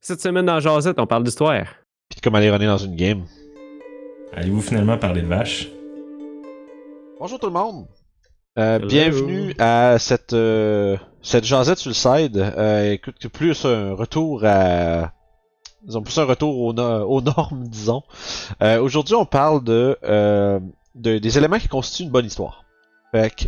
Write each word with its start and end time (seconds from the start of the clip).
Cette 0.00 0.20
semaine 0.20 0.46
dans 0.46 0.60
Jazette, 0.60 0.98
on 0.98 1.06
parle 1.06 1.24
d'histoire. 1.24 1.64
Puis 2.08 2.16
de 2.16 2.20
comment 2.22 2.38
aller 2.38 2.50
runner 2.50 2.66
dans 2.66 2.78
une 2.78 2.96
game. 2.96 3.24
Allez-vous 4.32 4.62
finalement 4.62 4.96
parler 4.98 5.22
de 5.22 5.26
vaches? 5.26 5.68
Bonjour 7.18 7.38
tout 7.38 7.46
le 7.46 7.52
monde. 7.52 7.86
Euh, 8.58 8.78
bienvenue 8.78 9.54
à 9.58 9.98
cette 9.98 10.32
euh, 10.32 10.96
cette 11.22 11.44
jasette 11.44 11.78
sur 11.78 11.90
le 11.90 11.94
side. 11.94 12.36
Euh, 12.38 12.92
écoute, 12.92 13.28
plus 13.28 13.64
un 13.64 13.92
retour 13.94 14.42
à 14.44 15.12
disons 15.84 16.02
plus 16.02 16.18
un 16.18 16.24
retour 16.24 16.58
aux, 16.60 16.72
no- 16.72 17.04
aux 17.08 17.20
normes, 17.36 17.64
disons. 17.68 18.02
Euh, 18.62 18.80
Aujourd'hui, 18.80 19.14
on 19.14 19.24
parle 19.26 19.62
de, 19.62 19.96
euh, 20.02 20.58
de- 20.94 21.18
des 21.18 21.38
éléments 21.38 21.58
qui 21.58 21.68
constituent 21.68 22.04
une 22.04 22.10
bonne 22.10 22.26
histoire. 22.26 22.64
Fait 23.12 23.34
que, 23.34 23.44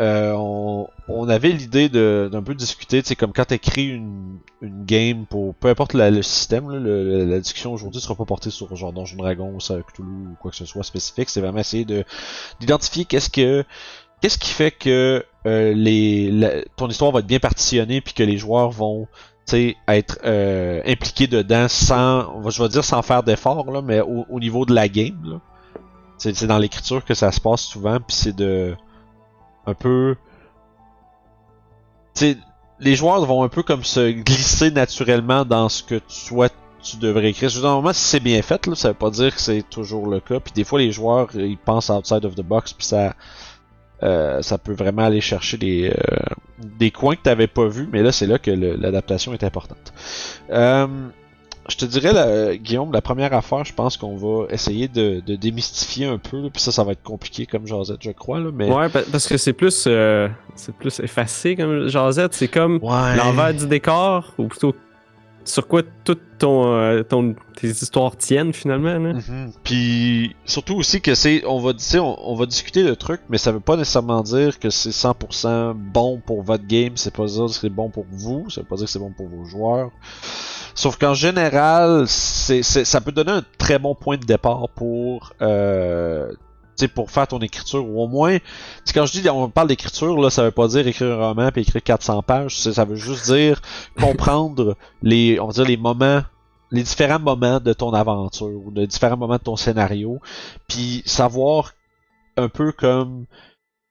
euh, 0.00 0.32
on, 0.36 1.28
avait 1.28 1.50
l'idée 1.50 1.88
de 1.88 2.28
d'un 2.32 2.42
peu 2.42 2.54
discuter, 2.54 3.02
c'est 3.04 3.16
comme 3.16 3.32
quand 3.32 3.44
tu 3.44 3.54
écris 3.54 3.88
une, 3.88 4.38
une 4.62 4.84
game 4.84 5.26
pour 5.26 5.54
peu 5.54 5.68
importe 5.68 5.92
le 5.94 6.22
système, 6.22 6.70
le- 6.70 7.24
la 7.26 7.38
discussion 7.38 7.72
aujourd'hui 7.72 8.00
sera 8.00 8.14
pas 8.14 8.24
portée 8.24 8.50
sur 8.50 8.74
genre 8.74 8.92
Donjon 8.92 9.16
Dragon 9.18 9.52
ou 9.54 9.60
ça, 9.60 9.74
Cthulhu 9.82 10.08
ou 10.08 10.36
quoi 10.40 10.50
que 10.50 10.56
ce 10.56 10.64
soit 10.64 10.82
spécifique, 10.84 11.28
c'est 11.28 11.40
vraiment 11.40 11.58
essayer 11.58 11.84
de 11.84 12.04
d'identifier 12.60 13.04
qu'est-ce 13.04 13.28
que 13.30 13.64
qu'est-ce 14.22 14.38
qui 14.38 14.50
fait 14.50 14.70
que 14.70 15.24
euh, 15.46 15.72
les 15.74 16.64
ton 16.76 16.88
histoire 16.88 17.12
va 17.12 17.20
être 17.20 17.26
bien 17.26 17.38
partitionnée 17.38 18.00
puis 18.00 18.14
que 18.14 18.22
les 18.22 18.38
joueurs 18.38 18.70
vont 18.70 19.06
être 19.88 20.18
euh, 20.24 20.80
impliqués 20.86 21.26
dedans 21.26 21.66
sans 21.68 22.48
je 22.50 22.62
vais 22.62 22.68
dire 22.68 22.84
sans 22.84 23.02
faire 23.02 23.22
d'effort 23.24 23.68
là 23.72 23.82
mais 23.82 24.00
au, 24.00 24.24
au 24.30 24.38
niveau 24.38 24.64
de 24.64 24.72
la 24.72 24.88
game 24.88 25.40
c'est 26.18 26.44
dans 26.46 26.58
l'écriture 26.58 27.04
que 27.04 27.14
ça 27.14 27.32
se 27.32 27.40
passe 27.40 27.62
souvent 27.62 27.96
puis 27.96 28.14
c'est 28.16 28.36
de 28.36 28.76
un 29.70 29.74
peu 29.74 30.16
tu 32.14 32.32
sais 32.32 32.36
les 32.80 32.96
joueurs 32.96 33.24
vont 33.26 33.42
un 33.42 33.48
peu 33.48 33.62
comme 33.62 33.84
se 33.84 34.10
glisser 34.10 34.70
naturellement 34.70 35.44
dans 35.44 35.68
ce 35.68 35.82
que 35.82 36.00
toi 36.28 36.48
tu 36.82 36.96
devrais 36.96 37.30
écrire. 37.30 37.50
Normalement, 37.60 37.92
si 37.92 38.02
c'est 38.02 38.20
bien 38.20 38.40
fait, 38.42 38.66
là, 38.66 38.74
ça 38.74 38.88
veut 38.88 38.94
pas 38.94 39.10
dire 39.10 39.34
que 39.34 39.40
c'est 39.40 39.62
toujours 39.68 40.06
le 40.06 40.20
cas. 40.20 40.40
Puis 40.40 40.52
des 40.54 40.64
fois, 40.64 40.78
les 40.78 40.92
joueurs, 40.92 41.28
ils 41.34 41.58
pensent 41.58 41.90
outside 41.90 42.24
of 42.24 42.34
the 42.34 42.42
box, 42.42 42.72
puis 42.72 42.86
ça, 42.86 43.14
euh, 44.02 44.40
ça 44.40 44.56
peut 44.56 44.72
vraiment 44.72 45.02
aller 45.04 45.20
chercher 45.20 45.58
des, 45.58 45.90
euh, 45.90 46.16
des 46.58 46.90
coins 46.90 47.16
que 47.16 47.22
t'avais 47.22 47.48
pas 47.48 47.66
vus, 47.66 47.88
mais 47.92 48.02
là, 48.02 48.12
c'est 48.12 48.26
là 48.26 48.38
que 48.38 48.50
l'adaptation 48.50 49.34
est 49.34 49.44
importante. 49.44 49.92
Euh, 50.50 50.86
je 51.70 51.76
te 51.78 51.84
dirais, 51.84 52.12
là, 52.12 52.56
Guillaume, 52.56 52.92
la 52.92 53.00
première 53.00 53.32
affaire, 53.32 53.64
je 53.64 53.72
pense 53.72 53.96
qu'on 53.96 54.16
va 54.16 54.46
essayer 54.50 54.88
de, 54.88 55.20
de 55.20 55.36
démystifier 55.36 56.06
un 56.06 56.18
peu, 56.18 56.40
là, 56.42 56.48
puis 56.52 56.60
ça, 56.62 56.72
ça 56.72 56.84
va 56.84 56.92
être 56.92 57.02
compliqué 57.02 57.46
comme 57.46 57.66
Josette, 57.66 58.02
je 58.02 58.10
crois, 58.10 58.40
là, 58.40 58.50
mais... 58.52 58.70
Ouais, 58.70 58.88
pa- 58.88 59.02
parce 59.10 59.26
que 59.26 59.36
c'est 59.36 59.52
plus, 59.52 59.84
euh, 59.86 60.28
c'est 60.56 60.74
plus 60.74 61.00
effacé 61.00 61.56
comme 61.56 61.88
Jazette. 61.88 62.34
C'est 62.34 62.48
comme 62.48 62.78
Ouais. 62.82 63.16
l'envers 63.16 63.54
du 63.54 63.66
décor, 63.66 64.34
ou 64.38 64.48
plutôt 64.48 64.74
sur 65.42 65.66
quoi 65.66 65.82
toutes 66.04 66.20
ton, 66.38 66.66
euh, 66.74 67.02
ton, 67.02 67.34
tes 67.56 67.68
histoires 67.68 68.14
tiennent 68.16 68.52
finalement. 68.52 68.98
Là. 68.98 69.14
Mhm. 69.14 69.52
Puis 69.64 70.36
surtout 70.44 70.74
aussi 70.76 71.00
que 71.00 71.14
c'est, 71.14 71.42
on 71.46 71.58
va, 71.60 71.72
on 71.98 72.34
va 72.34 72.46
discuter 72.46 72.82
le 72.82 72.94
truc, 72.94 73.20
mais 73.30 73.38
ça 73.38 73.50
veut 73.50 73.60
pas 73.60 73.76
nécessairement 73.76 74.22
dire 74.22 74.58
que 74.58 74.68
c'est 74.70 74.90
100% 74.90 75.74
bon 75.74 76.20
pour 76.24 76.42
votre 76.42 76.66
game. 76.66 76.92
C'est 76.96 77.14
pas 77.14 77.24
dire 77.26 77.46
que 77.46 77.52
c'est 77.52 77.70
bon 77.70 77.88
pour 77.90 78.04
vous. 78.10 78.48
Ça 78.50 78.60
veut 78.60 78.66
pas 78.66 78.76
dire 78.76 78.84
que 78.84 78.90
c'est 78.90 78.98
bon 78.98 79.12
pour 79.16 79.28
vos 79.28 79.44
joueurs. 79.44 79.90
Sauf 80.80 80.96
qu'en 80.96 81.12
général, 81.12 82.04
c'est, 82.08 82.62
c'est- 82.62 82.86
ça 82.86 83.02
peut 83.02 83.12
donner 83.12 83.32
un 83.32 83.44
très 83.58 83.78
bon 83.78 83.94
point 83.94 84.16
de 84.16 84.24
départ 84.24 84.66
pour, 84.74 85.34
euh, 85.42 86.30
tu 86.30 86.36
sais, 86.76 86.88
pour 86.88 87.10
faire 87.10 87.28
ton 87.28 87.38
écriture 87.40 87.86
ou 87.86 88.00
au 88.02 88.08
moins, 88.08 88.38
quand 88.94 89.04
je 89.04 89.20
dis 89.20 89.28
on 89.28 89.50
parle 89.50 89.68
d'écriture 89.68 90.18
là, 90.18 90.30
ça 90.30 90.42
veut 90.42 90.50
pas 90.52 90.68
dire 90.68 90.86
écrire 90.86 91.20
un 91.20 91.28
roman 91.28 91.50
puis 91.52 91.60
écrire 91.60 91.82
400 91.82 92.22
pages. 92.22 92.56
Ça 92.58 92.86
veut 92.86 92.96
juste 92.96 93.26
dire 93.30 93.60
comprendre 94.00 94.74
les, 95.02 95.38
on 95.38 95.48
va 95.48 95.52
dire 95.52 95.66
les 95.66 95.76
moments 95.76 96.22
les 96.70 96.82
différents 96.84 97.18
moments 97.18 97.60
de 97.60 97.74
ton 97.74 97.92
aventure 97.92 98.46
ou 98.64 98.70
de 98.70 98.86
différents 98.86 99.18
moments 99.18 99.36
de 99.36 99.42
ton 99.42 99.56
scénario, 99.56 100.18
puis 100.66 101.02
savoir 101.04 101.72
un 102.38 102.48
peu 102.48 102.72
comme 102.72 103.26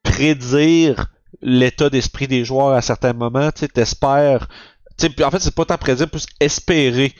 prédire 0.03 1.07
l'état 1.41 1.89
d'esprit 1.89 2.27
des 2.27 2.43
joueurs 2.45 2.69
à 2.73 2.81
certains 2.81 3.13
moments, 3.13 3.51
tu 3.51 3.59
sais, 3.59 3.67
t'espères, 3.67 4.47
en 5.05 5.31
fait 5.31 5.39
c'est 5.39 5.55
pas 5.55 5.65
tant 5.65 5.77
prédire, 5.77 6.09
plus 6.09 6.25
espérer 6.39 7.13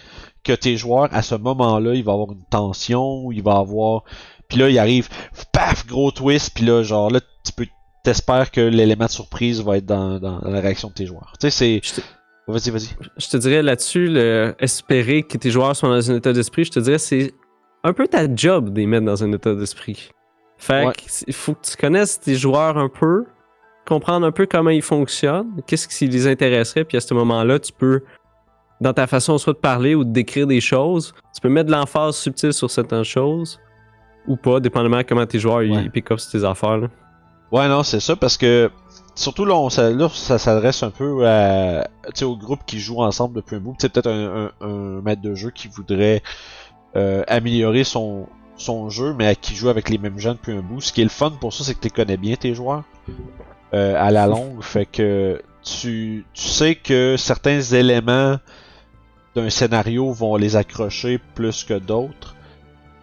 que 0.44 0.54
tes 0.54 0.78
joueurs 0.78 1.10
à 1.12 1.22
ce 1.22 1.36
moment-là, 1.36 1.94
il 1.94 2.04
va 2.04 2.14
avoir 2.14 2.32
une 2.32 2.46
tension, 2.50 3.32
il 3.32 3.44
va 3.44 3.58
avoir, 3.58 4.04
puis 4.48 4.58
là 4.58 4.70
il 4.70 4.80
arrive, 4.80 5.10
paf, 5.52 5.86
gros 5.86 6.12
twist, 6.12 6.52
puis 6.54 6.66
là 6.66 6.84
genre 6.84 7.10
là 7.10 7.20
tu 7.46 7.52
peux 7.52 7.66
t'espères 8.04 8.50
que 8.52 8.62
l'élément 8.62 9.06
de 9.06 9.12
surprise 9.12 9.62
va 9.62 9.78
être 9.78 9.86
dans, 9.86 10.20
dans 10.20 10.40
la 10.42 10.62
réaction 10.62 10.88
de 10.88 10.94
tes 10.94 11.06
joueurs. 11.06 11.34
Tu 11.40 11.52
sais, 11.52 11.82
c'est, 11.82 12.02
vas-y, 12.48 12.70
vas-y. 12.70 12.90
je 13.18 13.28
te 13.28 13.38
dirais 13.38 13.62
là-dessus, 13.62 14.08
le, 14.08 14.56
espérer 14.60 15.24
que 15.24 15.38
tes 15.38 15.52
joueurs 15.52 15.76
soient 15.76 15.90
dans 15.90 16.12
un 16.12 16.16
état 16.16 16.34
d'esprit, 16.34 16.64
je 16.64 16.72
te 16.72 16.80
dirais 16.80 16.98
c'est 16.98 17.34
un 17.84 17.94
peu 17.94 18.08
ta 18.08 18.34
job 18.34 18.72
de 18.74 18.80
les 18.80 18.88
mettre 18.88 19.06
dans 19.06 19.24
un 19.24 19.32
état 19.34 19.54
d'esprit. 19.54 20.10
Fait 20.58 20.86
Ouais. 20.86 20.94
il 21.28 21.34
faut 21.34 21.54
que 21.54 21.66
tu 21.66 21.78
connaisses 21.78 22.20
tes 22.20 22.36
joueurs 22.36 22.78
un 22.78 22.90
peu, 22.90 23.26
comprendre 23.90 24.26
un 24.26 24.32
peu 24.32 24.46
comment 24.46 24.70
ils 24.70 24.82
fonctionnent, 24.82 25.50
qu'est-ce 25.68 25.88
qui 25.90 26.08
les 26.08 26.28
intéresserait, 26.28 26.86
puis 26.86 26.96
à 26.98 27.02
ce 27.02 27.14
moment-là, 27.14 27.60
tu 27.60 27.74
peux, 27.74 28.04
dans 28.80 28.94
ta 28.94 29.06
façon 29.08 29.38
soit 29.38 29.52
de 29.54 29.58
parler 29.58 29.96
ou 29.96 30.06
de 30.06 30.12
décrire 30.12 30.48
des 30.48 30.62
choses, 30.62 31.14
tu 31.36 31.42
peux 31.42 31.50
mettre 31.50 31.68
de 31.68 31.72
l'emphase 31.74 32.16
subtile 32.16 32.54
sur 32.54 32.72
certaines 32.72 33.04
choses, 33.04 33.60
ou 34.28 34.38
pas, 34.38 34.60
dépendamment 34.62 34.98
de 35.00 35.04
comment 35.04 35.26
tes 35.26 35.40
joueurs 35.40 35.64
ils- 35.64 35.72
Ouais. 35.72 35.84
ils 35.84 35.92
pick 35.92 36.10
up 36.12 36.20
sur 36.20 36.32
tes 36.40 36.46
affaires. 36.46 36.78
Là. 36.78 36.88
Ouais, 37.52 37.68
non, 37.68 37.84
c'est 37.84 38.00
ça, 38.00 38.16
parce 38.16 38.38
que 38.38 38.70
surtout 39.16 39.44
là, 39.44 39.56
on, 39.56 39.70
ça, 39.70 40.38
s'adresse 40.38 40.84
un 40.84 40.92
peu 40.92 41.28
à, 41.28 41.88
au 42.22 42.38
groupe 42.38 42.60
qui 42.68 42.80
joue 42.80 43.02
ensemble 43.02 43.36
depuis 43.36 43.56
un 43.56 43.60
bout. 43.60 43.76
C'est 43.80 43.92
peut-être 43.92 44.08
un, 44.10 44.52
un, 44.62 44.68
un 44.68 45.02
maître 45.02 45.22
de 45.24 45.34
jeu 45.36 45.50
qui 45.50 45.68
voudrait 45.68 46.22
euh, 46.96 47.24
améliorer 47.28 47.84
son, 47.84 48.28
son 48.56 48.90
jeu, 48.90 49.14
mais 49.18 49.26
à 49.28 49.36
qui 49.36 49.56
joue 49.56 49.70
avec 49.70 49.90
les 49.90 49.98
mêmes 49.98 50.20
gens 50.20 50.34
depuis 50.34 50.54
un 50.54 50.62
bout. 50.62 50.80
Ce 50.80 50.94
qui 50.94 51.02
est 51.02 51.06
le 51.06 51.10
fun 51.10 51.32
pour 51.42 51.52
ça, 51.54 51.64
c'est 51.64 51.74
que 51.74 51.80
tu 51.80 51.90
connais 51.90 52.18
bien 52.18 52.36
tes 52.36 52.54
joueurs 52.54 52.84
euh, 53.74 53.96
à 53.98 54.12
la 54.12 54.28
longue. 54.28 54.62
Fait 54.64 54.86
que 54.86 55.42
tu, 55.64 56.26
tu 56.34 56.48
sais 56.48 56.76
que 56.76 57.16
certains 57.18 57.62
éléments 57.62 58.38
d'un 59.36 59.50
scénario 59.50 60.12
vont 60.12 60.36
les 60.36 60.56
accrocher 60.56 61.20
plus 61.36 61.64
que 61.64 61.76
d'autres. 61.76 62.36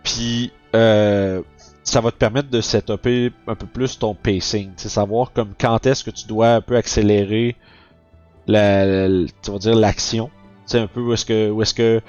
Puis 0.03 0.53
euh, 0.75 1.43
ça 1.83 2.01
va 2.01 2.11
te 2.11 2.17
permettre 2.17 2.51
de 2.51 2.61
setuper 2.61 3.33
un 3.47 3.55
peu 3.55 3.67
plus 3.67 3.99
ton 3.99 4.15
pacing, 4.15 4.73
c'est 4.77 4.89
savoir 4.89 5.33
comme 5.33 5.53
quand 5.59 5.87
est-ce 5.87 6.03
que 6.03 6.11
tu 6.11 6.27
dois 6.27 6.55
un 6.55 6.61
peu 6.61 6.77
accélérer 6.77 7.57
la, 8.49 9.07
tu 9.43 9.59
dire 9.59 9.75
l'action, 9.77 10.31
c'est 10.67 10.81
un 10.81 10.89
peu 10.89 11.01
où 11.01 11.13
est-ce 11.13 11.25
que 11.25 11.51
où 11.51 11.63
est-ce 11.63 11.75
que 11.75 12.01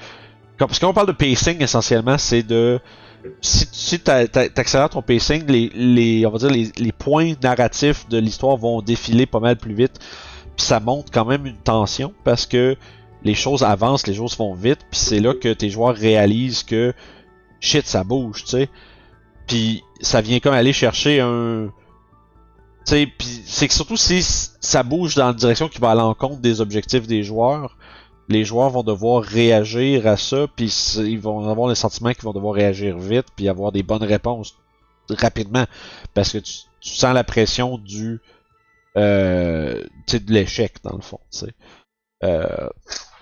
quand, 0.58 0.68
parce 0.68 0.80
parle 0.80 1.08
de 1.08 1.12
pacing 1.12 1.62
essentiellement, 1.62 2.18
c'est 2.18 2.42
de 2.42 2.80
si 3.42 3.68
si 3.72 4.00
t'a- 4.00 4.28
t'accélères 4.28 4.90
ton 4.90 5.02
pacing, 5.02 5.46
les, 5.48 5.70
les 5.74 6.26
on 6.26 6.32
va 6.32 6.38
dire 6.40 6.50
les, 6.50 6.72
les 6.78 6.92
points 6.92 7.34
narratifs 7.42 8.08
de 8.10 8.18
l'histoire 8.18 8.58
vont 8.58 8.82
défiler 8.82 9.26
pas 9.26 9.40
mal 9.40 9.58
plus 9.58 9.74
vite, 9.74 10.00
puis 10.56 10.66
ça 10.66 10.80
montre 10.80 11.12
quand 11.12 11.26
même 11.26 11.46
une 11.46 11.58
tension 11.58 12.14
parce 12.24 12.46
que 12.46 12.76
les 13.24 13.36
choses 13.36 13.64
avancent, 13.64 14.08
les 14.08 14.14
choses 14.16 14.38
vont 14.38 14.54
vite, 14.54 14.80
puis 14.90 15.00
c'est 15.00 15.20
là 15.20 15.34
que 15.34 15.54
tes 15.54 15.70
joueurs 15.70 15.96
réalisent 15.96 16.64
que 16.64 16.94
shit 17.60 17.86
ça 17.86 18.04
bouge, 18.04 18.44
tu 18.44 18.52
sais. 18.52 18.70
Puis 19.48 19.84
ça 20.02 20.22
vient 20.22 20.40
comme 20.40 20.54
aller 20.54 20.74
chercher 20.74 21.22
un. 21.22 21.70
Tu 22.86 22.94
sais, 22.94 23.08
puis 23.18 23.28
c'est 23.46 23.68
que 23.68 23.74
surtout 23.74 23.98
si 23.98 24.22
ça 24.22 24.84
bouge 24.84 25.16
dans 25.16 25.28
la 25.28 25.34
direction 25.34 25.68
qui 25.68 25.80
va 25.80 25.92
à 25.92 25.96
l'encontre 25.96 26.40
des 26.40 26.62
objectifs 26.62 27.08
des 27.08 27.24
joueurs, 27.24 27.77
les 28.30 28.44
joueurs 28.44 28.70
vont 28.70 28.84
devoir 28.84 29.24
réagir 29.24 30.08
à 30.08 30.18
ça, 30.18 30.48
puis 30.56 30.68
ils 30.98 31.20
vont 31.20 31.50
avoir 31.50 31.68
le 31.68 31.76
sentiment 31.76 32.12
qu'ils 32.14 32.24
vont 32.24 32.34
devoir 32.34 32.54
réagir 32.54 32.98
vite, 32.98 33.28
puis 33.36 33.50
avoir 33.50 33.72
des 33.72 33.84
bonnes 33.84 34.04
réponses 34.04 34.56
rapidement, 35.10 35.66
parce 36.14 36.34
que 36.34 36.40
tu, 36.40 36.54
sens 36.82 37.14
la 37.14 37.24
pression 37.24 37.78
du. 37.78 38.20
Euh, 38.98 39.84
de 40.12 40.34
l'échec 40.34 40.76
dans 40.84 40.96
le 40.96 41.02
fond. 41.02 41.20
Euh, 42.24 42.70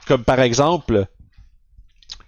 comme 0.08 0.24
par 0.24 0.40
exemple, 0.40 1.08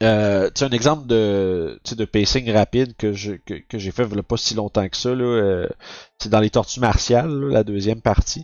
euh, 0.03 0.49
un 0.61 0.69
exemple 0.69 1.07
de, 1.07 1.79
de 1.89 2.05
pacing 2.05 2.51
rapide 2.51 2.95
que 2.97 3.13
je 3.13 3.33
que, 3.33 3.55
que 3.55 3.79
j'ai 3.79 3.91
fait 3.91 4.05
pas 4.05 4.37
si 4.37 4.53
longtemps 4.53 4.87
que 4.87 4.97
ça, 4.97 5.09
euh, 5.09 5.67
c'est 6.19 6.29
dans 6.29 6.39
les 6.39 6.51
Tortues 6.51 6.79
Martiales, 6.79 7.31
la 7.31 7.63
deuxième 7.63 8.01
partie. 8.01 8.43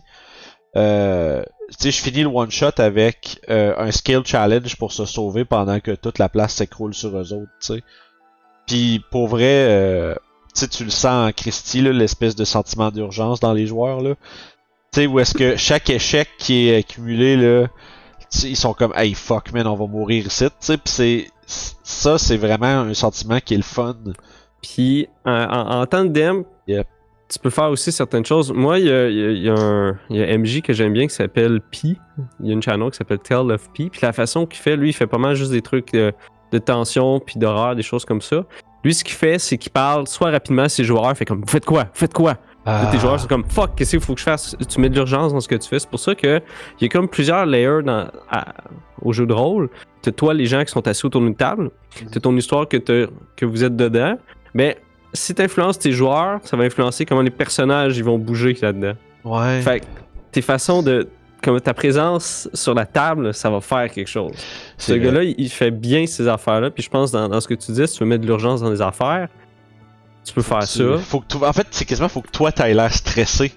Euh, 0.76 1.42
tu 1.68 1.74
sais, 1.78 1.90
je 1.90 2.02
finis 2.02 2.22
le 2.22 2.28
one 2.28 2.50
shot 2.50 2.78
avec 2.78 3.40
euh, 3.48 3.74
un 3.78 3.90
skill 3.90 4.22
challenge 4.24 4.76
pour 4.76 4.92
se 4.92 5.04
sauver 5.04 5.44
pendant 5.44 5.80
que 5.80 5.92
toute 5.92 6.18
la 6.18 6.28
place 6.28 6.54
s'écroule 6.54 6.94
sur 6.94 7.16
eux 7.16 7.32
autres, 7.32 7.52
tu 7.60 7.66
sais. 7.74 7.82
Puis 8.66 9.02
pour 9.10 9.28
vrai, 9.28 9.66
euh, 9.68 10.14
tu 10.54 10.60
sais, 10.60 10.68
tu 10.68 10.84
le 10.84 10.90
sens 10.90 11.28
en 11.28 11.32
Christie, 11.32 11.80
là, 11.80 11.92
l'espèce 11.92 12.34
de 12.34 12.44
sentiment 12.44 12.90
d'urgence 12.90 13.40
dans 13.40 13.52
les 13.52 13.66
joueurs, 13.66 14.00
là. 14.00 14.14
Tu 14.92 15.00
sais, 15.00 15.06
où 15.06 15.18
est-ce 15.20 15.34
que 15.34 15.56
chaque 15.56 15.90
échec 15.90 16.28
qui 16.38 16.68
est 16.68 16.76
accumulé, 16.76 17.36
là, 17.36 17.68
ils 18.42 18.56
sont 18.56 18.74
comme 18.74 18.92
hey 18.96 19.14
fuck 19.14 19.52
man 19.52 19.66
on 19.66 19.76
va 19.76 19.86
mourir 19.86 20.26
ici 20.26 20.44
tu 20.44 20.50
sais 20.58 20.76
puis 20.76 20.92
c'est 20.92 21.30
ça 21.46 22.18
c'est 22.18 22.36
vraiment 22.36 22.66
un 22.66 22.94
sentiment 22.94 23.38
qui 23.38 23.54
est 23.54 23.58
le 23.58 23.62
fun 23.62 23.96
Puis 24.60 25.08
en, 25.24 25.30
en, 25.30 25.80
en 25.80 25.86
temps 25.86 26.04
de 26.04 26.10
DM, 26.10 26.42
Yep. 26.66 26.88
Tu 27.32 27.38
peux 27.38 27.50
faire 27.50 27.70
aussi 27.70 27.90
certaines 27.90 28.24
choses. 28.24 28.52
Moi, 28.52 28.78
il 28.78 28.86
y 28.86 28.90
a, 28.92 29.08
il 29.08 29.38
y 29.42 29.48
un, 29.48 29.98
il 30.10 30.16
y 30.16 30.22
a 30.22 30.38
MJ 30.38 30.60
que 30.62 30.72
j'aime 30.72 30.92
bien 30.92 31.06
qui 31.06 31.14
s'appelle 31.14 31.60
Pi. 31.70 31.98
Il 32.40 32.46
y 32.46 32.50
a 32.50 32.52
une 32.52 32.62
channel 32.62 32.90
qui 32.90 32.96
s'appelle 32.98 33.18
Tell 33.18 33.50
of 33.50 33.70
Pi. 33.72 33.88
Puis 33.90 34.00
la 34.02 34.12
façon 34.12 34.46
qu'il 34.46 34.60
fait, 34.60 34.76
lui, 34.76 34.90
il 34.90 34.92
fait 34.92 35.06
pas 35.06 35.18
mal 35.18 35.34
juste 35.34 35.50
des 35.52 35.62
trucs 35.62 35.92
de, 35.92 36.12
de 36.52 36.58
tension 36.58 37.20
puis 37.20 37.36
d'horreur, 37.38 37.74
des 37.76 37.82
choses 37.82 38.04
comme 38.04 38.20
ça. 38.20 38.44
Lui, 38.84 38.92
ce 38.94 39.02
qu'il 39.02 39.14
fait, 39.14 39.38
c'est 39.38 39.56
qu'il 39.56 39.72
parle 39.72 40.06
soit 40.06 40.30
rapidement 40.30 40.64
à 40.64 40.68
ses 40.68 40.84
joueurs, 40.84 41.16
fait 41.16 41.24
comme 41.24 41.40
Vous 41.40 41.46
faites 41.48 41.64
quoi? 41.64 41.84
Vous 41.84 41.90
faites 41.94 42.12
quoi? 42.12 42.34
Puis 42.66 42.72
Tes 42.92 42.98
joueurs 42.98 43.18
sont 43.20 43.26
comme 43.26 43.44
Fuck, 43.48 43.74
qu'est-ce 43.76 43.90
qu'il 43.92 44.00
faut 44.00 44.14
que 44.14 44.20
je 44.20 44.24
fasse? 44.24 44.56
Tu 44.68 44.80
mets 44.80 44.88
de 44.90 44.94
l'urgence 44.94 45.32
dans 45.32 45.40
ce 45.40 45.48
que 45.48 45.54
tu 45.54 45.68
fais. 45.68 45.78
C'est 45.78 45.88
pour 45.88 46.00
ça 46.00 46.14
que 46.14 46.40
il 46.80 46.82
y 46.82 46.86
a 46.86 46.88
comme 46.88 47.08
plusieurs 47.08 47.46
layers 47.46 47.82
dans, 47.84 48.08
à- 48.30 48.54
au 49.02 49.12
jeu 49.12 49.26
de 49.26 49.32
rôle. 49.32 49.68
T'as 50.02 50.12
toi, 50.12 50.32
les 50.34 50.46
gens 50.46 50.62
qui 50.64 50.70
sont 50.70 50.86
assis 50.86 51.04
autour 51.06 51.20
d'une 51.22 51.34
table. 51.34 51.70
T'as 52.12 52.20
ton 52.20 52.36
histoire 52.36 52.68
que, 52.68 52.76
que 53.36 53.44
vous 53.46 53.64
êtes 53.64 53.76
dedans. 53.76 54.18
Mais 54.54 54.78
si 55.14 55.34
t'influences 55.34 55.78
tes 55.78 55.92
joueurs, 55.92 56.40
ça 56.44 56.56
va 56.56 56.64
influencer 56.64 57.06
comment 57.06 57.22
les 57.22 57.30
personnages 57.30 57.96
ils 57.96 58.04
vont 58.04 58.18
bouger 58.18 58.56
là-dedans. 58.60 58.94
Ouais. 59.24 59.60
Fait 59.62 59.80
que 59.80 59.86
tes 60.32 60.42
façons 60.42 60.82
de. 60.82 61.08
Comme 61.42 61.60
ta 61.60 61.74
présence 61.74 62.48
sur 62.54 62.72
la 62.72 62.86
table, 62.86 63.34
ça 63.34 63.50
va 63.50 63.60
faire 63.60 63.90
quelque 63.90 64.08
chose. 64.08 64.32
Ce 64.78 64.94
gars-là, 64.94 65.24
il, 65.24 65.50
fait 65.50 65.70
bien 65.70 66.06
ces 66.06 66.26
affaires-là. 66.26 66.70
Puis 66.70 66.82
je 66.82 66.88
pense, 66.88 67.10
dans, 67.10 67.28
dans 67.28 67.38
ce 67.38 67.46
que 67.46 67.52
tu 67.52 67.70
dis, 67.72 67.86
si 67.86 67.98
tu 67.98 68.02
veux 68.02 68.08
mettre 68.08 68.22
de 68.22 68.26
l'urgence 68.26 68.62
dans 68.62 68.70
les 68.70 68.80
affaires, 68.80 69.28
tu 70.24 70.32
peux 70.32 70.40
faire 70.40 70.60
Tu- 70.60 70.78
ça. 70.78 70.96
Faut 70.98 71.20
que 71.20 71.26
tu- 71.28 71.44
En 71.44 71.52
fait, 71.52 71.66
c'est 71.70 71.84
quasiment 71.84 72.08
faut 72.08 72.22
que 72.22 72.30
toi 72.30 72.50
t'aies 72.50 72.72
l'air 72.72 72.92
stressé. 72.94 73.52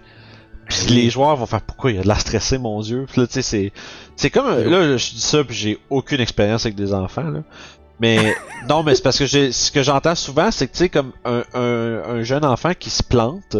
Puis 0.67 0.87
les 0.89 1.09
joueurs 1.09 1.37
vont 1.37 1.45
faire 1.45 1.61
pourquoi 1.61 1.91
il 1.93 1.99
a 1.99 2.01
de 2.01 2.07
l'air 2.07 2.19
stressé 2.19 2.57
mon 2.57 2.81
dieu? 2.81 3.05
Puis 3.09 3.21
là 3.21 3.27
tu 3.27 3.33
sais 3.35 3.41
c'est 3.41 3.71
c'est 4.17 4.29
comme 4.29 4.47
euh, 4.47 4.69
là 4.69 4.97
je 4.97 5.11
dis 5.11 5.21
ça 5.21 5.41
puis 5.45 5.55
j'ai 5.55 5.77
aucune 5.89 6.19
expérience 6.19 6.65
avec 6.65 6.75
des 6.75 6.93
enfants 6.93 7.29
là. 7.29 7.39
Mais 7.99 8.35
non 8.69 8.83
mais 8.83 8.95
c'est 8.95 9.01
parce 9.01 9.17
que 9.17 9.25
j'ai 9.25 9.51
ce 9.51 9.71
que 9.71 9.81
j'entends 9.81 10.15
souvent 10.15 10.51
c'est 10.51 10.67
que 10.67 10.73
tu 10.73 10.77
sais 10.79 10.89
comme 10.89 11.13
un, 11.25 11.43
un, 11.53 12.03
un 12.05 12.23
jeune 12.23 12.45
enfant 12.45 12.73
qui 12.77 12.89
se 12.89 13.01
plante 13.01 13.57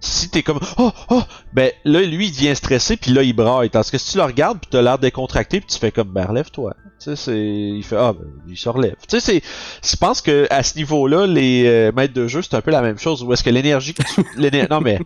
si 0.00 0.30
t'es 0.30 0.44
comme 0.44 0.60
oh 0.78 0.92
oh 1.10 1.22
ben 1.52 1.72
là 1.84 2.02
lui 2.02 2.28
il 2.28 2.30
devient 2.30 2.54
stressé 2.54 2.96
puis 2.96 3.10
là 3.10 3.24
il 3.24 3.32
braille 3.32 3.68
tandis 3.68 3.90
que 3.90 3.98
si 3.98 4.12
tu 4.12 4.18
le 4.18 4.24
regardes 4.24 4.60
puis 4.60 4.68
t'as 4.70 4.80
l'air 4.80 4.98
décontracté 4.98 5.60
puis 5.60 5.68
tu 5.68 5.78
fais 5.78 5.90
comme 5.90 6.08
ben 6.08 6.26
relève-toi 6.26 6.76
tu 7.00 7.04
sais 7.04 7.16
c'est 7.16 7.36
il 7.36 7.82
fait 7.82 7.96
ah 7.96 8.12
ben 8.12 8.28
il 8.48 8.56
se 8.56 8.68
relève 8.68 8.94
tu 9.08 9.18
sais 9.18 9.20
c'est 9.20 9.42
je 9.82 9.96
pense 9.96 10.20
que 10.20 10.46
à 10.50 10.62
ce 10.62 10.76
niveau-là, 10.76 11.26
les 11.26 11.64
euh, 11.66 11.92
maîtres 11.92 12.14
de 12.14 12.26
jeu, 12.26 12.42
c'est 12.42 12.54
un 12.54 12.60
peu 12.60 12.70
la 12.70 12.82
même 12.82 12.98
chose. 12.98 13.22
Où 13.22 13.32
est-ce 13.32 13.44
que 13.44 13.50
l'énergie 13.50 13.94
que 13.94 14.02
tu... 14.02 14.68
non 14.70 14.80
mais 14.80 14.98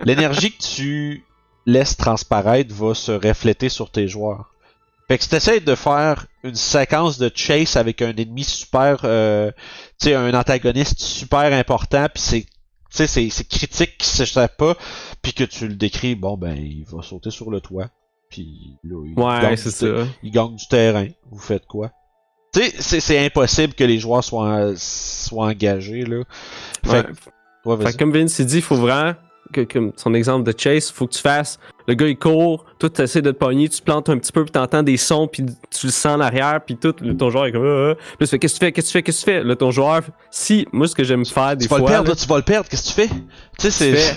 l'énergie 0.00 0.52
que 0.52 0.62
tu 0.62 1.24
laisses 1.66 1.96
transparaître 1.96 2.74
va 2.74 2.94
se 2.94 3.12
refléter 3.12 3.68
sur 3.68 3.90
tes 3.90 4.08
joueurs. 4.08 4.53
Fait 5.08 5.18
que 5.18 5.24
si 5.24 5.30
t'essayes 5.30 5.60
de 5.60 5.74
faire 5.74 6.26
une 6.42 6.54
séquence 6.54 7.18
de 7.18 7.30
chase 7.34 7.76
avec 7.76 8.00
un 8.02 8.14
ennemi 8.16 8.42
super, 8.44 9.00
euh, 9.04 9.50
tu 10.00 10.08
sais, 10.08 10.14
un 10.14 10.32
antagoniste 10.34 10.98
super 10.98 11.40
important, 11.52 12.06
puis 12.12 12.22
c'est, 12.22 12.40
tu 12.42 12.48
sais, 12.90 13.06
c'est, 13.06 13.28
c'est 13.30 13.46
critique 13.46 13.98
qui 13.98 14.08
s'échappe 14.08 14.56
pas, 14.56 14.76
puis 15.20 15.34
que 15.34 15.44
tu 15.44 15.68
le 15.68 15.74
décris, 15.74 16.14
bon 16.14 16.36
ben, 16.38 16.56
il 16.56 16.84
va 16.90 17.02
sauter 17.02 17.30
sur 17.30 17.50
le 17.50 17.60
toit, 17.60 17.88
puis 18.30 18.78
là, 18.82 19.04
il 19.06 19.18
Ouais, 19.18 19.40
gagne 19.42 19.56
c'est 19.56 19.68
du- 19.86 19.94
ça. 20.04 20.06
il 20.22 20.30
gagne 20.30 20.56
du 20.56 20.66
terrain. 20.68 21.06
Vous 21.30 21.38
faites 21.38 21.66
quoi? 21.66 21.90
Tu 22.54 22.60
sais, 22.62 22.72
c'est, 22.78 23.00
c'est 23.00 23.24
impossible 23.26 23.74
que 23.74 23.84
les 23.84 23.98
joueurs 23.98 24.24
soient, 24.24 24.72
soient 24.76 25.46
engagés, 25.48 26.04
là. 26.04 26.22
Fait, 26.86 27.06
Ouais. 27.66 27.82
Fait 27.82 27.96
comme 27.98 28.12
Vince 28.12 28.40
dit, 28.42 28.56
il 28.56 28.62
faut 28.62 28.76
vraiment, 28.76 29.14
que, 29.52 29.60
comme 29.62 29.92
son 29.96 30.14
exemple 30.14 30.50
de 30.50 30.58
chase, 30.58 30.90
faut 30.90 31.06
que 31.06 31.12
tu 31.14 31.20
fasses, 31.20 31.58
le 31.86 31.94
gars 31.94 32.06
il 32.08 32.18
court, 32.18 32.64
toi 32.78 32.88
tu 32.90 33.02
essaies 33.02 33.22
de 33.22 33.30
te 33.30 33.36
pogner, 33.36 33.68
tu 33.68 33.78
te 33.80 33.84
plantes 33.84 34.08
un 34.08 34.18
petit 34.18 34.32
peu, 34.32 34.42
puis 34.42 34.50
t'entends 34.52 34.82
des 34.82 34.96
sons, 34.96 35.28
puis 35.28 35.44
tu 35.70 35.86
le 35.86 35.92
sens 35.92 36.16
en 36.16 36.20
arrière, 36.20 36.60
puis 36.64 36.76
tout, 36.76 36.94
le- 37.00 37.16
ton 37.16 37.30
joueur 37.30 37.46
est 37.46 37.52
comme, 37.52 37.66
ah. 37.66 37.94
Puis 37.94 38.02
là 38.20 38.26
tu 38.26 38.26
fais, 38.26 38.38
qu'est-ce 38.38 38.54
que 38.54 38.58
tu 38.58 38.64
fais, 38.66 38.72
qu'est-ce 38.72 38.86
que 38.86 38.90
tu 38.90 38.92
fais, 38.98 39.02
qu'est-ce 39.02 39.24
que 39.24 39.30
tu 39.30 39.36
fais? 39.38 39.44
Là 39.44 39.56
ton 39.56 39.70
joueur, 39.70 40.02
si, 40.30 40.66
moi 40.72 40.88
ce 40.88 40.94
que 40.94 41.04
j'aime 41.04 41.24
faire 41.24 41.56
des 41.56 41.66
tu 41.66 41.70
vas 41.70 41.76
fois, 41.78 41.88
le 41.88 41.92
perdre, 41.92 42.08
là, 42.08 42.14
là, 42.14 42.20
tu 42.20 42.26
vas 42.28 42.36
le 42.36 42.42
perdre, 42.42 42.68
qu'est-ce 42.68 42.94
que 42.94 43.00
tu 43.02 43.08
fais? 43.08 43.14
Tu 43.58 43.70
sais, 43.70 43.90
tu 43.90 43.96
c'est. 43.96 44.16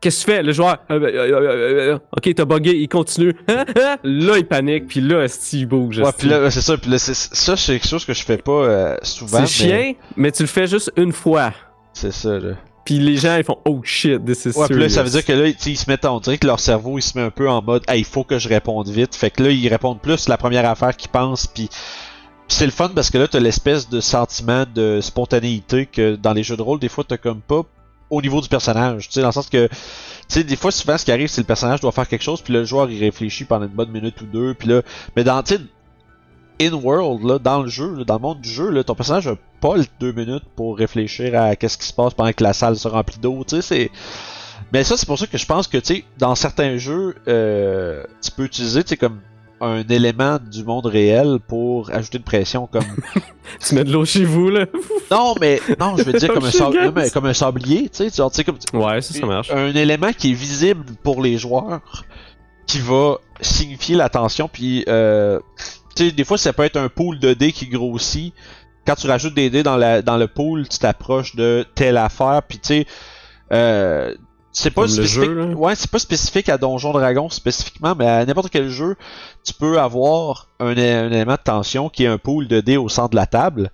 Qu'est-ce 0.00 0.26
que 0.26 0.30
tu 0.30 0.36
fais? 0.36 0.42
Le 0.42 0.52
joueur, 0.52 0.76
euh, 0.90 1.00
euh, 1.00 1.06
euh, 1.06 1.32
euh, 1.32 1.92
euh, 1.94 1.98
ok, 2.14 2.34
t'as 2.34 2.44
bugué, 2.44 2.72
il 2.76 2.88
continue. 2.88 3.34
Hein, 3.48 3.64
hein? 3.74 3.96
Là, 4.04 4.36
il 4.36 4.46
panique, 4.46 4.86
puis 4.86 5.00
là, 5.00 5.24
il 5.54 5.66
bouge. 5.66 5.98
Ouais, 5.98 6.10
puis 6.18 6.28
là, 6.28 6.50
c'est 6.50 6.60
ça, 6.60 6.76
puis 6.76 6.90
là, 6.90 6.98
c'est, 6.98 7.14
ça, 7.14 7.56
c'est 7.56 7.72
quelque 7.78 7.88
chose 7.88 8.04
que 8.04 8.12
je 8.12 8.22
fais 8.22 8.36
pas 8.36 8.52
euh, 8.52 8.96
souvent. 9.02 9.38
c'est 9.38 9.40
mais 9.40 9.46
chien, 9.46 9.92
mais 10.16 10.30
tu 10.30 10.42
le 10.42 10.48
fais 10.48 10.66
juste 10.66 10.92
une 10.96 11.12
fois. 11.12 11.54
C'est 11.94 12.12
ça, 12.12 12.38
là. 12.38 12.52
Puis 12.84 12.98
les 12.98 13.16
gens, 13.16 13.36
ils 13.36 13.44
font, 13.44 13.58
oh 13.64 13.80
shit, 13.82 14.24
this 14.24 14.44
is 14.44 14.48
Ouais, 14.58 14.68
là, 14.68 14.88
ça 14.88 14.96
serious. 14.96 15.04
veut 15.04 15.10
dire 15.10 15.24
que 15.24 15.32
là, 15.32 15.48
ils 15.48 15.76
se 15.76 15.90
mettent, 15.90 16.04
on 16.04 16.20
dirait 16.20 16.38
que 16.38 16.46
leur 16.46 16.60
cerveau, 16.60 16.98
il 16.98 17.02
se 17.02 17.16
met 17.16 17.24
un 17.24 17.30
peu 17.30 17.48
en 17.48 17.62
mode, 17.62 17.82
hey, 17.88 18.00
il 18.00 18.04
faut 18.04 18.24
que 18.24 18.38
je 18.38 18.48
réponde 18.48 18.88
vite. 18.88 19.14
Fait 19.14 19.30
que 19.30 19.42
là, 19.42 19.50
ils 19.50 19.68
répondent 19.68 20.00
plus 20.00 20.28
la 20.28 20.36
première 20.36 20.68
affaire 20.68 20.94
qu'ils 20.96 21.10
pensent, 21.10 21.46
puis 21.46 21.70
c'est 22.46 22.66
le 22.66 22.72
fun 22.72 22.90
parce 22.94 23.10
que 23.10 23.16
là, 23.16 23.26
t'as 23.26 23.40
l'espèce 23.40 23.88
de 23.88 24.00
sentiment 24.00 24.64
de 24.72 25.00
spontanéité 25.00 25.86
que 25.86 26.16
dans 26.16 26.34
les 26.34 26.42
jeux 26.42 26.56
de 26.56 26.62
rôle, 26.62 26.78
des 26.78 26.90
fois, 26.90 27.04
t'as 27.08 27.16
comme 27.16 27.40
pas 27.40 27.62
au 28.10 28.20
niveau 28.20 28.42
du 28.42 28.48
personnage. 28.48 29.08
Tu 29.08 29.14
sais, 29.14 29.20
dans 29.22 29.28
le 29.28 29.32
sens 29.32 29.48
que, 29.48 29.66
tu 29.66 29.74
sais, 30.28 30.44
des 30.44 30.56
fois, 30.56 30.70
souvent, 30.70 30.98
ce 30.98 31.06
qui 31.06 31.10
arrive, 31.12 31.28
c'est 31.28 31.40
le 31.40 31.46
personnage 31.46 31.80
doit 31.80 31.90
faire 31.92 32.06
quelque 32.06 32.22
chose, 32.22 32.42
puis 32.42 32.52
le 32.52 32.64
joueur, 32.64 32.90
il 32.90 33.00
réfléchit 33.00 33.44
pendant 33.44 33.64
une 33.64 33.72
bonne 33.72 33.90
minute 33.90 34.20
ou 34.20 34.26
deux, 34.26 34.52
puis 34.52 34.68
là, 34.68 34.82
mais 35.16 35.24
dans, 35.24 35.42
tu 35.42 35.54
sais, 35.54 35.60
in-world, 36.60 37.24
là, 37.24 37.38
dans 37.38 37.62
le 37.62 37.68
jeu, 37.68 37.94
là, 37.96 38.04
dans 38.04 38.14
le 38.14 38.20
monde 38.20 38.40
du 38.40 38.48
jeu, 38.48 38.70
là, 38.70 38.84
ton 38.84 38.94
personnage 38.94 39.26
a 39.26 39.36
deux 40.00 40.12
minutes 40.12 40.44
pour 40.56 40.76
réfléchir 40.76 41.40
à 41.40 41.56
qu'est-ce 41.56 41.78
qui 41.78 41.86
se 41.86 41.92
passe 41.92 42.14
pendant 42.14 42.32
que 42.32 42.42
la 42.42 42.52
salle 42.52 42.76
se 42.76 42.88
remplit 42.88 43.18
d'eau, 43.18 43.44
tu 43.46 43.56
sais, 43.56 43.62
c'est... 43.62 43.90
Mais 44.72 44.82
ça, 44.82 44.96
c'est 44.96 45.06
pour 45.06 45.18
ça 45.18 45.26
que 45.26 45.38
je 45.38 45.46
pense 45.46 45.68
que, 45.68 45.78
tu 45.78 45.96
sais, 45.96 46.04
dans 46.18 46.34
certains 46.34 46.76
jeux, 46.78 47.14
euh, 47.28 48.04
tu 48.22 48.30
peux 48.30 48.44
utiliser, 48.44 48.82
tu 48.82 48.90
sais, 48.90 48.96
comme 48.96 49.20
un 49.60 49.82
élément 49.88 50.38
du 50.38 50.64
monde 50.64 50.86
réel 50.86 51.38
pour 51.46 51.90
ajouter 51.90 52.18
une 52.18 52.24
pression, 52.24 52.66
comme... 52.66 52.84
Tu 53.60 53.74
mets 53.74 53.84
de 53.84 53.92
l'eau 53.92 54.04
chez 54.04 54.24
vous, 54.24 54.48
là. 54.50 54.66
non, 55.10 55.34
mais, 55.40 55.60
non, 55.78 55.96
je 55.96 56.02
veux 56.02 56.14
dire 56.14 56.32
comme 56.32 56.44
un, 56.44 56.50
shit, 56.50 56.60
sab- 56.60 56.72
guys. 56.72 56.86
non, 56.86 56.92
mais 56.94 57.10
comme 57.10 57.26
un 57.26 57.34
sablier, 57.34 57.82
tu 57.82 58.08
sais, 58.08 58.10
genre, 58.10 58.30
tu 58.30 58.36
sais, 58.36 58.44
comme... 58.44 58.58
Ouais, 58.72 59.00
ça, 59.00 59.14
ça 59.14 59.26
marche. 59.26 59.50
Un 59.50 59.74
élément 59.74 60.12
qui 60.12 60.30
est 60.30 60.34
visible 60.34 60.84
pour 61.02 61.22
les 61.22 61.38
joueurs, 61.38 62.04
qui 62.66 62.78
va 62.78 63.18
signifier 63.40 63.94
l'attention, 63.94 64.48
puis 64.48 64.84
euh, 64.88 65.38
tu 65.94 66.06
sais, 66.06 66.12
des 66.12 66.24
fois 66.24 66.38
ça 66.38 66.52
peut 66.52 66.64
être 66.64 66.76
un 66.76 66.88
pool 66.88 67.18
de 67.18 67.34
dés 67.34 67.52
qui 67.52 67.66
grossit. 67.66 68.34
Quand 68.86 68.94
tu 68.94 69.06
rajoutes 69.06 69.34
des 69.34 69.50
dés 69.50 69.62
dans, 69.62 69.76
la, 69.76 70.02
dans 70.02 70.16
le 70.16 70.26
pool, 70.26 70.68
tu 70.68 70.78
t'approches 70.78 71.36
de 71.36 71.66
telle 71.74 71.96
affaire, 71.96 72.42
puis 72.46 72.58
tu 72.58 72.68
sais, 72.68 72.86
euh, 73.52 74.14
c'est 74.52 74.70
pas 74.70 74.86
spécifique. 74.86 75.24
jeu, 75.24 75.34
là. 75.34 75.46
ouais, 75.54 75.74
c'est 75.74 75.90
pas 75.90 75.98
spécifique 75.98 76.48
à 76.48 76.58
Donjon 76.58 76.92
Dragon 76.92 77.28
spécifiquement, 77.28 77.94
mais 77.98 78.06
à 78.06 78.24
n'importe 78.24 78.50
quel 78.50 78.68
jeu, 78.68 78.96
tu 79.44 79.52
peux 79.52 79.80
avoir 79.80 80.48
un, 80.60 80.68
un 80.68 81.10
élément 81.10 81.32
de 81.32 81.42
tension 81.42 81.88
qui 81.88 82.04
est 82.04 82.08
un 82.08 82.18
pool 82.18 82.46
de 82.46 82.60
dés 82.60 82.76
au 82.76 82.88
centre 82.88 83.10
de 83.10 83.16
la 83.16 83.26
table. 83.26 83.70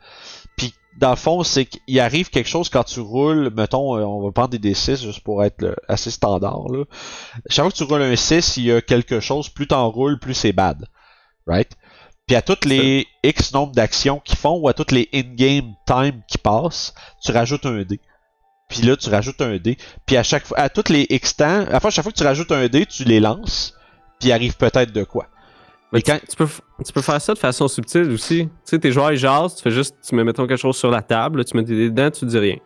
Puis 0.57 0.75
dans 0.99 1.11
le 1.11 1.17
fond, 1.17 1.43
c'est 1.43 1.67
qu'il 1.67 2.01
arrive 2.01 2.31
quelque 2.31 2.49
chose 2.49 2.71
quand 2.71 2.85
tu 2.85 3.01
roules, 3.01 3.51
mettons, 3.55 3.97
euh, 3.97 4.05
on 4.05 4.23
va 4.23 4.33
prendre 4.33 4.51
des 4.51 4.59
D6 4.59 5.03
juste 5.03 5.21
pour 5.21 5.45
être 5.45 5.61
là, 5.63 5.75
assez 5.87 6.11
standard. 6.11 6.69
Là. 6.69 6.85
Chaque 7.49 7.65
fois 7.65 7.73
que 7.73 7.77
tu 7.77 7.85
roules 7.85 8.03
un 8.03 8.17
6, 8.17 8.56
il 8.56 8.65
y 8.65 8.73
a 8.73 8.81
quelque 8.81 9.21
chose, 9.21 9.49
plus 9.51 9.67
t'en 9.67 9.91
roules, 9.91 10.19
plus 10.19 10.35
c'est 10.35 10.53
bad. 10.53 10.87
Right? 11.47 11.77
Puis 12.31 12.37
à 12.37 12.43
toutes 12.43 12.65
les 12.65 13.09
X 13.25 13.53
nombre 13.53 13.73
d'actions 13.73 14.21
qu'ils 14.21 14.38
font 14.38 14.56
ou 14.61 14.69
à 14.69 14.73
toutes 14.73 14.93
les 14.93 15.09
in-game 15.12 15.75
time 15.84 16.22
qui 16.29 16.39
passent, 16.39 16.94
tu 17.20 17.32
rajoutes 17.32 17.67
un 17.67 17.82
dé. 17.82 17.99
Puis 18.69 18.82
là, 18.82 18.96
tu 18.96 19.10
rajoutes 19.10 19.41
un 19.41 19.56
dé. 19.56 19.77
Puis 20.06 20.17
à 20.17 20.22
chaque 20.22 20.46
fois, 20.46 20.56
à 20.60 20.69
toutes 20.69 20.91
les 20.91 21.08
X 21.10 21.34
temps, 21.34 21.65
à 21.69 21.81
chaque 21.91 22.05
fois 22.05 22.13
que 22.13 22.17
tu 22.17 22.22
rajoutes 22.22 22.53
un 22.53 22.69
dé, 22.69 22.87
tu 22.87 23.03
les 23.03 23.19
lances. 23.19 23.75
Puis 24.20 24.29
il 24.29 24.32
arrive 24.32 24.56
peut-être 24.56 24.93
de 24.93 25.03
quoi. 25.03 25.27
Mais 25.93 26.03
quand, 26.03 26.20
tu, 26.31 26.37
peux, 26.37 26.44
f- 26.44 26.60
tu 26.87 26.93
peux 26.93 27.03
faire 27.03 27.20
ça 27.20 27.34
de 27.34 27.39
façon 27.41 27.67
subtile 27.67 28.08
aussi. 28.13 28.44
Tu 28.46 28.51
sais, 28.63 28.79
tes 28.79 28.93
joueurs, 28.93 29.10
ils 29.10 29.19
jasent, 29.19 29.56
tu 29.56 29.63
fais 29.65 29.72
juste, 29.72 29.96
tu 30.08 30.15
mets, 30.15 30.22
mettons, 30.22 30.46
quelque 30.46 30.56
chose 30.60 30.77
sur 30.77 30.93
la 30.93 31.03
table, 31.03 31.44
tu 31.44 31.56
mets 31.56 31.65
tes 31.65 31.75
dés 31.75 31.91
dedans, 31.91 32.13
tu 32.13 32.27
dis 32.27 32.39
rien. 32.39 32.58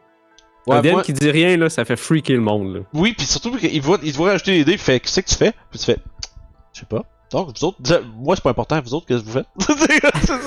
Ouais, 0.67 0.77
un 0.77 0.83
DM 0.83 0.91
moi- 0.91 1.03
qui 1.05 1.15
dit 1.15 1.31
rien, 1.31 1.57
là, 1.57 1.71
ça 1.71 1.87
fait 1.87 1.97
freaker 1.97 2.37
le 2.37 2.43
monde, 2.43 2.75
là. 2.75 2.81
Oui, 2.93 3.15
puis 3.17 3.25
surtout 3.25 3.57
qu'il 3.57 3.81
voit, 3.81 3.97
il 4.03 4.13
voit 4.13 4.33
rajouter 4.33 4.59
des 4.59 4.65
dés, 4.67 4.73
il 4.73 4.79
fait 4.79 5.01
qu'est-ce 5.01 5.21
que 5.23 5.27
tu 5.27 5.37
fais? 5.37 5.53
Puis 5.71 5.79
tu 5.79 5.87
fais 5.87 5.97
je 6.75 6.81
sais 6.81 6.87
pas. 6.87 7.03
Donc 7.35 7.57
vous 7.59 7.65
autres, 7.67 7.77
dis- 7.81 7.93
moi 8.17 8.37
c'est 8.37 8.43
pas 8.43 8.51
important, 8.51 8.81
vous 8.83 8.95
autres 8.95 9.07
qu'est-ce 9.07 9.21
que 9.21 9.27
vous 9.27 9.33
faites? 9.33 9.47
C'est 10.21 10.27
ça. 10.27 10.39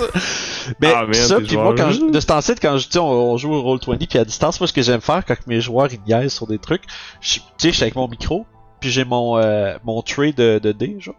Mais 0.80 0.92
Ah, 0.94 1.02
merde, 1.06 1.14
ça, 1.14 1.40
puis 1.40 1.56
moi 1.56 1.74
quand 1.76 1.90
je, 1.90 2.10
de 2.10 2.20
ce 2.20 2.26
temps-ci, 2.26 2.54
quand 2.60 2.76
je 2.78 2.88
sais, 2.90 2.98
on, 2.98 3.32
on 3.32 3.36
joue 3.36 3.52
au 3.52 3.76
Roll20 3.76 4.06
puis 4.08 4.18
à 4.18 4.24
distance, 4.24 4.58
moi 4.60 4.66
ce 4.66 4.72
que 4.72 4.82
j'aime 4.82 5.00
faire 5.00 5.24
quand 5.24 5.36
mes 5.46 5.60
joueurs 5.60 5.88
ils 5.92 6.00
niaisent 6.06 6.32
sur 6.34 6.46
des 6.46 6.58
trucs, 6.58 6.82
je, 7.20 7.34
tu 7.34 7.40
sais, 7.58 7.68
je 7.70 7.74
suis 7.74 7.82
avec 7.82 7.94
mon 7.96 8.08
micro, 8.08 8.44
puis 8.80 8.90
j'ai 8.90 9.04
mon 9.04 9.36
euh, 9.38 9.76
mon 9.84 10.02
tray 10.02 10.32
de, 10.32 10.58
de 10.58 10.72
dés 10.72 10.96
genre, 10.98 11.14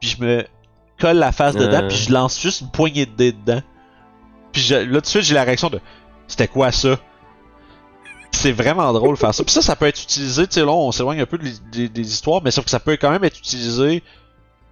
puis 0.00 0.08
je 0.10 0.22
me 0.24 0.44
colle 1.00 1.16
la 1.18 1.32
face 1.32 1.54
dedans, 1.54 1.82
Euh. 1.84 1.88
puis 1.88 1.96
je 1.96 2.12
lance 2.12 2.40
juste 2.40 2.60
une 2.62 2.70
poignée 2.70 3.06
de 3.06 3.12
dés 3.16 3.32
dedans. 3.32 3.60
Puis 4.52 4.62
je- 4.62 4.74
là 4.74 4.94
tout 4.94 5.00
de 5.00 5.06
suite 5.06 5.22
j'ai 5.22 5.34
la 5.34 5.44
réaction 5.44 5.68
de 5.70 5.80
c'était 6.26 6.48
quoi 6.48 6.72
ça? 6.72 6.96
C'est 8.30 8.52
vraiment 8.52 8.92
drôle 8.92 9.14
de 9.14 9.18
faire 9.18 9.34
ça. 9.34 9.42
Puis 9.42 9.52
ça, 9.52 9.62
ça 9.62 9.74
peut 9.74 9.86
être 9.86 10.02
utilisé, 10.02 10.46
tu 10.46 10.54
sais, 10.54 10.60
là, 10.60 10.70
on 10.70 10.92
s'éloigne 10.92 11.20
un 11.20 11.26
peu 11.26 11.38
de- 11.38 11.48
des, 11.72 11.88
des 11.88 12.12
histoires, 12.12 12.42
mais 12.44 12.50
sauf 12.50 12.64
que 12.64 12.70
ça 12.70 12.78
peut 12.78 12.96
quand 13.00 13.10
même 13.10 13.24
être 13.24 13.38
utilisé 13.38 14.02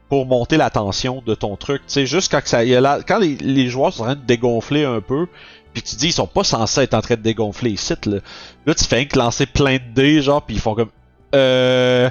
pour 0.09 0.27
monter 0.27 0.57
la 0.57 0.71
tension 0.71 1.23
de 1.27 1.35
ton 1.35 1.57
truc. 1.57 1.83
Tu 1.87 1.95
sais, 1.95 2.07
juste 2.07 2.31
quand, 2.31 2.41
ça, 2.45 2.65
y 2.65 2.77
quand 3.07 3.19
les, 3.19 3.69
joueurs 3.69 3.93
sont 3.93 4.03
en 4.03 4.07
train 4.07 4.15
de 4.15 4.21
dégonfler 4.21 4.85
un 4.85 5.01
peu, 5.01 5.27
puis 5.73 5.83
tu 5.83 5.97
dis, 5.97 6.07
ils 6.07 6.13
sont 6.13 6.27
pas 6.27 6.45
censés 6.45 6.83
être 6.83 6.95
en 6.95 7.01
train 7.01 7.17
de 7.17 7.23
dégonfler 7.23 7.71
ici, 7.71 7.95
là. 8.07 8.19
Là, 8.67 8.75
tu 8.75 8.85
fais 8.85 9.07
que 9.07 9.19
lancer 9.19 9.47
plein 9.47 9.75
de 9.77 9.95
dés, 9.95 10.23
genre, 10.23 10.43
puis 10.43 10.57
ils 10.57 10.61
font 10.61 10.75
comme... 10.75 10.91
Euh... 11.35 12.09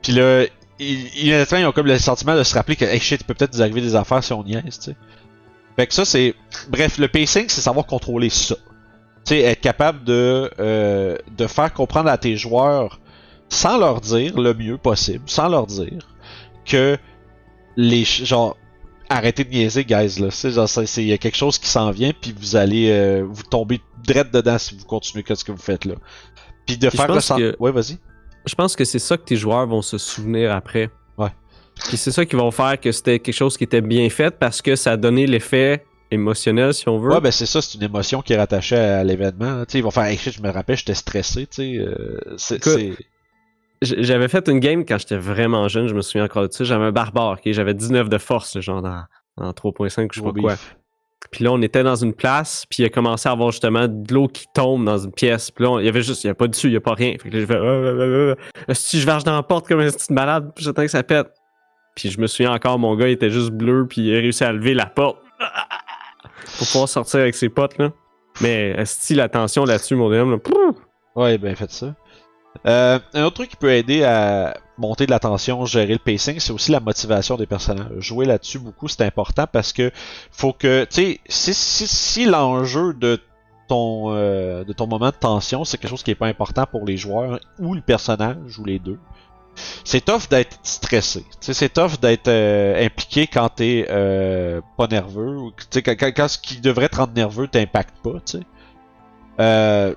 Puis 0.00 0.12
là, 0.12 0.44
ils, 0.78 1.26
ils, 1.26 1.66
ont 1.66 1.72
comme 1.72 1.86
le 1.86 1.98
sentiment 1.98 2.36
de 2.36 2.44
se 2.44 2.54
rappeler 2.54 2.76
que, 2.76 2.84
hey 2.84 3.00
shit, 3.00 3.24
peut 3.24 3.34
peut-être 3.34 3.54
nous 3.54 3.62
arriver 3.62 3.80
des 3.80 3.96
affaires 3.96 4.22
si 4.22 4.32
on 4.32 4.44
niaise, 4.44 4.78
tu 4.78 4.84
sais. 4.90 4.96
Fait 5.76 5.86
que 5.86 5.94
ça, 5.94 6.04
c'est... 6.04 6.34
Bref, 6.68 6.98
le 6.98 7.08
pacing, 7.08 7.46
c'est 7.48 7.60
savoir 7.60 7.86
contrôler 7.86 8.30
ça. 8.30 8.54
Tu 9.24 9.34
sais, 9.34 9.40
être 9.40 9.60
capable 9.60 10.04
de, 10.04 10.50
euh, 10.58 11.16
de 11.36 11.46
faire 11.46 11.72
comprendre 11.72 12.08
à 12.08 12.16
tes 12.16 12.36
joueurs, 12.36 13.00
sans 13.48 13.76
leur 13.76 14.00
dire 14.00 14.38
le 14.38 14.54
mieux 14.54 14.78
possible, 14.78 15.24
sans 15.26 15.48
leur 15.48 15.66
dire 15.66 16.06
que 16.68 16.96
les 17.76 18.04
genre 18.04 18.56
arrêtez 19.08 19.44
de 19.44 19.50
niaiser 19.50 19.84
guys 19.84 20.20
là, 20.20 20.30
c'est 20.30 20.50
genre 20.50 20.68
il 20.98 21.04
y 21.06 21.12
a 21.12 21.18
quelque 21.18 21.36
chose 21.36 21.58
qui 21.58 21.66
s'en 21.68 21.90
vient 21.90 22.12
puis 22.20 22.34
vous 22.38 22.56
allez 22.56 22.90
euh, 22.90 23.24
vous 23.28 23.42
tomber 23.42 23.80
direct 24.02 24.32
dedans 24.34 24.58
si 24.58 24.76
vous 24.76 24.84
continuez 24.84 25.22
que 25.22 25.34
ce 25.34 25.44
que 25.44 25.52
vous 25.52 25.58
faites 25.62 25.84
là. 25.84 25.94
Puis 26.66 26.76
de 26.76 26.90
faire 26.90 27.08
le 27.08 27.14
pense 27.14 27.24
sens. 27.24 27.38
que- 27.38 27.56
Ouais, 27.58 27.72
vas-y. 27.72 27.98
Je 28.46 28.54
pense 28.54 28.76
que 28.76 28.84
c'est 28.84 28.98
ça 28.98 29.16
que 29.16 29.24
tes 29.24 29.36
joueurs 29.36 29.66
vont 29.66 29.82
se 29.82 29.96
souvenir 29.98 30.52
après. 30.54 30.90
Ouais. 31.16 31.30
Puis 31.88 31.96
c'est 31.96 32.10
ça 32.12 32.24
qui 32.26 32.36
vont 32.36 32.50
faire 32.50 32.78
que 32.80 32.92
c'était 32.92 33.18
quelque 33.18 33.34
chose 33.34 33.56
qui 33.56 33.64
était 33.64 33.80
bien 33.80 34.08
fait 34.10 34.30
parce 34.38 34.60
que 34.62 34.76
ça 34.76 34.92
a 34.92 34.96
donné 34.96 35.26
l'effet 35.26 35.84
émotionnel, 36.10 36.72
si 36.74 36.88
on 36.88 36.98
veut. 36.98 37.12
Ouais, 37.12 37.20
ben 37.20 37.30
c'est 37.30 37.46
ça, 37.46 37.60
c'est 37.62 37.74
une 37.76 37.84
émotion 37.84 38.20
qui 38.22 38.32
est 38.32 38.36
rattachée 38.38 38.76
à 38.76 39.04
l'événement. 39.04 39.64
Tu 39.66 39.72
sais, 39.72 39.78
ils 39.78 39.82
vont 39.84 39.90
faire 39.90 40.04
hey, 40.04 40.18
je 40.18 40.40
me 40.42 40.50
rappelle, 40.50 40.76
j'étais 40.76 40.94
stressé, 40.94 41.46
tu 41.46 41.56
sais. 41.56 41.76
euh, 41.78 42.18
c'est 42.36 42.58
J'avais 43.82 44.28
fait 44.28 44.48
une 44.48 44.58
game 44.58 44.84
quand 44.84 44.98
j'étais 44.98 45.16
vraiment 45.16 45.68
jeune, 45.68 45.86
je 45.86 45.94
me 45.94 46.02
souviens 46.02 46.24
encore 46.24 46.46
de 46.48 46.52
ça. 46.52 46.64
J'avais 46.64 46.84
un 46.86 46.92
barbare, 46.92 47.32
ok? 47.32 47.52
j'avais 47.52 47.74
19 47.74 48.08
de 48.08 48.18
force, 48.18 48.58
genre 48.60 48.82
dans, 48.82 49.04
dans 49.36 49.50
3.5 49.52 50.04
ou 50.04 50.08
je 50.12 50.20
sais 50.20 50.26
pas 50.26 50.32
quoi. 50.32 50.54
Puis 51.30 51.44
là, 51.44 51.52
on 51.52 51.60
était 51.62 51.82
dans 51.82 51.96
une 51.96 52.14
place, 52.14 52.64
puis 52.70 52.82
il 52.82 52.86
a 52.86 52.88
commencé 52.90 53.28
à 53.28 53.32
avoir 53.32 53.50
justement 53.50 53.86
de 53.88 54.14
l'eau 54.14 54.28
qui 54.28 54.46
tombe 54.54 54.84
dans 54.84 54.98
une 54.98 55.12
pièce. 55.12 55.50
Puis 55.50 55.64
là, 55.64 55.70
on- 55.72 55.78
il 55.78 55.84
y 55.84 55.88
avait 55.88 56.02
juste, 56.02 56.24
il 56.24 56.28
y 56.28 56.30
a 56.30 56.34
pas 56.34 56.46
dessus, 56.46 56.68
il 56.68 56.72
y 56.72 56.76
a 56.76 56.80
pas 56.80 56.94
rien. 56.94 57.12
Fait 57.20 57.28
que 57.28 57.34
là, 57.34 57.40
je 57.40 57.46
fais, 57.46 57.54
euh, 57.54 57.58
euh, 57.64 58.00
euh, 58.30 58.34
euh. 58.68 58.74
si 58.74 59.00
je 59.00 59.06
varge 59.06 59.24
dans 59.24 59.34
la 59.34 59.42
porte 59.42 59.66
comme 59.68 59.80
un 59.80 59.90
petit 59.90 60.12
malade, 60.12 60.52
puis 60.54 60.64
j'attends 60.64 60.82
que 60.82 60.88
ça 60.90 61.02
pète. 61.02 61.28
Puis 61.96 62.10
je 62.10 62.20
me 62.20 62.28
souviens 62.28 62.52
encore, 62.52 62.78
mon 62.78 62.94
gars, 62.94 63.08
il 63.08 63.12
était 63.12 63.30
juste 63.30 63.50
bleu, 63.50 63.86
puis 63.88 64.02
il 64.02 64.14
a 64.16 64.20
réussi 64.20 64.44
à 64.44 64.52
lever 64.52 64.74
la 64.74 64.86
porte. 64.86 65.18
Pour 66.58 66.66
pouvoir 66.68 66.88
sortir 66.88 67.20
avec 67.20 67.34
ses 67.34 67.48
potes, 67.48 67.78
là. 67.78 67.90
Mais, 68.40 68.70
est 68.70 69.10
la 69.10 69.28
tension 69.28 69.64
là-dessus, 69.64 69.96
mon 69.96 70.12
homme, 70.12 70.32
là! 70.32 70.70
Ouais, 71.16 71.36
ben 71.38 71.56
faites 71.56 71.72
ça. 71.72 71.94
Euh, 72.66 72.98
un 73.14 73.24
autre 73.24 73.36
truc 73.36 73.50
qui 73.50 73.56
peut 73.56 73.72
aider 73.72 74.02
à 74.04 74.56
monter 74.78 75.06
de 75.06 75.10
la 75.10 75.18
tension, 75.18 75.64
gérer 75.64 75.92
le 75.92 75.98
pacing, 75.98 76.40
c'est 76.40 76.52
aussi 76.52 76.72
la 76.72 76.80
motivation 76.80 77.36
des 77.36 77.46
personnages. 77.46 77.88
Jouer 77.98 78.26
là-dessus 78.26 78.58
beaucoup, 78.58 78.88
c'est 78.88 79.02
important 79.02 79.46
parce 79.50 79.72
que 79.72 79.90
faut 80.30 80.52
que, 80.52 80.84
tu 80.84 80.94
sais, 80.94 81.20
si, 81.28 81.54
si, 81.54 81.86
si 81.86 82.24
l'enjeu 82.24 82.94
de 82.94 83.20
ton 83.68 84.12
euh, 84.14 84.64
de 84.64 84.72
ton 84.72 84.86
moment 84.86 85.10
de 85.10 85.16
tension, 85.16 85.64
c'est 85.64 85.78
quelque 85.78 85.90
chose 85.90 86.02
qui 86.02 86.10
est 86.10 86.16
pas 86.16 86.26
important 86.26 86.64
pour 86.66 86.84
les 86.84 86.96
joueurs 86.96 87.38
ou 87.58 87.74
le 87.74 87.80
personnage 87.80 88.58
ou 88.58 88.64
les 88.64 88.78
deux. 88.78 88.98
C'est 89.84 90.04
tough 90.04 90.28
d'être 90.30 90.58
stressé. 90.62 91.24
C'est 91.40 91.72
tough 91.72 91.98
d'être 92.00 92.28
euh, 92.28 92.84
impliqué 92.84 93.26
quand 93.26 93.48
t'es 93.48 93.86
euh, 93.90 94.60
pas 94.76 94.86
nerveux 94.86 95.36
ou 95.36 95.52
quand, 95.84 96.12
quand, 96.14 96.28
ce 96.28 96.38
qui 96.38 96.60
devrait 96.60 96.88
te 96.88 96.96
rendre 96.96 97.12
nerveux 97.14 97.48
t'impacte 97.48 97.96
pas. 98.02 98.20
Tu 98.24 98.38
sais. 98.38 98.44
Euh, 99.40 99.94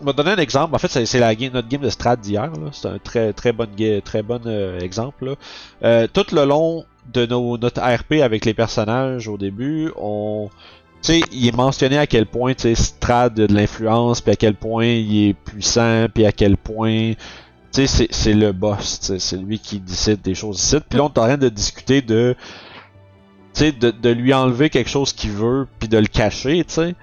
vais 0.00 0.12
te 0.12 0.16
donner 0.16 0.32
un 0.32 0.36
exemple. 0.36 0.74
En 0.74 0.78
fait, 0.78 1.04
c'est 1.04 1.18
la 1.18 1.34
notre 1.34 1.68
game 1.68 1.80
de 1.80 1.90
strat 1.90 2.16
d'hier. 2.16 2.50
C'est 2.72 2.88
un 2.88 2.98
très 2.98 3.32
très 3.32 3.52
bon 3.52 3.68
très 4.04 4.22
euh, 4.46 4.78
exemple. 4.80 5.36
Euh, 5.82 6.06
tout 6.12 6.26
le 6.32 6.44
long 6.44 6.84
de 7.12 7.26
nos, 7.26 7.58
notre 7.58 7.80
RP 7.80 8.22
avec 8.22 8.44
les 8.44 8.54
personnages 8.54 9.28
au 9.28 9.36
début, 9.38 9.90
on 9.96 10.50
tu 11.00 11.12
sais, 11.12 11.20
il 11.30 11.46
est 11.46 11.56
mentionné 11.56 11.96
à 11.96 12.08
quel 12.08 12.26
point 12.26 12.54
tu 12.54 12.74
Strad 12.74 13.34
de 13.34 13.54
l'influence, 13.54 14.20
puis 14.20 14.32
à 14.32 14.36
quel 14.36 14.54
point 14.54 14.86
il 14.86 15.28
est 15.28 15.34
puissant, 15.34 16.06
puis 16.12 16.26
à 16.26 16.32
quel 16.32 16.56
point 16.56 17.12
tu 17.72 17.86
sais 17.86 18.08
c'est 18.10 18.32
le 18.32 18.52
boss, 18.52 19.12
c'est 19.18 19.36
lui 19.36 19.58
qui 19.58 19.78
décide 19.78 20.20
des 20.22 20.34
choses 20.34 20.60
ici. 20.60 20.76
Puis 20.88 20.98
là 20.98 21.04
on 21.04 21.08
est 21.08 21.18
en 21.18 21.24
train 21.24 21.36
de 21.36 21.48
discuter 21.48 22.02
de 22.02 22.34
tu 23.54 23.60
sais 23.60 23.72
de, 23.72 23.90
de 23.90 24.08
lui 24.10 24.34
enlever 24.34 24.70
quelque 24.70 24.90
chose 24.90 25.12
qu'il 25.12 25.30
veut 25.30 25.68
puis 25.78 25.88
de 25.88 25.98
le 25.98 26.06
cacher, 26.06 26.64
tu 26.64 26.74
sais. 26.74 26.94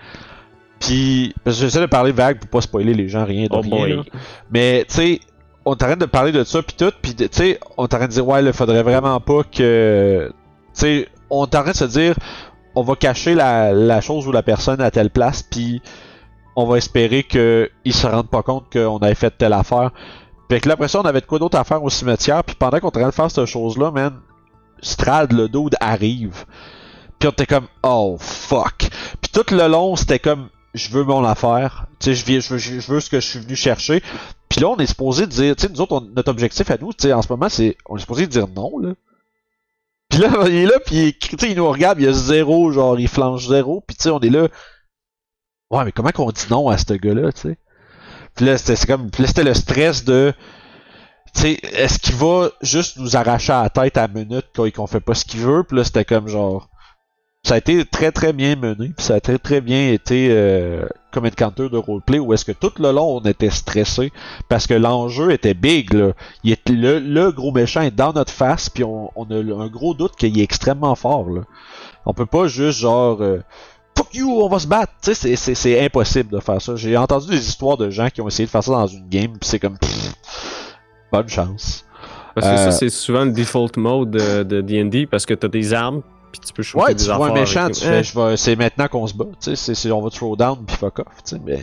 Puis 0.86 1.34
parce 1.44 1.58
que 1.58 1.63
j'essaie 1.63 1.82
de 1.82 1.86
parler 1.86 2.12
vague 2.12 2.39
pour 2.39 2.50
pas 2.50 2.62
spoiler 2.62 2.94
les 2.94 3.08
gens 3.10 3.25
rien 3.25 3.44
de 3.46 3.50
Oh 3.51 3.62
rien. 3.62 3.98
là. 3.98 4.04
Mais 4.51 4.86
tu 4.88 4.96
sais, 4.96 5.20
on 5.65 5.75
t'arrête 5.75 6.00
de 6.00 6.06
parler 6.06 6.32
de 6.32 6.44
ça 6.44 6.62
puis 6.62 6.75
tout, 6.77 6.92
puis 7.01 7.15
tu 7.15 7.27
sais, 7.32 7.60
on 7.77 7.88
t'arrête 7.88 8.10
de 8.10 8.13
dire 8.13 8.27
ouais, 8.27 8.44
il 8.44 8.54
faudrait 8.54 8.84
vraiment 8.84 9.20
pas 9.20 9.44
que 9.44 10.30
tu 10.30 10.34
sais, 10.74 11.10
on 11.30 11.48
t'arrête 11.48 11.74
de 11.74 11.77
se 11.77 11.86
dire 11.86 12.15
on 12.75 12.84
va 12.84 12.96
cacher 12.96 13.36
la, 13.36 13.72
la 13.72 14.01
chose 14.01 14.27
ou 14.27 14.32
la 14.32 14.44
personne 14.44 14.82
à 14.82 14.92
telle 14.92 15.10
place 15.10 15.42
puis 15.44 15.82
on 16.58 16.65
va 16.65 16.77
espérer 16.77 17.24
que 17.24 17.70
ils 17.84 17.94
se 17.94 18.06
rendent 18.08 18.30
pas 18.30 18.44
compte 18.44 18.65
qu'on 18.72 18.98
avait 18.98 19.15
fait 19.15 19.32
telle 19.32 19.54
affaire. 19.54 19.92
Fait 20.50 20.60
que 20.60 20.68
là 20.68 20.74
après 20.75 20.88
ça, 20.89 21.00
on 21.00 21.04
avait 21.06 21.22
de 21.22 21.25
quoi 21.25 21.39
d'autre 21.39 21.58
à 21.58 21.63
faire 21.63 21.84
au 21.84 21.89
cimetière 21.89 22.44
puis 22.44 22.56
pendant 22.56 22.80
qu'on 22.80 22.92
train 22.92 23.08
de 23.08 23.12
faire 23.13 23.32
cette 23.32 23.46
chose 23.46 23.77
là, 23.77 23.92
man, 23.92 24.13
Strad 24.82 25.32
le 25.34 25.48
dude 25.50 25.75
arrive. 25.80 26.46
Puis 27.18 27.27
on 27.30 27.32
était 27.32 27.46
comme 27.46 27.65
oh 27.82 28.18
fuck. 28.20 28.89
Puis 29.22 29.32
tout 29.34 29.46
le 29.56 29.68
long, 29.68 29.96
c'était 29.96 30.20
comme 30.20 30.50
je 30.75 30.89
veux 30.91 31.03
mon 31.03 31.24
affaire. 31.24 31.88
Tu 32.00 32.15
sais, 32.15 32.39
je, 32.39 32.39
je, 32.39 32.53
veux, 32.53 32.58
je 32.60 32.91
veux 32.91 33.00
ce 33.00 33.10
que 33.10 33.20
je 33.20 33.25
suis 33.27 33.39
venu 33.39 33.55
chercher. 33.55 34.01
Puis 34.50 34.62
là, 34.62 34.70
on 34.70 34.77
est 34.77 34.86
supposé 34.86 35.27
dire, 35.27 35.55
tu 35.55 35.63
sais, 35.63 35.70
nous 35.74 35.82
autres, 35.82 36.01
notre 36.15 36.29
objectif 36.32 36.70
à 36.72 36.77
nous, 36.77 36.94
tu 36.94 37.03
sais, 37.08 37.13
en 37.13 37.22
ce 37.22 37.27
moment, 37.32 37.50
c'est, 37.50 37.77
on 37.88 37.98
est 37.98 38.01
supposé 38.01 38.27
dire 38.27 38.48
non, 38.48 38.77
là. 38.79 38.94
Puis 40.10 40.20
là, 40.20 40.29
il 40.48 40.55
est 40.55 40.65
là, 40.65 40.79
puis 40.86 41.17
il- 41.20 41.50
il 41.50 41.55
nous 41.58 41.67
regarde, 41.70 42.00
il 42.00 42.05
y 42.05 42.08
a 42.08 42.13
zéro, 42.13 42.72
genre, 42.72 43.00
il 43.00 43.08
flanche 43.08 43.48
zéro, 43.48 43.82
puis 43.86 43.96
tu 43.98 44.03
sais, 44.03 44.10
on 44.12 44.20
est 44.20 44.29
là. 44.29 44.48
Ouais, 45.72 45.84
mais 45.84 45.91
comment 45.91 46.12
qu'on 46.12 46.32
dit 46.32 46.46
non 46.50 46.70
à 46.70 46.77
ce 46.77 46.94
gars-là, 46.94 47.32
tu 47.34 47.41
sais? 47.41 47.58
Puis 48.36 48.46
là, 48.46 48.58
c'était 48.58 48.86
comme, 48.88 49.10
c'était 49.25 49.44
le 49.44 49.53
stress 49.53 50.03
de, 50.05 50.34
tu 51.34 51.41
sais, 51.41 51.51
est-ce 51.74 52.00
qu'il 52.00 52.15
va 52.15 52.50
juste 52.62 52.98
nous 52.98 53.15
arracher 53.17 53.53
à 53.53 53.63
la 53.63 53.70
tête 53.70 53.98
à 53.98 54.01
la 54.01 54.08
minute 54.08 54.46
quand 54.55 54.70
qu'on 54.72 54.88
fait 54.88 55.00
pas 55.00 55.15
ce 55.15 55.25
qu'il 55.25 55.41
veut? 55.41 55.63
Puis 55.63 55.77
là, 55.77 55.84
c'était 55.84 56.05
comme 56.05 56.27
genre, 56.27 56.70
ça 57.46 57.54
a 57.56 57.58
été 57.58 57.86
très 57.86 58.12
très 58.12 58.34
bien 58.34 58.56
mené, 58.56 58.90
puis 58.96 59.06
ça 59.06 59.16
a 59.16 59.20
très 59.20 59.38
très 59.38 59.62
bien 59.62 59.92
été 59.92 60.30
euh, 60.32 60.86
comme 61.12 61.25
encounter 61.25 61.70
de 61.70 61.78
roleplay 61.78 62.18
où 62.20 62.34
est-ce 62.34 62.44
que 62.44 62.52
tout 62.52 62.72
le 62.80 62.92
long 62.92 63.18
on 63.18 63.22
était 63.22 63.50
stressé 63.52 64.12
parce 64.50 64.66
que 64.68 64.74
l'enjeu 64.74 65.32
était 65.32 65.54
big 65.54 65.94
là. 65.94 66.12
Il 66.44 66.52
est, 66.54 66.70
le, 66.70 67.00
le 67.00 67.32
gros 67.32 67.52
méchant 67.52 67.82
est 67.82 67.92
dans 67.96 68.14
notre 68.14 68.32
face 68.34 68.70
puis 68.70 68.84
on, 68.84 69.12
on 69.16 69.25
a 69.30 69.36
un 69.64 69.68
gros 69.68 69.94
doute 69.94 70.16
qu'il 70.16 70.38
est 70.40 70.44
extrêmement 70.44 70.96
fort 70.96 71.30
là. 71.30 71.42
On 72.08 72.14
peut 72.14 72.25
pas 72.25 72.48
juste 72.48 72.80
genre 72.80 73.22
euh, 73.22 73.40
fuck 73.96 74.14
you 74.16 74.28
on 74.42 74.50
va 74.50 74.58
se 74.60 74.68
battre, 74.68 74.94
tu 75.04 75.14
sais 75.14 75.16
c'est- 75.16 75.36
c'est 75.36 75.56
c'est 75.56 75.86
impossible 75.86 76.32
de 76.32 76.40
faire 76.40 76.60
ça. 76.62 76.75
J'ai 76.75 76.98
entendu 76.98 77.28
des 77.30 77.48
histoires 77.48 77.78
de 77.78 77.90
gens 77.92 78.10
qui 78.10 78.22
ont 78.22 78.28
essayé 78.28 78.46
de 78.48 78.52
faire 78.52 78.64
ça 78.64 78.72
dans 78.72 78.88
une 78.88 79.08
game 79.08 79.32
puis 79.40 79.48
c'est 79.48 79.60
comme 79.60 79.78
pff, 79.78 80.16
bonne 81.12 81.30
chance. 81.30 81.86
Parce 82.34 82.48
que 82.48 82.54
Euh, 82.54 82.58
ça, 82.58 82.72
c'est 82.72 82.90
souvent 82.90 83.24
le 83.24 83.32
default 83.32 83.78
mode 83.78 84.12
de 84.12 84.44
de 84.44 84.62
D&D 84.62 85.06
parce 85.06 85.25
que 85.28 85.34
t'as 85.36 85.48
des 85.48 85.74
armes, 85.74 86.02
puis 86.39 86.48
tu 86.48 86.54
peux 86.54 86.63
shooter 86.63 86.86
Ouais, 86.86 86.96
des 86.96 87.04
tu 87.04 87.12
vois 87.12 87.30
un 87.30 87.34
méchant, 87.34 87.70
tu 87.70 87.82
fais, 87.82 88.04
je 88.04 88.36
c'est 88.36 88.56
maintenant 88.56 88.88
qu'on 88.88 89.08
se 89.08 89.13
bat, 89.13 89.25
tu 89.42 89.56
sais, 89.56 89.75
c'est, 89.75 89.92
on 89.92 90.01
va 90.01 90.10
throw 90.10 90.36
down 90.36 90.58
puis 90.65 90.75
fuck 90.75 91.00
off, 91.00 91.08
tu 91.25 91.36
sais, 91.36 91.42
mais, 91.46 91.60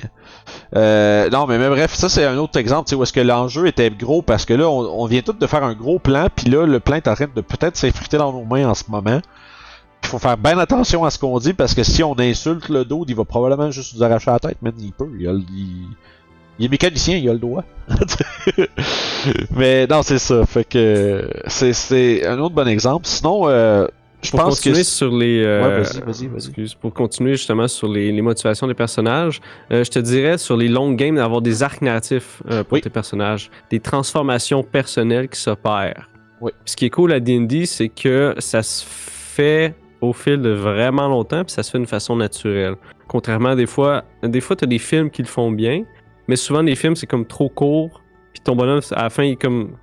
euh, 0.76 1.31
non, 1.31 1.47
mais, 1.47 1.59
mais 1.59 1.69
bref, 1.69 1.95
ça 1.95 2.09
c'est 2.09 2.25
un 2.25 2.37
autre 2.38 2.59
exemple, 2.59 2.88
tu 2.88 2.91
sais, 2.91 2.97
où 2.97 3.02
est-ce 3.02 3.12
que 3.12 3.21
l'enjeu 3.21 3.67
était 3.67 3.91
gros 3.91 4.23
parce 4.23 4.45
que 4.45 4.55
là, 4.55 4.69
on, 4.69 5.02
on 5.02 5.07
vient 5.07 5.23
tout 5.23 5.33
de 5.33 5.47
faire 5.47 5.64
un 5.64 5.75
gros 5.75 5.99
plan, 5.99 6.29
puis 6.35 6.50
là, 6.50 6.67
le 6.67 6.81
plan 6.81 6.97
est 6.97 7.09
en 7.09 7.14
train 7.14 7.29
de 7.35 7.41
peut-être 7.41 7.76
s'effriter 7.76 8.17
dans 8.17 8.33
nos 8.33 8.45
mains 8.45 8.69
en 8.69 8.75
ce 8.75 8.85
moment. 8.88 9.21
Il 10.05 10.09
faut 10.09 10.19
faire 10.19 10.37
bien 10.37 10.59
attention 10.59 11.05
à 11.05 11.11
ce 11.11 11.19
qu'on 11.19 11.38
dit 11.38 11.55
parce 11.55 11.75
que 11.75 11.85
si 11.85 12.02
on 12.02 12.19
insulte 12.19 12.69
le 12.69 12.85
dos, 12.85 13.05
il 13.07 13.14
va 13.14 13.25
probablement 13.25 13.71
juste 13.71 13.95
nous 13.95 14.02
arracher 14.02 14.31
la 14.31 14.41
tête, 14.41 14.59
mais 14.61 14.73
il 14.79 14.93
peut, 14.93 15.09
il, 15.19 15.29
a, 15.29 15.33
il, 15.33 15.87
il 16.59 16.67
est 16.67 16.69
mécanicien, 16.69 17.17
il 17.17 17.29
a 17.29 17.33
le 17.33 17.38
doigt. 17.38 17.64
mais 19.57 19.87
non, 19.87 20.02
c'est 20.02 20.19
ça, 20.19 20.45
fait 20.45 20.64
que 20.64 21.31
c'est, 21.47 21.73
c'est 21.73 22.26
un 22.26 22.38
autre 22.38 22.55
bon 22.55 22.69
exemple. 22.69 23.07
Sinon, 23.07 23.49
euh, 23.49 23.87
je 24.23 24.31
Pour 24.31 24.41
pense 24.45 24.61
que 24.61 24.64
continuer 24.64 24.85
sur 24.85 25.11
les. 25.17 25.43
euh, 25.45 25.62
Ouais, 25.62 25.83
vas-y, 25.83 26.00
vas-y, 26.00 26.26
vas-y. 26.29 26.47
Excuse, 26.47 26.75
pour 26.75 26.95
continuer 26.95 27.33
justement 27.33 27.67
sur 27.69 27.88
les, 27.88 28.12
les 28.12 28.23
motivations 28.23 28.67
des 28.67 28.75
personnages, 28.75 29.41
euh, 29.73 29.83
je 29.85 29.91
te 29.91 29.99
dirais 29.99 30.38
sur 30.38 30.57
les 30.57 30.69
longues 30.69 30.97
games 30.97 31.17
d'avoir 31.17 31.43
des 31.43 31.62
arcs 31.62 31.83
narratifs 31.83 32.43
euh, 32.50 32.62
pour 32.64 32.75
Oui. 32.75 32.81
tes 32.81 32.91
personnages, 32.91 33.50
des 33.71 33.81
transformations 33.81 34.62
personnelles 34.62 35.29
qui 35.29 35.41
s'opèrent. 35.41 36.09
Oui. 36.41 36.52
Ce 36.64 36.76
qui 36.76 36.87
est 36.87 36.91
cool 36.91 37.12
à 37.12 37.21
D&D, 37.21 37.67
c'est 37.67 37.88
que 37.88 38.35
ça 38.38 38.62
se 38.62 38.85
fait 38.87 39.75
au 40.00 40.12
fil 40.12 40.41
de 40.43 40.50
vraiment 40.50 41.09
longtemps, 41.09 41.45
puis 41.45 41.52
ça 41.52 41.62
se 41.62 41.71
fait 41.71 41.79
d'une 41.79 41.87
façon 41.87 42.17
naturelle. 42.17 42.75
Contrairement 43.09 43.50
à 43.50 43.57
des 43.57 43.67
fois, 43.67 44.05
des 44.23 44.41
fois 44.41 44.57
t'as 44.57 44.67
des 44.67 44.79
films 44.79 45.11
qui 45.11 45.23
le 45.23 45.29
font 45.29 45.50
bien, 45.52 45.85
mais 46.29 46.37
souvent 46.37 46.62
les 46.62 46.75
films 46.75 46.97
c'est 46.97 47.07
comme 47.07 47.26
trop 47.26 47.49
court, 47.49 48.02
puis 48.33 48.41
ton 48.43 48.57
bonhomme 48.57 48.81
à 48.93 49.02
la 49.05 49.11
fin 49.11 49.23
il 49.25 49.33
est 49.33 49.37
comme 49.37 49.76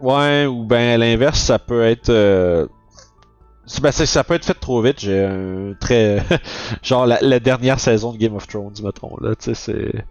Ouais, 0.00 0.46
ou 0.46 0.64
ben 0.64 0.94
à 0.94 0.96
l'inverse, 0.98 1.40
ça 1.40 1.58
peut 1.58 1.84
être. 1.84 2.10
euh, 2.10 2.66
ben, 3.82 3.90
ça 3.90 4.24
peut 4.24 4.34
être 4.34 4.44
fait 4.44 4.54
trop 4.54 4.80
vite. 4.80 5.00
J'ai 5.00 5.24
un 5.24 5.74
très. 5.80 6.22
genre 6.82 7.06
la, 7.06 7.18
la 7.20 7.40
dernière 7.40 7.80
saison 7.80 8.12
de 8.12 8.18
Game 8.18 8.34
of 8.34 8.46
Thrones, 8.46 8.74
mettons. 8.82 9.16
Là, 9.20 9.34
tu 9.34 9.54
sais, 9.54 9.54
c'est. 9.54 10.04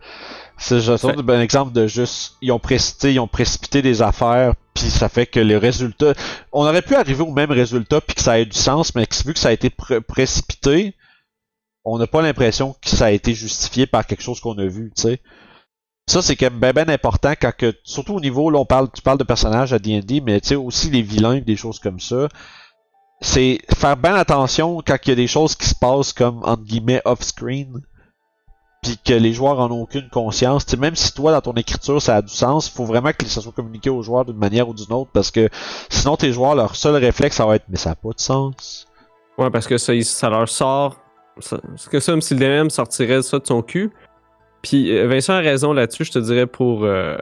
C'est 0.98 1.08
un 1.20 1.24
bon 1.24 1.42
exemple 1.42 1.74
de 1.74 1.86
juste. 1.88 2.36
Ils 2.42 2.52
ont, 2.52 2.60
précipité, 2.60 3.14
ils 3.14 3.20
ont 3.20 3.28
précipité 3.28 3.82
des 3.82 4.02
affaires, 4.02 4.54
puis 4.74 4.86
ça 4.86 5.10
fait 5.10 5.26
que 5.26 5.40
les 5.40 5.58
résultats. 5.58 6.14
On 6.54 6.62
aurait 6.66 6.82
pu 6.82 6.96
arriver 6.96 7.24
au 7.24 7.32
même 7.34 7.52
résultat, 7.52 8.00
puis 8.02 8.16
que 8.16 8.22
ça 8.22 8.40
ait 8.40 8.46
du 8.46 8.58
sens, 8.58 8.96
mais 8.96 9.06
vu 9.26 9.34
que 9.34 9.40
ça 9.40 9.50
a 9.50 9.52
été 9.52 9.70
pré- 9.70 10.00
précipité, 10.02 10.94
on 11.84 11.98
n'a 11.98 12.08
pas 12.08 12.22
l'impression 12.22 12.74
que 12.82 12.90
ça 12.90 13.08
a 13.08 13.12
été 13.12 13.34
justifié 13.34 13.86
par 13.86 14.06
quelque 14.08 14.24
chose 14.24 14.40
qu'on 14.40 14.58
a 14.58 14.66
vu, 14.66 14.92
tu 14.96 15.02
sais. 15.02 15.20
Ça, 16.08 16.22
c'est 16.22 16.36
quand 16.36 16.52
même 16.52 16.60
ben, 16.60 16.74
ben 16.74 16.90
important 16.90 17.34
quand 17.40 17.52
que, 17.56 17.74
surtout 17.84 18.16
au 18.16 18.20
niveau, 18.20 18.50
là, 18.52 18.60
on 18.60 18.66
parle, 18.66 18.90
tu 18.92 19.02
parles 19.02 19.18
de 19.18 19.24
personnages 19.24 19.74
à 19.74 19.80
D&D, 19.80 20.22
mais 20.22 20.40
tu 20.40 20.50
sais, 20.50 20.56
aussi 20.56 20.90
les 20.92 21.02
vilains, 21.02 21.40
des 21.40 21.56
choses 21.56 21.80
comme 21.80 22.00
ça. 22.00 22.28
C'est 23.22 23.60
faire 23.74 23.98
bien 23.98 24.14
attention 24.16 24.82
quand 24.86 24.98
il 25.06 25.10
y 25.10 25.12
a 25.14 25.16
des 25.16 25.28
choses 25.28 25.56
qui 25.56 25.68
se 25.68 25.76
passent 25.76 26.14
comme, 26.14 26.44
entre 26.44 26.64
guillemets, 26.64 27.02
off-screen. 27.06 27.82
puis 28.84 29.00
que 29.04 29.14
les 29.14 29.34
joueurs 29.34 29.60
en 29.60 29.72
ont 29.72 29.82
aucune 29.82 30.10
conscience. 30.10 30.66
T'sais, 30.66 30.78
même 30.78 30.96
si 30.96 31.12
toi 31.14 31.32
dans 31.32 31.42
ton 31.42 31.54
écriture 31.54 32.00
ça 32.00 32.18
a 32.18 32.22
du 32.22 32.34
sens, 32.34 32.70
faut 32.70 32.86
vraiment 32.86 33.12
que 33.14 33.26
ça 33.26 33.42
soit 33.42 33.52
communiqué 33.52 33.90
aux 33.90 34.04
joueurs 34.04 34.26
d'une 34.26 34.38
manière 34.38 34.70
ou 34.70 34.76
d'une 34.76 34.94
autre 34.94 35.10
parce 35.12 35.32
que 35.32 35.50
sinon 35.90 36.18
tes 36.18 36.32
joueurs 36.32 36.54
leur 36.54 36.76
seul 36.76 36.96
réflexe 36.96 37.38
ça 37.38 37.48
va 37.48 37.56
être 37.56 37.66
mais 37.68 37.78
ça 37.78 37.92
a 37.92 37.96
pas 37.96 38.10
de 38.10 38.20
sens. 38.20 38.88
Ouais, 39.40 39.50
parce 39.50 39.66
que 39.66 39.80
ça, 39.80 39.94
ça 40.04 40.30
leur 40.30 40.48
sort. 40.48 41.00
C'est 41.40 41.90
que 41.90 42.00
ça, 42.00 42.14
si 42.22 42.36
le 42.36 42.64
DM 42.64 42.70
sortirait 42.70 43.22
ça 43.24 43.40
de 43.40 43.48
son 43.48 43.62
cul. 43.62 43.92
Puis 44.68 44.92
euh, 44.98 45.08
Vincent 45.08 45.34
a 45.34 45.40
raison 45.40 45.74
là-dessus, 45.74 46.06
je 46.06 46.12
te 46.14 46.20
dirais 46.20 46.48
pour. 46.48 46.84
euh, 46.86 47.16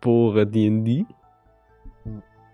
pour 0.00 0.36
euh, 0.38 0.44
D&D. 0.46 1.04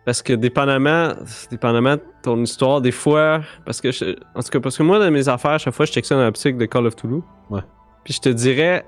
Parce 0.04 0.22
que 0.22 0.32
dépendamment, 0.32 1.14
dépendamment 1.50 1.94
de 1.96 2.02
ton 2.22 2.40
histoire, 2.42 2.80
des 2.80 2.90
fois. 2.92 3.40
Parce 3.64 3.80
que, 3.80 3.90
je- 3.92 4.16
en 4.34 4.42
tout 4.42 4.48
cas, 4.50 4.60
parce 4.60 4.76
que 4.76 4.82
moi, 4.82 4.98
dans 4.98 5.10
mes 5.10 5.28
affaires, 5.28 5.58
chaque 5.58 5.74
fois, 5.74 5.84
je 5.86 5.92
check 5.92 6.04
ça 6.04 6.14
dans 6.16 6.24
l'optique 6.24 6.56
de 6.56 6.66
Call 6.66 6.86
of 6.86 6.94
Toulouse. 6.96 7.22
Ouais. 7.50 7.60
Puis 8.04 8.14
je 8.14 8.20
te 8.20 8.28
dirais. 8.28 8.84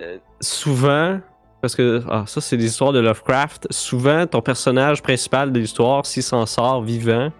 euh, 0.00 0.18
souvent. 0.40 1.20
Parce 1.60 1.76
que 1.76 2.02
ah, 2.10 2.24
ça, 2.26 2.40
c'est 2.40 2.56
des 2.56 2.64
histoires 2.66 2.92
de 2.92 2.98
Lovecraft. 3.00 3.68
Souvent, 3.70 4.26
ton 4.26 4.40
personnage 4.40 5.00
principal 5.02 5.52
de 5.52 5.60
l'histoire, 5.60 6.04
s'il 6.06 6.22
s'en 6.24 6.44
sort 6.44 6.82
vivant, 6.82 7.30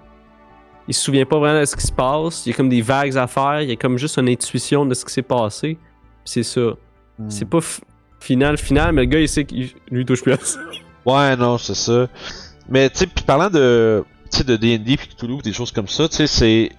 il 0.87 0.95
se 0.95 1.03
souvient 1.03 1.25
pas 1.27 1.39
vraiment 1.39 1.61
de 1.61 1.65
ce 1.65 1.75
qui 1.75 1.87
se 1.87 1.93
passe. 1.93 2.47
Il 2.47 2.51
y 2.51 2.53
a 2.53 2.57
comme 2.57 2.69
des 2.69 2.83
vagues 2.83 3.17
à 3.17 3.27
faire. 3.27 3.63
Il 3.63 3.69
y 3.71 3.73
a 3.73 3.77
comme 3.77 3.97
juste 3.99 4.19
une 4.19 4.29
intuition 4.29 4.87
de 4.87 4.95
ce 4.95 5.05
qui 5.05 5.13
s'est 5.13 5.23
passé. 5.23 5.77
C'est 6.25 6.43
ça. 6.43 6.61
Hmm. 7.19 7.31
C'est 7.31 7.49
pas 7.49 7.61
final, 8.21 8.57
final, 8.57 8.93
mais 8.93 9.03
le 9.03 9.09
gars, 9.09 9.21
il 9.21 9.29
sait 9.29 9.45
qu'il 9.45 9.71
lui 9.91 10.05
touche 10.05 10.23
plus 10.23 10.33
à 10.33 10.39
ça. 10.39 10.59
Ouais, 11.05 11.35
non, 11.37 11.59
c'est 11.59 11.75
ça. 11.75 12.07
Mais 12.69 12.89
tu 12.89 12.99
sais, 12.99 13.07
parlant 13.27 13.51
de 13.51 14.05
sais 14.31 14.45
de 14.45 14.57
D&D 14.57 14.97
puis 14.97 15.09
Cthulhu, 15.09 15.39
des 15.43 15.53
choses 15.53 15.73
comme 15.73 15.89
ça, 15.89 16.09
tu 16.09 16.17
sais, 16.17 16.27
c'est 16.27 16.71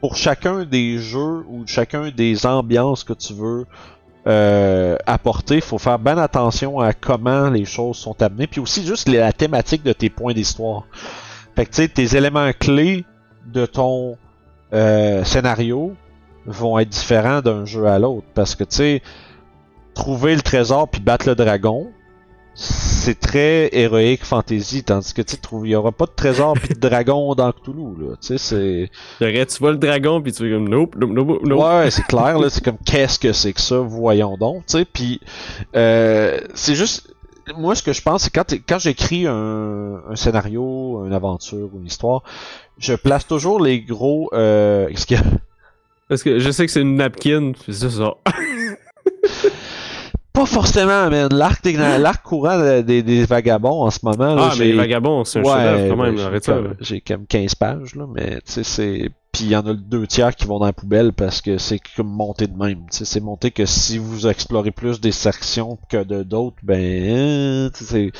pour 0.00 0.16
chacun 0.16 0.64
des 0.64 0.98
jeux 0.98 1.44
ou 1.48 1.64
chacun 1.66 2.10
des 2.10 2.46
ambiances 2.46 3.04
que 3.04 3.12
tu 3.12 3.34
veux 3.34 3.66
euh, 4.26 4.96
apporter, 5.06 5.60
faut 5.60 5.78
faire 5.78 5.98
bien 5.98 6.18
attention 6.18 6.80
à 6.80 6.92
comment 6.92 7.50
les 7.50 7.64
choses 7.64 7.96
sont 7.96 8.20
amenées, 8.22 8.46
puis 8.46 8.60
aussi 8.60 8.84
juste 8.84 9.08
la 9.08 9.32
thématique 9.32 9.82
de 9.82 9.92
tes 9.92 10.10
points 10.10 10.32
d'histoire. 10.32 10.84
Fait 11.54 11.66
que 11.66 11.70
tu 11.70 11.82
sais, 11.82 11.88
tes 11.88 12.16
éléments 12.16 12.50
clés 12.58 13.04
de 13.46 13.66
ton 13.66 14.16
euh, 14.72 15.24
scénario 15.24 15.94
vont 16.46 16.78
être 16.78 16.88
différents 16.88 17.40
d'un 17.40 17.64
jeu 17.64 17.86
à 17.86 17.98
l'autre, 17.98 18.26
parce 18.34 18.54
que 18.54 18.64
tu 18.64 18.76
sais, 18.76 19.02
trouver 19.94 20.34
le 20.34 20.42
trésor 20.42 20.88
puis 20.88 21.00
battre 21.00 21.28
le 21.28 21.34
dragon, 21.34 21.88
c'est 22.54 23.18
très 23.18 23.68
héroïque 23.72 24.24
fantasy, 24.24 24.82
tandis 24.82 25.14
que 25.14 25.22
tu 25.22 25.32
sais, 25.32 25.36
trouve- 25.38 25.66
il 25.66 25.70
y 25.70 25.74
aura 25.76 25.92
pas 25.92 26.06
de 26.06 26.10
trésor 26.14 26.54
puis 26.54 26.74
de 26.74 26.80
dragon 26.88 27.34
dans 27.34 27.52
Cthulhu, 27.52 27.94
là. 27.98 28.16
Tu 28.20 28.38
sais, 28.38 28.38
c'est. 28.38 28.90
Tu 29.46 29.58
vois 29.60 29.70
le 29.72 29.78
dragon, 29.78 30.20
puis 30.20 30.32
tu 30.32 30.42
fais 30.44 30.50
comme 30.50 30.68
nope, 30.68 30.96
nope, 30.96 31.10
nope, 31.10 31.40
nope. 31.44 31.60
Ouais, 31.62 31.90
c'est 31.90 32.02
clair, 32.06 32.38
là. 32.38 32.48
C'est 32.50 32.62
comme 32.64 32.76
qu'est-ce 32.84 33.18
que 33.18 33.32
c'est 33.32 33.52
que 33.52 33.60
ça, 33.60 33.78
voyons 33.78 34.36
donc, 34.36 34.66
tu 34.66 34.78
sais. 34.78 34.84
Puis, 34.84 35.20
euh, 35.76 36.38
c'est 36.54 36.74
juste. 36.74 37.14
Moi, 37.56 37.74
ce 37.74 37.82
que 37.82 37.92
je 37.92 38.02
pense, 38.02 38.22
c'est 38.24 38.30
quand, 38.30 38.52
quand 38.68 38.78
j'écris 38.78 39.26
un, 39.26 40.00
un 40.08 40.14
scénario, 40.16 41.04
une 41.06 41.12
aventure 41.12 41.68
ou 41.72 41.78
une 41.80 41.86
histoire, 41.86 42.22
je 42.78 42.94
place 42.94 43.26
toujours 43.26 43.60
les 43.60 43.80
gros. 43.80 44.28
Euh, 44.34 44.88
Parce 46.10 46.22
que 46.24 46.40
je 46.40 46.50
sais 46.50 46.66
que 46.66 46.72
c'est 46.72 46.80
une 46.82 46.96
napkin, 46.96 47.52
puis 47.52 47.72
c'est 47.72 47.88
ça. 47.88 48.14
Pas 50.32 50.44
forcément, 50.46 51.08
man. 51.08 51.28
L'arc, 51.32 52.22
courant 52.24 52.82
des, 52.82 53.02
des 53.02 53.24
vagabonds 53.24 53.82
en 53.84 53.90
ce 53.90 54.00
moment. 54.02 54.34
Là, 54.34 54.48
Ah, 54.50 54.54
mais 54.58 54.66
les 54.66 54.72
vagabonds, 54.72 55.24
c'est 55.24 55.38
un 55.38 55.42
Ouais, 55.42 55.50
chef-d'œuvre 55.52 55.88
quand 55.88 56.02
même. 56.62 56.74
J'ai 56.80 57.00
comme 57.00 57.26
15 57.26 57.54
pages, 57.54 57.94
là, 57.94 58.06
mais 58.12 58.36
tu 58.44 58.52
sais, 58.52 58.64
c'est. 58.64 59.10
Puis 59.32 59.44
il 59.44 59.50
y 59.50 59.56
en 59.56 59.64
a 59.64 59.74
deux 59.74 60.06
tiers 60.08 60.34
qui 60.34 60.46
vont 60.46 60.58
dans 60.58 60.66
la 60.66 60.72
poubelle 60.72 61.12
parce 61.12 61.40
que 61.40 61.56
c'est 61.56 61.78
comme 61.96 62.08
monté 62.08 62.48
de 62.48 62.56
même. 62.56 62.84
C'est 62.90 63.20
monté 63.20 63.52
que 63.52 63.64
si 63.64 63.96
vous 63.96 64.26
explorez 64.26 64.72
plus 64.72 65.00
des 65.00 65.12
sections 65.12 65.78
que 65.88 66.02
de 66.02 66.24
d'autres, 66.24 66.56
ben. 66.62 67.70
sais, 67.72 68.12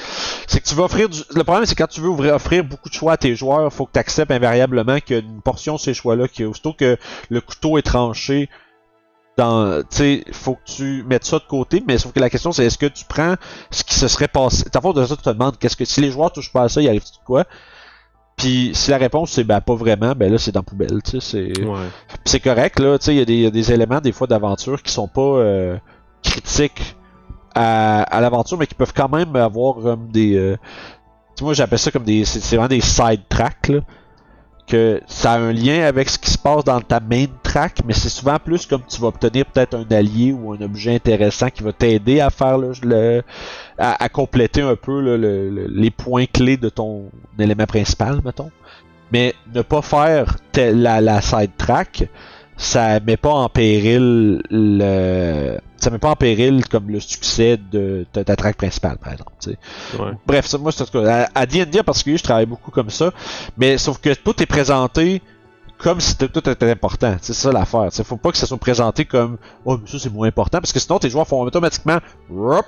c'est. 0.47 0.61
Que 0.61 0.69
tu 0.69 0.75
vas 0.77 0.85
offrir 0.85 1.09
du. 1.09 1.19
Le 1.35 1.43
problème, 1.43 1.67
c'est 1.67 1.75
quand 1.75 1.89
tu 1.89 2.01
veux 2.01 2.11
offrir 2.31 2.65
beaucoup 2.65 2.89
de 2.89 2.95
choix 2.95 3.15
à 3.15 3.17
tes 3.17 3.35
joueurs, 3.35 3.73
faut 3.73 3.87
que 3.87 3.93
tu 3.93 3.99
acceptes 3.99 4.31
invariablement 4.31 5.01
qu'il 5.01 5.17
y 5.17 5.19
a 5.19 5.23
une 5.23 5.43
portion 5.43 5.75
de 5.75 5.81
ces 5.81 5.95
choix-là 5.95 6.29
qui, 6.29 6.45
aussitôt 6.45 6.75
que 6.75 6.97
le 7.29 7.41
couteau 7.41 7.77
est 7.77 7.83
tranché, 7.83 8.49
dans, 9.37 9.83
tu 9.85 10.25
faut 10.33 10.55
que 10.55 10.65
tu 10.65 11.05
mettes 11.05 11.25
ça 11.25 11.39
de 11.39 11.45
côté, 11.45 11.83
mais 11.87 11.99
sauf 11.99 12.13
que 12.13 12.21
la 12.21 12.31
question 12.31 12.53
c'est 12.53 12.67
est-ce 12.67 12.79
que 12.79 12.87
tu 12.87 13.05
prends 13.05 13.35
ce 13.71 13.85
qui 13.85 13.95
se 13.95 14.09
serait 14.09 14.29
passé. 14.29 14.65
Ta 14.71 14.81
faute 14.81 14.97
de 14.97 15.05
ça, 15.05 15.17
tu 15.17 15.23
te 15.23 15.31
demandes 15.31 15.59
qu'est-ce 15.59 15.77
que 15.77 15.85
si 15.85 16.01
les 16.01 16.11
joueurs 16.11 16.33
touchent 16.33 16.53
pas 16.53 16.63
à 16.63 16.69
ça, 16.69 16.83
il 16.83 16.89
arrive 16.89 17.05
quoi? 17.25 17.45
Puis 18.41 18.71
si 18.75 18.91
la 18.91 18.97
réponse 18.99 19.31
c'est 19.33 19.45
ben 19.45 19.61
pas 19.61 19.75
vraiment, 19.75 20.15
ben 20.17 20.33
là 20.33 20.39
c'est 20.39 20.51
dans 20.53 20.61
la 20.61 20.65
poubelle, 20.65 21.03
tu 21.05 21.21
sais, 21.21 21.53
c'est 21.55 21.63
Ouais. 21.65 22.41
Correct 22.43 22.81
là, 22.81 22.99
tu 22.99 23.05
sais, 23.07 23.15
il 23.15 23.19
y, 23.19 23.23
a 23.23 23.25
des- 23.25 23.35
il 23.35 23.41
y 23.43 23.47
a 23.47 23.51
des 23.51 23.73
éléments 23.73 24.01
des 24.01 24.13
fois 24.13 24.27
d'aventure 24.27 24.83
qui 24.83 24.93
sont 24.93 25.09
pas 25.09 25.21
euh, 25.21 25.77
critiques 26.23 26.97
à, 27.55 28.03
à 28.03 28.21
l'aventure, 28.21 28.57
mais 28.59 28.67
qui 28.67 28.75
peuvent 28.75 28.93
quand 28.95 29.09
même 29.09 29.35
avoir 29.37 29.77
comme 29.77 30.09
des, 30.11 30.37
euh, 30.37 30.57
tu 30.57 31.41
sais, 31.41 31.45
moi 31.45 31.53
j'appelle 31.55 31.79
ça 31.79 31.91
comme 31.91 32.05
des, 32.05 32.25
c'est 32.25 32.41
c'est 32.41 32.57
vraiment 32.57 32.69
des 32.69 32.81
side 32.81 33.23
tracks 33.29 33.69
là, 33.69 33.81
que 34.71 35.01
ça 35.07 35.33
a 35.33 35.39
un 35.39 35.53
lien 35.53 35.83
avec 35.83 36.09
ce 36.09 36.19
qui 36.19 36.31
se 36.31 36.39
passe 36.39 36.65
dans 36.65 36.81
ta 36.81 37.01
main 37.01 37.27
track, 37.43 37.81
mais 37.87 37.93
c'est 37.93 38.09
souvent 38.09 38.39
plus 38.39 38.67
comme 38.67 38.83
tu 38.89 39.01
vas 39.01 39.09
obtenir 39.09 39.45
peut-être 39.47 39.75
un 39.75 39.85
allié 39.95 40.33
ou 40.33 40.53
un 40.53 40.61
objet 40.63 40.95
intéressant 40.95 41.51
qui 41.51 41.63
va 41.63 41.73
t'aider 41.73 42.21
à 42.21 42.31
faire 42.31 42.57
le, 42.57 42.73
le- 42.83 43.23
à, 43.79 44.09
compléter 44.09 44.63
un 44.63 44.77
peu 44.77 45.01
le- 45.03 45.17
le- 45.17 45.67
les 45.69 45.91
points 45.91 46.27
clés 46.27 46.57
de 46.57 46.69
ton 46.69 47.11
élément 47.39 47.67
principal, 47.67 48.21
mettons. 48.25 48.51
Mais 49.13 49.35
ne 49.55 49.63
pas 49.63 49.83
faire 49.83 50.37
la, 50.57 51.01
la 51.01 51.21
side 51.21 51.51
track, 51.59 52.05
ça 52.57 53.01
met 53.01 53.17
pas 53.17 53.33
en 53.33 53.49
péril 53.49 54.43
le, 54.51 55.59
ça 55.81 55.91
met 55.91 55.99
pas 55.99 56.11
en 56.11 56.17
péril 56.17 56.67
comme 56.69 56.91
le 56.91 57.01
succès 57.01 57.57
de 57.57 58.07
ta, 58.13 58.25
ta 58.25 58.37
track 58.37 58.57
principale, 58.57 58.99
par 58.99 59.13
exemple. 59.13 59.33
Ouais. 59.99 60.13
Bref, 60.27 60.47
ça, 60.47 60.59
moi, 60.59 60.73
c'est 60.73 60.95
à, 60.97 61.29
à 61.35 61.47
D&D 61.47 61.81
en 61.81 61.85
particulier, 61.85 62.19
je 62.19 62.23
travaille 62.23 62.47
beaucoup 62.47 62.71
comme 62.71 62.91
ça, 62.91 63.13
mais 63.57 63.79
sauf 63.79 63.99
que 63.99 64.15
tout 64.15 64.43
est 64.43 64.47
présenté 64.47 65.23
comme 65.81 66.01
si 66.01 66.17
tout 66.17 66.49
était 66.49 66.71
important. 66.71 67.17
C'est 67.21 67.33
ça 67.33 67.51
l'affaire. 67.53 67.89
Il 67.97 68.05
faut 68.05 68.17
pas 68.17 68.31
que 68.31 68.37
ça 68.37 68.47
soit 68.47 68.59
présenté 68.59 69.05
comme 69.05 69.39
oh 69.65 69.79
mais 69.79 69.89
ça 69.89 69.99
c'est 69.99 70.13
moins 70.13 70.29
important 70.29 70.59
parce 70.59 70.73
que 70.73 70.79
sinon 70.79 70.99
tes 70.99 71.09
joueurs 71.09 71.27
font 71.27 71.41
automatiquement 71.41 71.99
Rup 72.31 72.67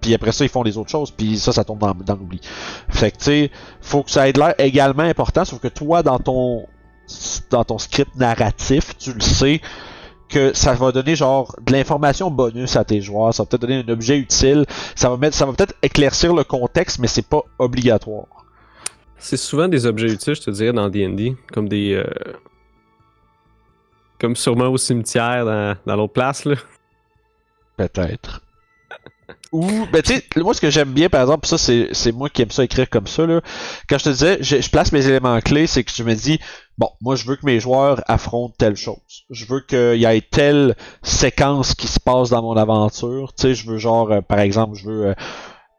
puis 0.00 0.12
après 0.14 0.32
ça 0.32 0.44
ils 0.44 0.48
font 0.48 0.64
les 0.64 0.76
autres 0.76 0.90
choses 0.90 1.12
puis 1.12 1.38
ça 1.38 1.52
ça 1.52 1.62
tombe 1.64 1.78
dans, 1.78 1.94
dans 1.94 2.16
l'oubli. 2.16 2.40
Fait 2.88 3.12
que 3.12 3.18
tu 3.18 3.24
sais, 3.24 3.50
faut 3.80 4.02
que 4.02 4.10
ça 4.10 4.28
ait 4.28 4.32
l'air 4.32 4.54
également 4.58 5.04
important 5.04 5.44
sauf 5.44 5.60
que 5.60 5.68
toi 5.68 6.02
dans 6.02 6.18
ton 6.18 6.66
dans 7.50 7.64
ton 7.64 7.78
script 7.78 8.16
narratif, 8.16 8.96
tu 8.98 9.12
le 9.12 9.20
sais 9.20 9.60
que 10.32 10.52
ça 10.54 10.74
va 10.74 10.90
donner 10.92 11.14
genre 11.14 11.54
de 11.64 11.72
l'information 11.72 12.30
bonus 12.30 12.76
à 12.76 12.84
tes 12.84 13.00
joueurs, 13.00 13.32
ça 13.32 13.42
va 13.42 13.46
peut-être 13.46 13.62
donner 13.62 13.84
un 13.86 13.92
objet 13.92 14.18
utile, 14.18 14.64
ça 14.96 15.08
va 15.10 15.16
mettre 15.16 15.36
ça 15.36 15.46
va 15.46 15.52
peut-être 15.52 15.74
éclaircir 15.82 16.34
le 16.34 16.44
contexte 16.44 16.98
mais 16.98 17.06
c'est 17.06 17.26
pas 17.28 17.42
obligatoire. 17.58 18.26
C'est 19.18 19.36
souvent 19.36 19.68
des 19.68 19.86
objets 19.86 20.08
utiles, 20.12 20.34
je 20.34 20.40
te 20.40 20.50
dirais, 20.50 20.72
dans 20.72 20.88
D&D, 20.88 21.36
comme 21.52 21.68
des... 21.68 21.92
euh, 21.94 22.04
Comme 24.20 24.34
sûrement 24.34 24.66
au 24.66 24.76
cimetière 24.76 25.44
dans, 25.44 25.76
dans 25.86 25.96
l'autre 25.96 26.12
place, 26.12 26.44
là. 26.44 26.56
Peut-être. 27.76 28.42
Ou, 29.52 29.86
ben 29.92 30.02
tu 30.02 30.14
sais, 30.14 30.24
moi 30.36 30.54
ce 30.54 30.60
que 30.60 30.70
j'aime 30.70 30.92
bien 30.92 31.08
par 31.08 31.20
exemple, 31.20 31.46
ça 31.46 31.58
c'est 31.58 32.12
moi 32.12 32.28
qui 32.30 32.42
aime 32.42 32.50
ça 32.50 32.64
écrire 32.64 32.88
comme 32.88 33.06
ça, 33.06 33.26
là. 33.26 33.40
Quand 33.88 33.98
je 33.98 34.04
te 34.04 34.08
disais, 34.10 34.38
je, 34.40 34.60
je 34.60 34.70
place 34.70 34.92
mes 34.92 35.06
éléments 35.06 35.38
clés, 35.40 35.66
c'est 35.66 35.84
que 35.84 35.90
je 35.94 36.02
me 36.02 36.14
dis, 36.14 36.38
bon, 36.78 36.88
moi 37.00 37.16
je 37.16 37.26
veux 37.26 37.36
que 37.36 37.44
mes 37.44 37.60
joueurs 37.60 38.00
affrontent 38.08 38.54
telle 38.58 38.76
chose. 38.76 38.96
Je 39.30 39.44
veux 39.46 39.60
qu'il 39.60 40.00
y 40.00 40.04
ait 40.04 40.20
telle 40.22 40.74
séquence 41.02 41.74
qui 41.74 41.86
se 41.88 42.00
passe 42.00 42.30
dans 42.30 42.42
mon 42.42 42.56
aventure. 42.56 43.32
Tu 43.34 43.42
sais, 43.42 43.54
je 43.54 43.68
veux 43.70 43.78
genre, 43.78 44.10
euh, 44.10 44.20
par 44.22 44.38
exemple, 44.38 44.76
je 44.78 44.86
veux, 44.88 45.06
euh, 45.08 45.14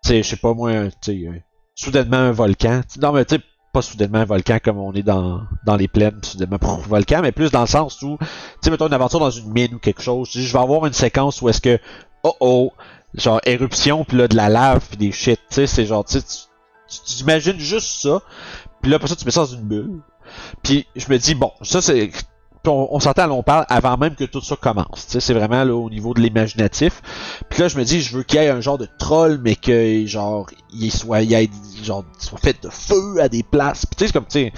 tu 0.04 0.10
sais, 0.10 0.24
je 0.24 0.30
sais 0.30 0.38
pas 0.38 0.54
moi, 0.54 0.72
un- 0.72 0.89
tu 0.89 0.96
sais, 1.02 1.28
euh, 1.28 1.39
soudainement 1.76 2.18
un 2.18 2.32
volcan. 2.32 2.82
Non 3.02 3.12
mais 3.12 3.26
tu 3.26 3.36
sais, 3.36 3.42
pas 3.74 3.82
soudainement 3.82 4.20
un 4.20 4.26
volcan 4.26 4.60
comme 4.63 4.78
on 4.78 4.94
est 4.94 5.02
dans, 5.02 5.42
dans 5.66 5.76
les 5.76 5.88
plaines, 5.88 6.20
soudainement 6.22 6.60
un 6.62 6.88
volcan, 6.88 7.22
mais 7.24 7.32
plus 7.32 7.50
dans 7.50 7.62
le 7.62 7.68
sens 7.68 8.00
où, 8.04 8.18
tu 8.20 8.28
sais, 8.62 8.70
mettons 8.70 8.86
une 8.86 8.94
aventure 8.94 9.20
dans 9.20 9.32
une 9.32 9.52
mine 9.52 9.74
ou 9.74 9.80
quelque 9.80 10.04
chose, 10.04 10.30
je 10.32 10.54
vais 10.54 10.60
avoir 10.60 10.86
une 10.86 10.94
séquence 10.94 11.42
où 11.42 11.50
est-ce 11.50 11.60
que, 11.62 11.80
oh 12.24 12.36
oh, 12.39 12.72
genre 13.15 13.39
éruption, 13.45 14.04
puis 14.04 14.17
là 14.17 14.28
de 14.28 14.36
la 14.36 14.49
lave, 14.49 14.82
puis 14.88 14.97
des 14.97 15.12
shit, 15.12 15.39
tu 15.49 15.56
sais, 15.56 15.67
c'est 15.67 15.86
genre, 15.86 16.06
tu 16.06 16.19
t'imagines 17.06 17.60
juste 17.60 18.02
ça, 18.02 18.21
puis 18.82 18.91
là, 18.91 18.97
après 18.97 19.08
ça, 19.08 19.15
tu 19.15 19.26
mets 19.26 19.32
ça 19.32 19.41
dans 19.41 19.54
une 19.54 19.62
bulle, 19.62 19.99
puis 20.63 20.88
je 20.95 21.06
me 21.10 21.17
dis, 21.17 21.36
bon, 21.36 21.52
ça 21.62 21.82
c'est... 21.82 22.12
On, 22.65 22.88
on 22.91 22.99
s'entend, 23.02 23.30
on 23.32 23.43
parle 23.43 23.65
avant 23.67 23.97
même 23.97 24.15
que 24.15 24.23
tout 24.23 24.39
ça 24.39 24.56
commence. 24.56 25.06
Tu 25.06 25.12
sais, 25.12 25.19
c'est 25.19 25.34
vraiment 25.34 25.65
là, 25.65 25.76
au 25.76 25.89
niveau 25.89 26.13
de 26.13 26.21
l'imaginatif. 26.21 27.02
Puis 27.49 27.62
là, 27.62 27.67
je 27.67 27.78
me 27.78 27.84
dis, 27.84 28.02
je 28.02 28.15
veux 28.15 28.23
qu'il 28.23 28.39
y 28.39 28.43
ait 28.45 28.49
un 28.52 28.62
genre 28.62 28.78
de 28.78 28.88
troll, 28.97 29.38
mais 29.43 29.58
que 29.58 30.06
genre 30.06 30.49
il 30.73 30.89
soit, 30.89 31.23
il 31.23 31.32
y 31.32 31.34
ait 31.34 31.49
genre 31.84 32.06
soit 32.19 32.39
fait 32.39 32.63
de 32.63 32.69
feu 32.69 33.19
à 33.19 33.28
des 33.28 33.43
places. 33.43 33.86
Puis 33.86 33.97
tu 33.97 33.99
sais, 33.99 34.08
c'est 34.08 34.13
comme 34.13 34.28
tu 34.28 34.39
sais. 34.45 34.54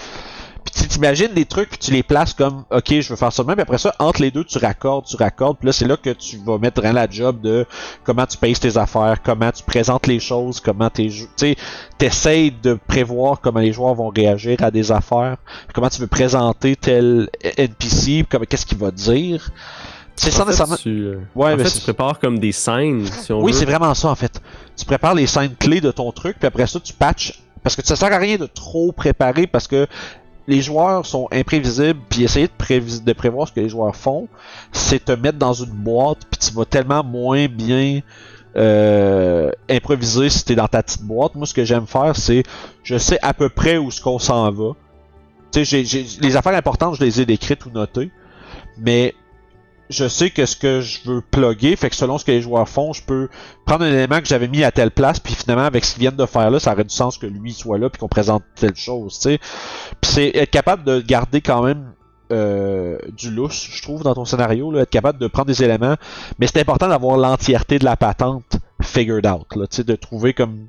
Tu 0.86 0.90
t'imagines 0.90 1.32
les 1.34 1.46
trucs, 1.46 1.70
puis 1.70 1.80
tu 1.80 1.92
les 1.92 2.04
places 2.04 2.36
comme, 2.36 2.64
ok, 2.70 3.00
je 3.02 3.10
veux 3.10 3.16
faire 3.16 3.34
ça 3.34 3.42
de 3.42 3.48
même. 3.48 3.56
Puis 3.56 3.64
après 3.64 3.80
ça, 3.80 3.96
entre 3.98 4.22
les 4.22 4.30
deux, 4.30 4.44
tu 4.44 4.60
raccordes, 4.60 5.06
tu 5.06 5.16
raccordes. 5.16 5.58
Puis 5.58 5.66
là, 5.66 5.74
c'est 5.74 5.88
là 5.88 5.98
que 5.98 6.12
tu 6.12 6.38
vas 6.46 6.60
mettre 6.60 6.80
la 6.84 7.10
job 7.10 7.42
de 7.42 7.66
comment 8.04 8.28
tu 8.28 8.38
payes 8.38 8.54
tes 8.54 8.78
affaires, 8.78 9.24
comment 9.24 9.52
tu 9.52 9.64
présentes 9.64 10.06
les 10.06 10.20
choses, 10.20 10.60
comment 10.60 10.92
t'es, 10.92 11.08
tu 11.08 11.28
sais, 11.38 11.56
t'essayes 11.98 12.52
de 12.52 12.78
prévoir 12.88 13.42
comment 13.42 13.62
les 13.62 13.74
joueurs 13.74 13.96
vont 13.96 14.10
réagir 14.10 14.62
à 14.62 14.70
des 14.70 14.92
affaires, 14.92 15.38
comment 15.74 15.90
tu 15.90 16.02
veux 16.02 16.08
présenter 16.08 16.76
tel 16.76 17.30
NPC, 17.58 18.24
comme 18.30 18.46
qu'est-ce 18.46 18.68
qu'il 18.68 18.78
va 18.78 18.92
dire. 18.92 19.50
C'est 20.16 20.30
sans 20.30 20.46
nécessairement. 20.46 20.76
tu, 20.76 20.90
euh, 20.90 21.20
Ouais, 21.34 21.54
en 21.54 21.58
mais 21.58 21.64
fait, 21.64 21.72
tu 21.80 21.82
prépares 21.82 22.20
comme 22.20 22.38
des 22.38 22.52
scènes, 22.52 23.08
si 23.08 23.34
on 23.34 23.42
Oui, 23.42 23.54
c'est 23.56 23.66
vraiment 23.66 23.94
ça 23.96 24.10
en 24.10 24.16
fait. 24.16 24.40
Tu 24.78 24.86
prépares 24.86 25.16
les 25.16 25.26
scènes 25.26 25.56
clés 25.56 25.82
de 25.82 25.90
ton 25.90 26.12
truc, 26.12 26.38
puis 26.38 26.48
après 26.48 26.68
ça, 26.68 26.80
tu 26.80 26.94
patches. 26.94 27.42
Parce 27.64 27.76
que 27.76 27.84
ça 27.84 27.96
sert 27.96 28.14
à 28.14 28.18
rien 28.20 28.38
de 28.38 28.46
trop 28.46 28.92
préparer 28.92 29.48
parce 29.48 29.68
que 29.68 29.88
les 30.48 30.62
joueurs 30.62 31.06
sont 31.06 31.28
imprévisibles, 31.32 32.00
puis 32.10 32.24
essayer 32.24 32.48
de, 32.48 33.14
prévoir 33.14 33.48
ce 33.48 33.54
que 33.54 33.60
les 33.60 33.70
joueurs 33.70 33.96
font, 33.96 34.28
c'est 34.72 35.06
te 35.06 35.12
mettre 35.12 35.38
dans 35.38 35.54
une 35.54 35.72
boîte, 35.72 36.20
puis 36.30 36.40
tu 36.40 36.54
vas 36.54 36.66
tellement 36.66 37.04
moins 37.04 37.48
bien 37.48 38.02
euh, 38.56 39.52
improviser 39.70 40.30
si 40.30 40.46
t'es 40.46 40.56
dans 40.56 40.68
ta 40.68 40.84
petite 40.84 41.04
boîte. 41.04 41.36
Moi, 41.36 41.48
ce 41.48 41.54
que 41.54 41.66
j'aime 41.66 41.88
faire, 41.88 42.16
c'est 42.16 42.44
je 42.84 42.98
sais 42.98 43.18
à 43.22 43.34
peu 43.34 43.50
près 43.50 43.78
où 43.78 43.92
ce 43.92 44.02
qu'on 44.02 44.20
s'en 44.20 44.52
va. 44.52 44.74
Tu 45.52 45.66
sais, 45.66 45.84
les 46.22 46.36
affaires 46.36 46.56
importantes, 46.56 46.96
je 46.96 47.04
les 47.04 47.22
ai 47.22 47.26
décrites 47.26 47.66
ou 47.66 47.72
notées, 47.72 48.12
mais 48.78 49.16
je 49.90 50.08
sais 50.08 50.30
que 50.30 50.46
ce 50.46 50.56
que 50.56 50.82
je 50.82 51.00
veux 51.06 51.22
plugger, 51.22 51.76
fait 51.76 51.90
que 51.90 51.96
selon 51.96 52.18
ce 52.18 52.26
que 52.26 52.32
les 52.32 52.42
joueurs 52.42 52.68
font, 52.68 52.94
je 52.94 53.04
peux 53.04 53.30
prendre 53.66 53.86
un 53.86 53.90
élément 53.90 54.20
que 54.20 54.28
j'avais 54.28 54.48
mis 54.48 54.64
à 54.64 54.72
telle 54.72 54.92
place, 54.92 55.20
puis 55.20 55.34
finalement 55.34 55.66
avec 55.66 55.86
ce 55.86 55.94
qu'ils 55.94 56.02
viennent 56.02 56.16
de 56.16 56.26
faire 56.26 56.50
là, 56.50 56.60
ça 56.60 56.74
aurait 56.74 56.84
du 56.84 56.94
sens 56.94 57.18
que 57.18 57.28
lui 57.28 57.54
soit 57.54 57.78
là, 57.78 57.90
puis 57.90 58.00
qu'on 58.00 58.08
présente 58.08 58.44
telle 58.56 58.76
chose, 58.76 59.16
tu 59.16 59.30
sais. 59.30 59.38
Puis 60.02 60.12
c'est 60.12 60.36
être 60.36 60.52
capable 60.52 60.84
de 60.84 61.02
garder 61.02 61.42
quand 61.42 61.64
même 61.64 61.94
euh, 62.32 62.98
du 63.16 63.30
lousse, 63.30 63.70
je 63.72 63.82
trouve, 63.84 64.04
dans 64.04 64.16
ton 64.16 64.26
scénario, 64.26 64.72
là, 64.72 64.82
être 64.82 64.90
capable 64.90 65.20
de 65.20 65.28
prendre 65.28 65.48
des 65.48 65.64
éléments, 65.64 65.96
mais 66.40 66.48
c'est 66.48 66.60
important 66.60 66.88
d'avoir 66.88 67.18
l'entièreté 67.18 67.78
de 67.78 67.86
la 67.86 67.96
patente 67.96 68.58
figured 68.82 69.28
out, 69.28 69.56
là, 69.56 69.68
tu 69.68 69.78
sais, 69.78 69.84
de 69.84 69.96
trouver 69.96 70.34
comme 70.34 70.68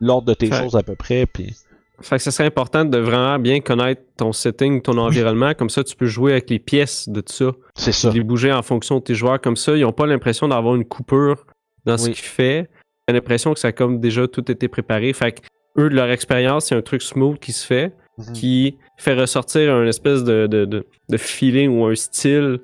l'ordre 0.00 0.26
de 0.26 0.34
tes 0.34 0.50
choses 0.50 0.74
à 0.76 0.82
peu 0.82 0.96
près, 0.96 1.26
puis 1.26 1.54
Fait 2.02 2.16
que 2.16 2.22
ça 2.22 2.30
serait 2.30 2.46
important 2.48 2.84
de 2.84 2.98
vraiment 2.98 3.38
bien 3.38 3.60
connaître 3.60 4.02
ton 4.16 4.32
setting, 4.32 4.82
ton 4.82 4.98
environnement. 4.98 5.54
Comme 5.54 5.70
ça, 5.70 5.82
tu 5.84 5.94
peux 5.96 6.06
jouer 6.06 6.32
avec 6.32 6.50
les 6.50 6.58
pièces 6.58 7.08
de 7.08 7.20
tout 7.20 7.32
ça. 7.32 7.52
c'est 7.76 7.92
ça. 7.92 8.10
les 8.10 8.22
bouger 8.22 8.52
en 8.52 8.62
fonction 8.62 8.98
de 8.98 9.02
tes 9.04 9.14
joueurs. 9.14 9.40
Comme 9.40 9.56
ça, 9.56 9.76
ils 9.76 9.82
n'ont 9.82 9.92
pas 9.92 10.06
l'impression 10.06 10.48
d'avoir 10.48 10.74
une 10.74 10.84
coupure 10.84 11.46
dans 11.84 11.96
ce 11.96 12.10
qu'ils 12.10 12.16
font. 12.16 12.66
Ils 13.08 13.10
ont 13.10 13.14
l'impression 13.14 13.54
que 13.54 13.60
ça 13.60 13.68
a 13.68 13.72
comme 13.72 14.00
déjà 14.00 14.26
tout 14.28 14.50
été 14.50 14.68
préparé. 14.68 15.12
Fait 15.12 15.32
que 15.32 15.40
eux, 15.78 15.88
de 15.88 15.94
leur 15.94 16.10
expérience, 16.10 16.66
c'est 16.66 16.74
un 16.74 16.82
truc 16.82 17.02
smooth 17.02 17.38
qui 17.38 17.52
se 17.52 17.66
fait, 17.66 17.92
Mhm. 18.18 18.32
qui 18.34 18.76
fait 18.98 19.14
ressortir 19.14 19.74
un 19.74 19.86
espèce 19.86 20.22
de, 20.22 20.46
de, 20.46 20.66
de, 20.66 20.84
de 21.08 21.16
feeling 21.16 21.70
ou 21.70 21.86
un 21.86 21.94
style, 21.94 22.58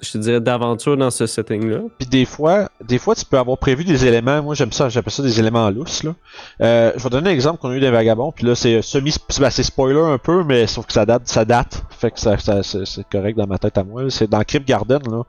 je 0.00 0.12
te 0.12 0.18
dirais, 0.18 0.40
d'aventure 0.40 0.96
dans 0.96 1.10
ce 1.10 1.26
setting-là. 1.26 1.78
Puis 1.98 2.06
des 2.06 2.24
fois, 2.26 2.68
des 2.84 2.98
fois, 2.98 3.14
tu 3.14 3.24
peux 3.24 3.38
avoir 3.38 3.56
prévu 3.56 3.84
des 3.84 4.06
éléments. 4.06 4.42
Moi, 4.42 4.54
j'aime 4.54 4.72
ça, 4.72 4.88
j'appelle 4.88 5.12
ça 5.12 5.22
des 5.22 5.38
éléments 5.40 5.70
lousses. 5.70 6.02
Là. 6.02 6.14
Euh, 6.60 6.92
je 6.96 7.02
vais 7.02 7.08
donner 7.10 7.30
un 7.30 7.32
exemple 7.32 7.58
qu'on 7.60 7.70
a 7.70 7.74
eu 7.76 7.80
des 7.80 7.90
vagabonds. 7.90 8.30
Puis 8.32 8.44
là, 8.46 8.54
c'est 8.54 8.82
semi, 8.82 9.14
ben, 9.40 9.50
c'est 9.50 9.62
spoiler 9.62 10.00
un 10.00 10.18
peu, 10.18 10.44
mais 10.44 10.66
sauf 10.66 10.86
que 10.86 10.92
ça 10.92 11.06
date, 11.06 11.22
ça 11.26 11.44
date. 11.44 11.82
Fait 11.90 12.10
que 12.10 12.20
ça, 12.20 12.36
ça- 12.36 12.62
c'est, 12.62 13.08
correct 13.10 13.36
dans 13.38 13.46
ma 13.46 13.58
tête 13.58 13.78
à 13.78 13.84
moi. 13.84 14.02
C'est 14.10 14.28
dans 14.28 14.42
Crypt 14.42 14.68
Garden. 14.68 15.00
Là. 15.10 15.22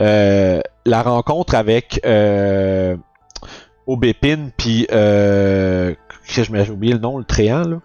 Euh, 0.00 0.60
la 0.84 1.02
rencontre 1.02 1.54
avec 1.54 2.00
euh, 2.04 2.96
Aubépine 3.86 4.50
puis 4.56 4.86
euh, 4.92 5.94
j'ai 6.26 6.70
oublié 6.70 6.92
le 6.92 7.00
nom, 7.00 7.18
le 7.18 7.24
Tréant. 7.24 7.62
Là. 7.66 7.76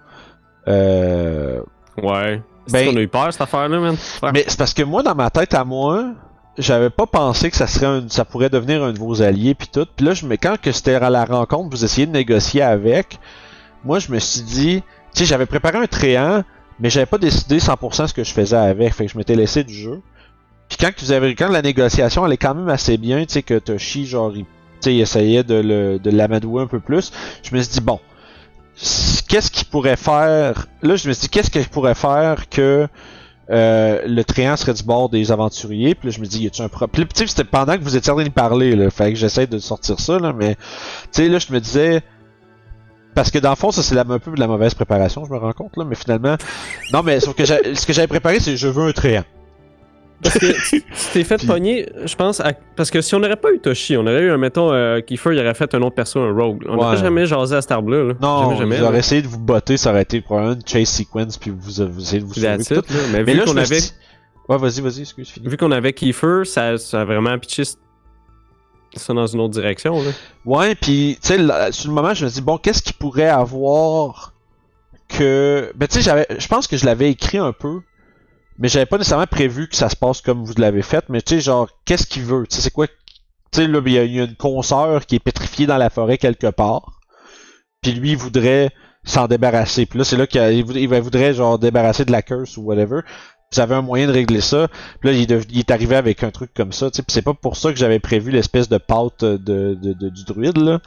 Euh, 0.68 1.62
Ouais. 2.02 2.42
Ben- 2.72 2.90
on 2.94 2.98
a 2.98 3.02
eu 3.02 3.08
peur, 3.08 3.32
cette 3.32 3.42
affaire-là, 3.42 3.80
man. 3.80 3.98
Ouais. 4.24 4.32
mais 4.34 4.46
c'est 4.48 4.58
parce 4.58 4.74
que 4.74 4.84
moi, 4.84 5.04
dans 5.04 5.16
ma 5.16 5.30
tête 5.30 5.54
à 5.54 5.64
moi, 5.64 6.14
j'avais 6.58 6.90
pas 6.90 7.08
pensé 7.08 7.50
que 7.50 7.58
ça 7.58 7.68
serait 7.68 7.86
un, 7.86 8.10
ça 8.10 8.26
pourrait 8.26 8.50
devenir 8.50 8.84
un 8.84 8.92
de 8.92 9.00
vos 9.00 9.22
alliés 9.22 9.56
puis 9.56 9.70
tout. 9.72 9.88
Puis 9.96 10.06
là, 10.06 10.14
je 10.14 10.26
me, 10.26 10.36
quand 10.36 10.60
que 10.62 10.72
c'était 10.72 10.96
à 10.96 11.10
la 11.10 11.26
rencontre, 11.26 11.70
vous 11.70 11.86
essayez 11.86 12.06
de 12.06 12.12
négocier 12.12 12.62
avec, 12.62 13.20
moi, 13.84 14.00
je 14.00 14.12
me 14.12 14.20
suis 14.20 14.42
dit, 14.42 14.84
tu 15.14 15.20
sais, 15.20 15.26
j'avais 15.26 15.46
préparé 15.46 15.78
un 15.78 15.88
tréant, 15.88 16.44
mais 16.80 16.90
j'avais 16.90 17.06
pas 17.06 17.18
décidé 17.18 17.60
100% 17.60 18.08
ce 18.08 18.14
que 18.14 18.24
je 18.24 18.34
faisais 18.34 18.58
avec. 18.58 18.94
Fait 18.94 19.06
que 19.06 19.12
je 19.12 19.18
m'étais 19.18 19.36
laissé 19.36 19.64
du 19.64 19.74
jeu. 19.74 20.02
Puis 20.68 20.78
quand 20.80 20.94
que 20.94 21.00
vous 21.00 21.12
avez, 21.12 21.34
quand 21.34 21.50
la 21.50 21.62
négociation, 21.62 22.26
elle 22.26 22.34
est 22.34 22.38
quand 22.38 22.54
même 22.54 22.70
assez 22.70 22.98
bien, 22.98 23.26
tu 23.26 23.34
sais, 23.34 23.44
que 23.44 23.58
Toshi, 23.58 24.06
genre, 24.06 24.34
il, 24.36 24.46
essayait 25.00 25.44
de 25.44 25.56
le, 25.56 26.00
de 26.00 26.10
l'amadouer 26.10 26.62
un 26.62 26.68
peu 26.68 26.80
plus, 26.80 27.12
je 27.44 27.56
me 27.56 27.62
suis 27.62 27.74
dit, 27.74 27.82
bon, 27.82 28.00
qu'est-ce 29.28 29.52
qu'il 29.52 29.68
pourrait 29.68 29.98
faire 29.98 30.68
Là, 30.82 30.96
je 30.96 31.08
me 31.08 31.13
suis 31.13 31.24
dit, 31.24 31.30
qu'est-ce 31.30 31.52
qu'il 31.52 31.68
pourrait 31.68 31.96
faire 31.96 32.50
que 32.50 32.88
euh, 33.50 34.02
le 34.06 34.24
tréant 34.24 34.56
serait 34.56 34.74
du 34.74 34.84
bord 34.84 35.10
des 35.10 35.32
aventuriers? 35.32 35.96
Puis 35.96 36.10
là, 36.10 36.15
je 36.15 36.22
me 36.22 36.26
dis, 36.26 36.44
y 36.44 36.48
a-tu 36.48 36.62
un 36.62 36.70
pro... 36.70 36.88
Puis 36.88 37.06
c'était 37.15 37.44
pendant 37.44 37.78
que 37.78 37.84
vous 37.84 37.96
étiez 37.96 38.12
en 38.12 38.15
train 38.15 38.26
de 38.26 38.30
parler, 38.30 38.76
là, 38.76 38.89
fait 38.89 39.12
que 39.12 39.20
j'essaie 39.20 39.48
de 39.48 39.60
sortir 39.60 40.00
ça, 40.00 40.20
là, 40.20 40.34
mais 40.34 40.56
tu 40.56 40.62
sais, 41.12 41.30
là, 41.30 41.39
je 41.39 41.52
me 41.52 41.60
disais. 41.60 42.02
Parce 43.15 43.32
que 43.32 43.39
dans 43.39 43.50
le 43.50 43.56
fond, 43.56 43.72
ça 43.72 43.82
c'est 43.82 43.98
un 43.98 44.06
peu 44.20 44.32
de 44.32 44.39
la 44.39 44.48
mauvaise 44.48 44.76
préparation, 44.76 45.26
je 45.26 45.32
me 45.32 45.38
rends 45.38 45.52
compte 45.52 45.76
là, 45.76 45.84
mais 45.84 45.96
finalement, 45.96 46.36
non 46.94 47.02
mais 47.02 47.20
sauf 47.20 47.36
que 47.36 47.44
ce 47.44 47.86
que 47.86 47.92
j'avais 47.92 48.08
préparé, 48.08 48.39
c'est 48.39 48.56
je 48.56 48.68
veux 48.68 48.88
un 48.88 48.92
tréant. 48.92 49.24
Parce 50.22 50.38
que 50.38 50.70
tu 50.70 50.82
t'es 51.14 51.24
fait 51.24 51.38
Puis- 51.38 51.48
pogner, 51.48 51.90
je 52.06 52.16
pense, 52.16 52.40
à- 52.42 52.54
parce 52.76 52.92
que 52.92 53.00
si 53.02 53.16
on 53.16 53.20
n'aurait 53.20 53.36
pas 53.38 53.52
eu 53.54 53.60
Toshi, 53.60 53.96
on 53.98 54.02
aurait 54.02 54.22
eu, 54.22 54.32
un, 54.32 54.38
mettons, 54.38 54.72
euh, 54.74 55.00
Kiefer, 55.02 55.32
il 55.34 55.40
aurait 55.40 55.54
fait 55.54 55.74
un 55.76 55.82
autre 55.82 55.96
perso, 55.96 56.20
un 56.20 56.34
rogue. 56.34 56.64
On 56.68 56.76
n'aurait 56.76 56.96
Ouais. 56.96 57.02
jamais 57.02 57.26
jasé 57.26 57.56
à 57.56 57.62
Star 57.62 57.82
Bleu. 57.82 58.10
Là. 58.10 58.14
Non, 58.22 58.44
jamais, 58.52 58.58
jamais. 58.58 58.78
j'aurais 58.78 59.00
essayé 59.00 59.22
de 59.22 59.28
vous 59.28 59.40
botter, 59.40 59.78
ça 59.78 59.92
aurait 59.92 60.02
été 60.02 60.20
probablement 60.22 60.56
une 60.56 60.68
chase 60.68 60.90
sequence, 60.90 61.38
puis 61.38 61.52
vous, 61.52 61.58
vous 61.62 62.02
essayez 62.02 62.22
de 62.22 62.26
vous 62.26 62.34
sauver. 62.34 62.58
tout. 62.66 62.74
là. 62.94 63.00
Mais, 63.12 63.24
Mais 63.24 63.34
vu 63.34 63.40
là, 63.40 63.46
qu'on 63.46 63.58
avait, 63.58 63.80
dit- 63.80 63.94
Ouais, 64.50 64.58
vas-y, 64.58 64.82
vas-y, 64.82 65.02
excuse, 65.02 65.30
finis. 65.30 65.48
vu 65.48 65.58
qu'on 65.58 65.72
avait 65.72 65.94
Kiefer, 65.94 66.42
ça, 66.46 66.78
ça 66.78 67.02
a 67.02 67.06
vraiment 67.06 67.38
pitché 67.38 67.64
ça 68.96 69.14
dans 69.14 69.28
une 69.28 69.40
autre 69.40 69.54
direction. 69.54 70.02
Là. 70.02 70.10
Ouais, 70.46 70.74
puis 70.76 71.18
tu 71.22 71.28
sais, 71.28 71.38
sur 71.72 71.90
le 71.90 71.96
moment, 71.96 72.14
je 72.16 72.26
me 72.26 72.30
dis 72.30 72.42
bon, 72.42 72.58
qu'est-ce 72.58 72.82
qu'il 72.82 72.96
pourrait 72.96 73.28
avoir 73.30 74.34
que, 75.08 75.72
ben 75.76 75.88
tu 75.88 75.96
sais, 75.96 76.02
j'avais, 76.02 76.26
je 76.38 76.48
pense 76.48 76.68
que 76.68 76.78
je 76.78 76.86
l'avais 76.86 77.10
écrit 77.12 77.38
un 77.38 77.52
peu, 77.54 77.82
mais 78.60 78.67
j'avais 78.67 78.86
pas 78.86 78.98
nécessairement 78.98 79.26
prévu 79.26 79.67
que 79.67 79.76
ça 79.76 79.89
se 79.89 79.95
passe 79.95 80.22
comme 80.22 80.43
vous 80.43 80.54
l'avez 80.58 80.82
fait, 80.84 81.06
mais 81.10 81.22
tu 81.22 81.36
sais, 81.36 81.41
genre, 81.41 81.67
qu'est-ce 81.86 82.06
qu'il 82.06 82.24
veut, 82.24 82.45
tu 82.48 82.56
sais, 82.58 82.62
c'est 82.62 82.72
quoi, 82.72 82.88
tu 82.88 82.93
sais, 83.54 83.67
là, 83.67 83.82
il 83.86 83.91
y, 83.91 83.98
a- 83.98 84.04
il 84.04 84.13
y 84.15 84.19
a 84.19 84.26
une 84.26 84.36
consoeur 84.36 85.06
qui 85.06 85.15
est 85.15 85.19
pétrifiée 85.19 85.65
dans 85.65 85.78
la 85.78 85.89
forêt 85.89 86.17
quelque 86.17 86.48
part, 86.48 87.00
puis 87.82 87.93
lui, 87.93 88.12
il 88.12 88.17
voudrait 88.17 88.72
s'en 89.06 89.28
débarrasser, 89.28 89.86
puis 89.86 89.98
là, 89.98 90.06
c'est 90.06 90.17
là 90.17 90.28
qu'il 90.28 90.41
il 90.78 90.88
voudrait, 91.02 91.34
genre 91.34 91.58
débarrasser 91.58 92.06
de 92.06 92.12
la 92.12 92.22
curse 92.22 92.58
ou 92.58 92.63
whatever. 92.63 93.00
Vous 93.52 93.60
avez 93.60 93.74
un 93.74 93.82
moyen 93.82 94.06
de 94.06 94.12
régler 94.12 94.41
ça. 94.41 94.67
Puis 95.00 95.10
là, 95.10 95.17
il 95.17 95.60
est, 95.60 95.72
arrivé 95.72 95.95
avec 95.95 96.22
un 96.24 96.30
truc 96.30 96.54
comme 96.54 96.72
ça. 96.72 96.91
tu 96.91 96.98
sais, 96.98 97.02
Puis 97.02 97.12
c'est 97.13 97.24
pas 97.24 97.34
pour 97.34 97.58
ça 97.58 97.72
que 97.72 97.80
j'avais 97.80 97.98
prévu 97.98 98.30
l'espèce 98.30 98.69
de 98.69 98.78
pâte 98.78 99.24
de, 99.24 99.38
de- 99.74 99.93
de- 99.93 100.10
du 100.10 100.24
druide. 100.24 100.58
Là. 100.58 100.82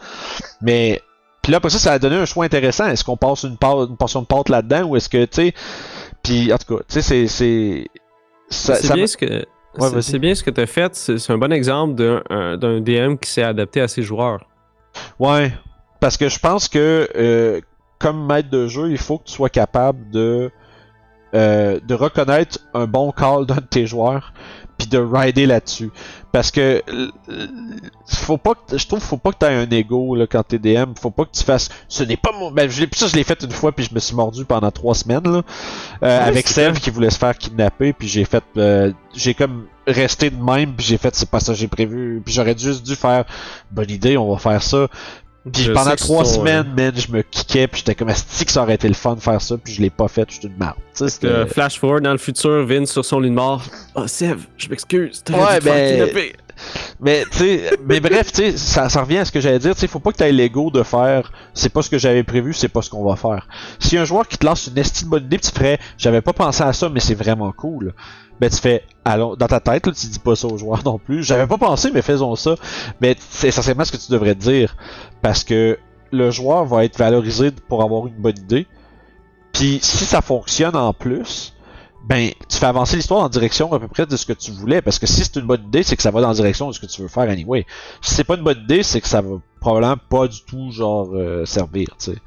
Mais 0.60 1.02
puis 1.42 1.50
là, 1.50 1.56
après 1.56 1.70
ça, 1.70 1.80
ça 1.80 1.92
a 1.94 1.98
donné 1.98 2.14
un 2.14 2.24
choix 2.24 2.44
intéressant. 2.44 2.86
Est-ce 2.86 3.02
qu'on 3.02 3.16
passe 3.16 3.42
une, 3.42 3.56
pâte, 3.56 3.88
une 3.88 3.96
portion 3.96 4.20
de 4.22 4.26
pâte 4.26 4.48
là-dedans 4.48 4.84
ou 4.84 4.96
est-ce 4.96 5.08
que, 5.08 5.24
tu 5.24 5.34
sais... 5.34 5.54
Puis 6.22 6.52
en 6.52 6.58
tout 6.58 6.76
cas, 6.76 6.82
tu 6.88 7.00
sais, 7.02 7.26
c'est... 7.26 7.86
c'est... 8.48 8.92
Bien 8.94 9.06
ce 9.06 9.16
que. 9.16 9.26
Ouais, 9.78 10.02
c'est- 10.02 10.18
bien 10.18 10.34
ce 10.34 10.42
que 10.44 10.50
tu 10.50 10.60
as 10.60 10.66
fait. 10.66 10.94
C'est 10.94 11.30
un 11.30 11.38
bon 11.38 11.52
exemple 11.52 11.94
d'un 11.94 12.22
un- 12.30 12.56
d'un 12.58 12.80
DM 12.80 13.16
qui 13.16 13.30
s'est 13.30 13.42
adapté 13.42 13.80
à 13.80 13.88
ses 13.88 14.02
joueurs. 14.02 14.44
Ouais, 15.18 15.52
parce 16.00 16.16
que 16.18 16.28
je 16.28 16.38
pense 16.38 16.68
que 16.68 17.08
euh, 17.16 17.60
comme 17.98 18.26
maître 18.26 18.50
de 18.50 18.66
jeu, 18.66 18.90
il 18.90 18.98
faut 18.98 19.18
que 19.18 19.24
tu 19.24 19.32
sois 19.32 19.48
capable 19.48 20.10
de 20.10 20.50
euh, 21.34 21.80
de 21.86 21.94
reconnaître 21.94 22.58
un 22.74 22.86
bon 22.86 23.12
call 23.12 23.46
d'un 23.46 23.56
de 23.56 23.60
tes 23.60 23.86
joueurs, 23.86 24.32
puis 24.78 24.88
de 24.88 24.98
rider 24.98 25.46
là-dessus. 25.46 25.90
Parce 26.32 26.50
que 26.50 26.82
faut 28.06 28.38
pas 28.38 28.54
que 28.54 28.78
je 28.78 28.86
trouve 28.86 29.00
faut 29.00 29.16
pas 29.16 29.32
que 29.32 29.38
tu 29.38 29.46
aies 29.46 29.54
un 29.54 29.70
ego 29.70 30.14
là 30.14 30.26
quand 30.26 30.42
t'es 30.42 30.58
DM, 30.58 30.94
faut 30.98 31.10
pas 31.10 31.24
que 31.24 31.30
tu 31.32 31.44
fasses 31.44 31.68
ce 31.88 32.02
n'est 32.04 32.16
pas 32.16 32.32
mon 32.32 32.50
ben 32.50 32.70
je 32.70 32.80
l'ai 32.80 32.88
ça 32.94 33.06
je 33.06 33.14
l'ai 33.14 33.24
fait 33.24 33.42
une 33.42 33.50
fois 33.50 33.72
puis 33.72 33.84
je 33.84 33.94
me 33.94 34.00
suis 34.00 34.14
mordu 34.14 34.44
pendant 34.44 34.70
trois 34.70 34.94
semaines 34.94 35.24
là 35.24 35.42
euh, 36.02 36.18
Ouais, 36.18 36.28
avec 36.28 36.48
Sev 36.48 36.78
qui 36.78 36.90
voulait 36.90 37.10
se 37.10 37.18
faire 37.18 37.36
kidnapper 37.36 37.92
puis 37.92 38.08
j'ai 38.08 38.24
fait 38.24 38.44
euh, 38.56 38.92
j'ai 39.14 39.34
comme 39.34 39.66
resté 39.86 40.30
de 40.30 40.42
même 40.42 40.74
puis 40.74 40.86
j'ai 40.86 40.96
fait 40.96 41.14
c'est 41.14 41.28
pas 41.28 41.40
ça 41.40 41.52
que 41.52 41.58
j'ai 41.58 41.68
prévu 41.68 42.22
puis 42.24 42.32
j'aurais 42.34 42.56
juste 42.56 42.84
dû 42.84 42.96
faire 42.96 43.24
bonne 43.70 43.90
idée 43.90 44.16
on 44.16 44.32
va 44.32 44.38
faire 44.38 44.62
ça 44.62 44.88
puis 45.50 45.64
Je 45.64 45.72
pendant 45.72 45.96
trois 45.96 46.24
semaines, 46.24 46.72
man, 46.76 46.92
je 46.94 47.10
me 47.10 47.22
kickais, 47.22 47.66
puis 47.66 47.80
j'étais 47.80 47.94
comme, 47.94 48.10
est 48.10 48.44
que 48.44 48.52
ça 48.52 48.62
aurait 48.62 48.74
été 48.74 48.86
le 48.86 48.94
fun 48.94 49.14
de 49.14 49.20
faire 49.20 49.40
ça, 49.40 49.56
puis 49.56 49.72
je 49.72 49.80
l'ai 49.80 49.90
pas 49.90 50.08
fait, 50.08 50.26
je 50.28 50.38
suis 50.38 50.48
une 50.48 50.56
merde. 50.56 50.76
Euh, 51.24 51.46
flash 51.46 51.78
forward 51.78 52.04
dans 52.04 52.12
le 52.12 52.18
futur, 52.18 52.64
Vince 52.64 52.92
sur 52.92 53.04
son 53.04 53.18
lit 53.18 53.30
de 53.30 53.34
mort. 53.34 53.64
Oh, 53.94 54.06
Sev, 54.06 54.46
je 54.56 54.68
m'excuse. 54.68 55.22
Ouais, 55.30 55.60
ben-. 55.60 56.08
Mais, 57.00 57.24
tu 57.32 57.38
sais, 57.38 57.70
mais 57.84 57.98
bref, 57.98 58.30
tu 58.32 58.42
sais, 58.42 58.56
ça, 58.56 58.88
ça 58.88 59.00
revient 59.02 59.18
à 59.18 59.24
ce 59.24 59.32
que 59.32 59.40
j'allais 59.40 59.58
dire, 59.58 59.74
tu 59.74 59.80
sais, 59.80 59.86
faut 59.88 59.98
pas 59.98 60.12
que 60.12 60.18
tu 60.18 60.22
aies 60.24 60.32
l'ego 60.32 60.70
de 60.70 60.82
faire, 60.82 61.32
c'est 61.54 61.72
pas 61.72 61.82
ce 61.82 61.90
que 61.90 61.98
j'avais 61.98 62.22
prévu, 62.22 62.52
c'est 62.52 62.68
pas 62.68 62.82
ce 62.82 62.90
qu'on 62.90 63.04
va 63.04 63.16
faire. 63.16 63.48
Si 63.80 63.96
un 63.98 64.04
joueur 64.04 64.28
qui 64.28 64.38
te 64.38 64.46
lance 64.46 64.68
une 64.68 64.78
estime 64.78 65.08
bonne 65.08 65.24
idée, 65.24 65.38
tu 65.38 65.50
ferais, 65.50 65.78
j'avais 65.98 66.20
pas 66.20 66.32
pensé 66.32 66.62
à 66.62 66.72
ça, 66.72 66.88
mais 66.88 67.00
c'est 67.00 67.14
vraiment 67.14 67.50
cool. 67.52 67.94
Ben, 68.42 68.50
tu 68.50 68.56
fais, 68.56 68.82
dans 69.06 69.36
ta 69.36 69.60
tête, 69.60 69.84
tu 69.84 70.06
dis 70.08 70.18
pas 70.18 70.34
ça 70.34 70.48
aux 70.48 70.58
joueurs 70.58 70.82
non 70.84 70.98
plus. 70.98 71.22
J'avais 71.22 71.46
pas 71.46 71.58
pensé, 71.58 71.92
mais 71.94 72.02
faisons 72.02 72.34
ça. 72.34 72.56
Mais 73.00 73.14
c'est 73.30 73.46
essentiellement 73.46 73.84
ce 73.84 73.92
que 73.92 73.96
tu 73.98 74.10
devrais 74.10 74.34
dire. 74.34 74.74
Parce 75.20 75.44
que 75.44 75.78
le 76.10 76.30
joueur 76.32 76.64
va 76.64 76.84
être 76.84 76.98
valorisé 76.98 77.52
pour 77.52 77.84
avoir 77.84 78.08
une 78.08 78.16
bonne 78.16 78.36
idée. 78.36 78.66
Puis 79.52 79.78
si 79.80 80.04
ça 80.06 80.22
fonctionne 80.22 80.74
en 80.74 80.92
plus, 80.92 81.54
ben 82.04 82.32
tu 82.48 82.58
fais 82.58 82.66
avancer 82.66 82.96
l'histoire 82.96 83.22
en 83.22 83.28
direction 83.28 83.72
à 83.72 83.78
peu 83.78 83.86
près 83.86 84.06
de 84.06 84.16
ce 84.16 84.26
que 84.26 84.32
tu 84.32 84.50
voulais. 84.50 84.82
Parce 84.82 84.98
que 84.98 85.06
si 85.06 85.22
c'est 85.22 85.36
une 85.36 85.46
bonne 85.46 85.62
idée, 85.62 85.84
c'est 85.84 85.94
que 85.94 86.02
ça 86.02 86.10
va 86.10 86.20
dans 86.20 86.26
la 86.26 86.34
direction 86.34 86.66
de 86.66 86.72
ce 86.72 86.80
que 86.80 86.86
tu 86.86 87.00
veux 87.00 87.06
faire 87.06 87.30
anyway. 87.30 87.64
Si 88.00 88.12
c'est 88.16 88.24
pas 88.24 88.34
une 88.34 88.42
bonne 88.42 88.58
idée, 88.58 88.82
c'est 88.82 89.00
que 89.00 89.06
ça 89.06 89.20
va 89.20 89.36
probablement 89.60 89.98
pas 90.08 90.26
du 90.26 90.42
tout 90.42 90.72
genre 90.72 91.10
euh, 91.14 91.46
servir, 91.46 91.90
tu 91.96 92.10
sais. 92.10 92.18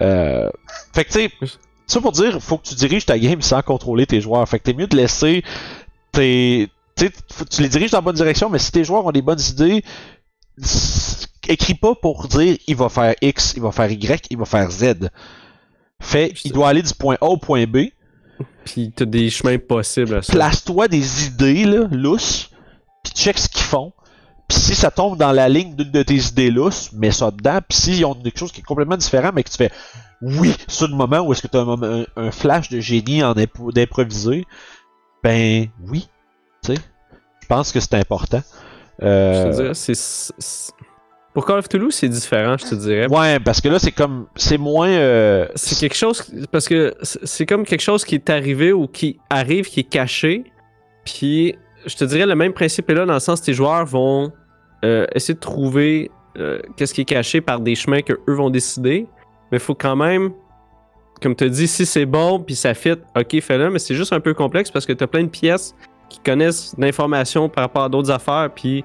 Euh, 0.00 0.48
fait 0.92 1.04
que 1.04 1.10
tu 1.10 1.18
sais, 1.18 1.32
ça 1.86 2.00
pour 2.00 2.12
dire, 2.12 2.40
faut 2.42 2.58
que 2.58 2.66
tu 2.68 2.74
diriges 2.74 3.06
ta 3.06 3.18
game 3.18 3.42
sans 3.42 3.60
contrôler 3.62 4.06
tes 4.06 4.20
joueurs. 4.20 4.48
Fait 4.48 4.58
que 4.58 4.64
t'es 4.64 4.72
mieux 4.74 4.86
de 4.86 4.96
laisser 4.96 5.42
tes 6.12 6.68
tu 6.96 7.06
sais, 7.06 7.12
faut- 7.32 7.44
tu 7.44 7.60
les 7.62 7.68
diriges 7.68 7.90
dans 7.90 7.98
la 7.98 8.02
bonne 8.02 8.14
direction, 8.14 8.48
mais 8.48 8.58
si 8.60 8.70
tes 8.70 8.84
joueurs 8.84 9.04
ont 9.04 9.10
des 9.12 9.20
bonnes 9.22 9.40
idées, 9.50 9.82
écris 11.48 11.74
pas 11.74 11.94
pour 11.94 12.28
dire 12.28 12.56
il 12.66 12.76
va 12.76 12.88
faire 12.88 13.14
X, 13.20 13.54
il 13.56 13.62
va 13.62 13.72
faire 13.72 13.90
Y, 13.90 14.26
il 14.30 14.38
va 14.38 14.44
faire 14.44 14.70
Z. 14.70 15.10
Fait, 16.00 16.32
il 16.44 16.52
doit 16.52 16.68
aller 16.68 16.82
du 16.82 16.94
point 16.94 17.16
A 17.20 17.26
au 17.26 17.36
point 17.36 17.66
B. 17.66 17.86
Puis 18.64 18.92
t'as 18.94 19.04
des 19.04 19.30
chemins 19.30 19.58
possibles 19.58 20.16
à 20.16 20.22
ça. 20.22 20.32
Place-toi 20.32 20.88
des 20.88 21.26
idées, 21.26 21.64
là, 21.64 21.86
lousses, 21.90 22.50
puis 23.02 23.12
check 23.14 23.38
ce 23.38 23.48
qu'ils 23.48 23.62
font. 23.62 23.92
Puis 24.48 24.58
si 24.58 24.74
ça 24.74 24.90
tombe 24.90 25.16
dans 25.18 25.32
la 25.32 25.48
ligne 25.48 25.74
d'une 25.74 25.90
de 25.90 26.02
tes 26.02 26.16
idées 26.16 26.50
lousses, 26.50 26.92
mets 26.92 27.10
ça 27.10 27.30
dedans. 27.30 27.60
Puis 27.68 27.78
s'ils 27.78 28.04
ont 28.04 28.14
quelque 28.14 28.38
chose 28.38 28.52
qui 28.52 28.60
est 28.60 28.64
complètement 28.64 28.96
différent, 28.96 29.30
mais 29.34 29.42
que 29.42 29.50
tu 29.50 29.56
fais 29.56 29.70
oui, 30.22 30.54
c'est 30.68 30.86
le 30.86 30.94
moment 30.94 31.20
où 31.20 31.32
est-ce 31.32 31.42
que 31.42 31.48
tu 31.48 31.56
as 31.56 31.60
un, 31.60 31.64
moment- 31.64 32.04
un- 32.16 32.26
un 32.26 32.30
flash 32.30 32.68
de 32.70 32.80
génie 32.80 33.22
en 33.22 33.34
d'improviser, 33.34 34.44
ben 35.22 35.66
oui. 35.90 36.08
Tu 36.62 36.74
sais, 36.74 36.80
je 37.42 37.46
pense 37.46 37.72
que 37.72 37.80
c'est 37.80 37.94
important. 37.94 38.42
Je 39.00 39.06
Euh, 39.06 39.50
te 39.50 39.56
dirais, 39.56 39.74
c'est-. 39.74 40.72
Pour 41.34 41.44
Call 41.44 41.58
of 41.58 41.68
Toulouse, 41.68 41.92
c'est 41.94 42.08
différent, 42.08 42.56
je 42.56 42.64
te 42.64 42.74
dirais. 42.76 43.08
ouais, 43.08 43.40
parce 43.40 43.60
que 43.60 43.68
là, 43.68 43.78
c'est 43.80 43.90
comme. 43.92 44.26
C'est 44.36 44.56
moins. 44.56 44.88
euh, 44.88 45.48
C'est 45.56 45.74
quelque 45.76 45.96
chose. 45.96 46.24
Parce 46.52 46.68
que 46.68 46.94
c'est 47.02 47.26
c'est 47.26 47.44
comme 47.46 47.64
quelque 47.64 47.80
chose 47.82 48.04
qui 48.04 48.14
est 48.14 48.30
arrivé 48.30 48.72
ou 48.72 48.86
qui 48.86 49.18
arrive, 49.30 49.66
qui 49.68 49.80
est 49.80 49.90
caché. 49.90 50.44
Puis, 51.04 51.56
je 51.86 51.96
te 51.96 52.04
dirais, 52.04 52.26
le 52.26 52.34
même 52.34 52.52
principe 52.52 52.90
est 52.90 52.94
là, 52.94 53.06
dans 53.06 53.14
le 53.14 53.20
sens 53.20 53.40
que 53.40 53.46
tes 53.46 53.54
joueurs 53.54 53.84
vont 53.86 54.32
euh, 54.84 55.06
essayer 55.14 55.34
de 55.34 55.40
trouver 55.40 56.10
euh, 56.38 56.58
qu'est-ce 56.76 56.92
qui 56.94 57.02
est 57.02 57.06
caché 57.06 57.40
par 57.40 57.60
des 57.60 57.74
chemins 57.74 58.02
que 58.02 58.12
eux 58.28 58.34
vont 58.34 58.50
décider. 58.50 59.06
Mais 59.50 59.58
il 59.58 59.60
faut 59.60 59.74
quand 59.74 59.96
même, 59.96 60.32
comme 61.22 61.34
tu 61.36 61.44
as 61.44 61.48
dit, 61.48 61.68
si 61.68 61.86
c'est 61.86 62.06
bon, 62.06 62.40
puis 62.40 62.54
ça 62.56 62.74
fit, 62.74 62.92
ok, 63.16 63.40
fais-le. 63.40 63.70
Mais 63.70 63.78
c'est 63.78 63.94
juste 63.94 64.12
un 64.12 64.20
peu 64.20 64.34
complexe 64.34 64.70
parce 64.70 64.84
que 64.86 64.92
tu 64.92 65.04
as 65.04 65.06
plein 65.06 65.22
de 65.22 65.28
pièces 65.28 65.74
qui 66.08 66.18
connaissent 66.18 66.74
l'information 66.78 67.48
par 67.48 67.64
rapport 67.64 67.84
à 67.84 67.88
d'autres 67.88 68.10
affaires. 68.10 68.50
Puis, 68.54 68.84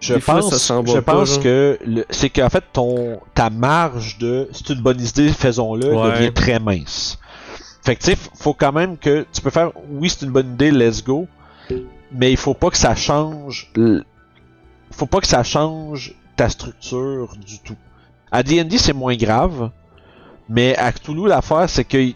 Je 0.00 0.18
fois, 0.18 0.36
pense, 0.40 0.56
ça 0.56 0.80
je 0.86 0.98
pas, 1.00 1.12
pense 1.14 1.34
genre. 1.34 1.42
que 1.42 1.78
c'est 2.10 2.28
qu'en 2.30 2.48
fait 2.50 2.64
ton 2.72 3.20
ta 3.34 3.48
marge 3.50 4.18
de 4.18 4.48
c'est 4.52 4.70
une 4.70 4.80
bonne 4.82 5.00
idée, 5.00 5.28
faisons-le 5.30 5.94
Ouais. 5.94 6.12
devient 6.12 6.32
très 6.32 6.58
mince. 6.58 7.18
Fait 7.84 7.96
que 7.96 8.00
tu 8.02 8.10
sais, 8.12 8.16
faut 8.36 8.54
quand 8.54 8.72
même 8.72 8.96
que 8.98 9.24
tu 9.32 9.40
peux 9.42 9.50
faire 9.50 9.72
oui 9.90 10.08
c'est 10.10 10.24
une 10.26 10.32
bonne 10.32 10.52
idée, 10.54 10.70
let's 10.70 11.02
go, 11.04 11.26
mais 12.14 12.30
il 12.30 12.36
faut 12.36 12.54
pas 12.54 12.70
que 12.70 12.76
ça 12.78 12.94
change, 12.94 13.70
l- 13.76 14.04
faut 14.90 15.06
pas 15.06 15.20
que 15.20 15.26
ça 15.26 15.42
change 15.42 16.14
ta 16.36 16.48
structure 16.48 17.34
du 17.44 17.58
tout. 17.60 17.76
À 18.32 18.42
D&D 18.42 18.78
c'est 18.78 18.92
moins 18.92 19.16
grave, 19.16 19.70
mais 20.48 20.76
à 20.76 20.92
Cthulhu 20.92 21.28
l'affaire 21.28 21.68
c'est 21.68 21.84
que 21.84 22.12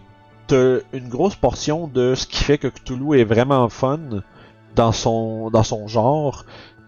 t'as 0.47 0.79
une 0.93 1.09
grosse 1.09 1.35
portion 1.37 1.87
de 1.89 2.15
ce 2.15 2.27
qui 2.27 2.43
fait 2.43 2.59
que 2.59 2.69
Cthulhu 2.69 3.19
est 3.21 3.25
vraiment 3.25 3.69
fun 3.69 3.99
dans 4.75 4.93
son 4.93 5.51
dans 5.51 5.63
son 5.63 5.87
genre, 5.89 6.45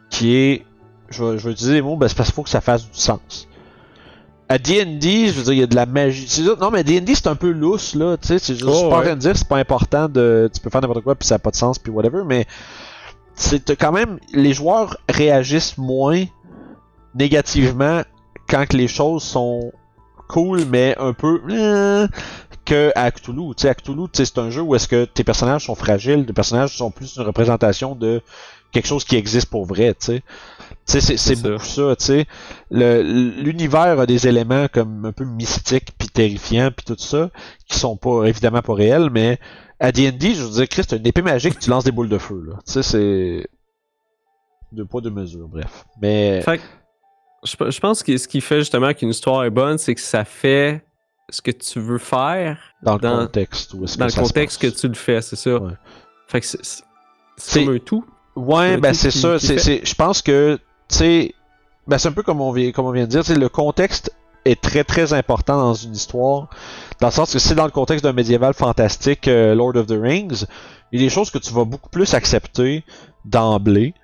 qui 0.08 0.34
est 0.34 0.64
je 1.10 1.24
vais, 1.24 1.38
je 1.38 1.44
vais 1.46 1.52
utiliser 1.52 1.74
les 1.74 1.82
mots, 1.82 1.96
ben, 1.96 2.06
c'est 2.08 2.16
parce 2.16 2.28
qu'il 2.28 2.36
faut 2.36 2.44
que 2.44 2.48
ça 2.50 2.60
fasse 2.60 2.84
du 2.88 2.96
sens. 2.98 3.48
À 4.48 4.58
D&D, 4.58 5.26
je 5.28 5.32
veux 5.32 5.42
dire, 5.44 5.52
il 5.52 5.58
y 5.58 5.62
a 5.62 5.66
de 5.66 5.74
la 5.76 5.86
magie. 5.86 6.28
Non, 6.60 6.70
mais 6.72 6.82
D&D, 6.84 7.14
c'est 7.14 7.26
un 7.28 7.34
peu 7.36 7.50
lousse, 7.50 7.94
là, 7.94 8.16
tu 8.16 8.28
sais, 8.28 8.38
c'est 8.40 8.54
juste, 8.54 8.64
Oh, 8.66 8.72
je 8.72 8.76
suis 8.78 8.88
pas 8.88 8.96
en 8.96 9.00
ouais. 9.00 9.10
de 9.14 9.20
dire, 9.20 9.36
c'est 9.36 9.46
pas 9.48 9.58
important 9.58 10.08
de, 10.08 10.48
tu 10.52 10.60
peux 10.60 10.70
faire 10.70 10.80
n'importe 10.80 11.02
quoi, 11.02 11.14
puis 11.16 11.26
ça 11.26 11.36
a 11.36 11.38
pas 11.38 11.50
de 11.50 11.56
sens, 11.56 11.78
puis 11.78 11.92
whatever, 11.92 12.22
mais 12.26 12.46
c'est 13.40 13.76
quand 13.76 13.92
même, 13.92 14.18
les 14.32 14.52
joueurs 14.52 14.98
réagissent 15.08 15.78
moins 15.78 16.24
négativement 17.14 18.02
quand 18.48 18.66
que 18.66 18.76
les 18.76 18.86
choses 18.86 19.22
sont 19.22 19.72
cool, 20.28 20.64
mais 20.66 20.94
un 20.98 21.12
peu, 21.12 21.40
euh, 21.50 22.06
que 22.64 22.92
à 22.94 23.10
Cthulhu. 23.10 23.54
Tu 23.56 23.66
Cthulhu, 23.66 24.06
c'est 24.12 24.38
un 24.38 24.50
jeu 24.50 24.60
où 24.60 24.74
est-ce 24.74 24.86
que 24.86 25.04
tes 25.04 25.24
personnages 25.24 25.66
sont 25.66 25.74
fragiles, 25.74 26.26
tes 26.26 26.32
personnages 26.32 26.76
sont 26.76 26.90
plus 26.90 27.16
une 27.16 27.22
représentation 27.22 27.94
de 27.94 28.22
quelque 28.72 28.86
chose 28.86 29.04
qui 29.04 29.16
existe 29.16 29.48
pour 29.48 29.64
vrai, 29.64 29.94
tu 29.94 30.06
sais. 30.06 30.22
C'est- 30.86 31.00
c'est 31.00 31.16
C'est 31.16 31.36
ça. 31.36 31.48
beaucoup 31.50 31.64
ça, 31.64 31.94
tu 31.96 32.04
sais. 32.04 32.26
L'univers 32.70 33.98
a 34.00 34.06
des 34.06 34.26
éléments 34.26 34.66
comme 34.72 35.04
un 35.04 35.12
peu 35.12 35.24
mystiques 35.24 35.92
puis 35.98 36.08
terrifiants 36.08 36.70
puis 36.76 36.84
tout 36.84 36.96
ça 36.98 37.30
qui 37.68 37.78
sont 37.78 37.96
pas 37.96 38.24
évidemment 38.24 38.62
pas 38.62 38.74
réels, 38.74 39.08
mais 39.10 39.38
à 39.78 39.92
D&D, 39.92 40.34
je 40.34 40.42
veux 40.42 40.50
dire, 40.50 40.68
Chris, 40.68 40.82
t'as 40.86 40.96
une 40.96 41.06
épée 41.06 41.22
magique, 41.22 41.58
tu 41.58 41.70
lances 41.70 41.84
des 41.84 41.92
boules 41.92 42.08
de 42.08 42.18
feu, 42.18 42.42
là. 42.46 42.58
Tu 42.66 42.72
sais, 42.72 42.82
c'est 42.82 43.46
deux 44.72 44.84
poids 44.84 45.00
deux 45.00 45.10
mesures, 45.10 45.48
bref. 45.48 45.84
Mais 46.02 46.42
Fait 46.42 46.58
que, 46.58 46.62
je, 47.44 47.70
je 47.70 47.80
pense 47.80 48.02
que 48.02 48.16
ce 48.16 48.28
qui 48.28 48.40
fait 48.40 48.58
justement 48.58 48.92
qu'une 48.92 49.08
histoire 49.10 49.44
est 49.44 49.50
bonne, 49.50 49.78
c'est 49.78 49.94
que 49.94 50.00
ça 50.00 50.24
fait 50.24 50.84
ce 51.28 51.40
que 51.40 51.50
tu 51.52 51.78
veux 51.80 51.98
faire 51.98 52.58
dans 52.82 52.94
le 52.94 53.00
dans- 53.00 53.18
contexte 53.26 53.72
où 53.74 53.84
est-ce 53.84 53.96
dans 53.96 54.06
que 54.06 54.10
le 54.10 54.16
se 54.16 54.20
contexte 54.20 54.60
que 54.60 54.66
tu 54.66 54.88
le 54.88 54.94
fais, 54.94 55.22
c'est 55.22 55.36
ça. 55.36 55.56
Ouais. 55.58 55.72
Fait 56.26 56.40
que 56.40 56.46
c'est- 56.46 56.84
comme 57.64 57.74
un 57.74 57.78
tout. 57.78 58.04
Ouais, 58.36 58.76
ben 58.76 58.92
c'est 58.94 59.10
ça. 59.10 59.38
c'est- 59.38 59.84
Je 59.86 59.94
pense 59.94 60.20
que, 60.22 60.58
tu 60.90 60.96
sais, 60.96 61.34
ben 61.86 61.98
c'est 61.98 62.08
un 62.08 62.12
peu 62.12 62.22
comme 62.22 62.40
on, 62.40 62.52
vient, 62.52 62.72
comme 62.72 62.86
on 62.86 62.92
vient 62.92 63.06
de 63.06 63.20
dire, 63.20 63.38
le 63.38 63.48
contexte 63.48 64.12
est 64.44 64.60
très 64.60 64.84
très 64.84 65.12
important 65.12 65.56
dans 65.56 65.74
une 65.74 65.92
histoire, 65.92 66.48
dans 67.00 67.08
le 67.08 67.12
sens 67.12 67.32
que 67.32 67.38
c'est 67.38 67.54
dans 67.54 67.64
le 67.64 67.70
contexte 67.70 68.04
d'un 68.04 68.12
médiéval 68.12 68.54
fantastique 68.54 69.28
euh, 69.28 69.54
Lord 69.54 69.76
of 69.76 69.86
the 69.86 69.98
Rings, 70.00 70.44
il 70.92 71.00
y 71.00 71.04
a 71.04 71.06
des 71.06 71.10
choses 71.10 71.30
que 71.30 71.38
tu 71.38 71.52
vas 71.52 71.64
beaucoup 71.64 71.90
plus 71.90 72.14
accepter 72.14 72.84
d'emblée 73.24 73.94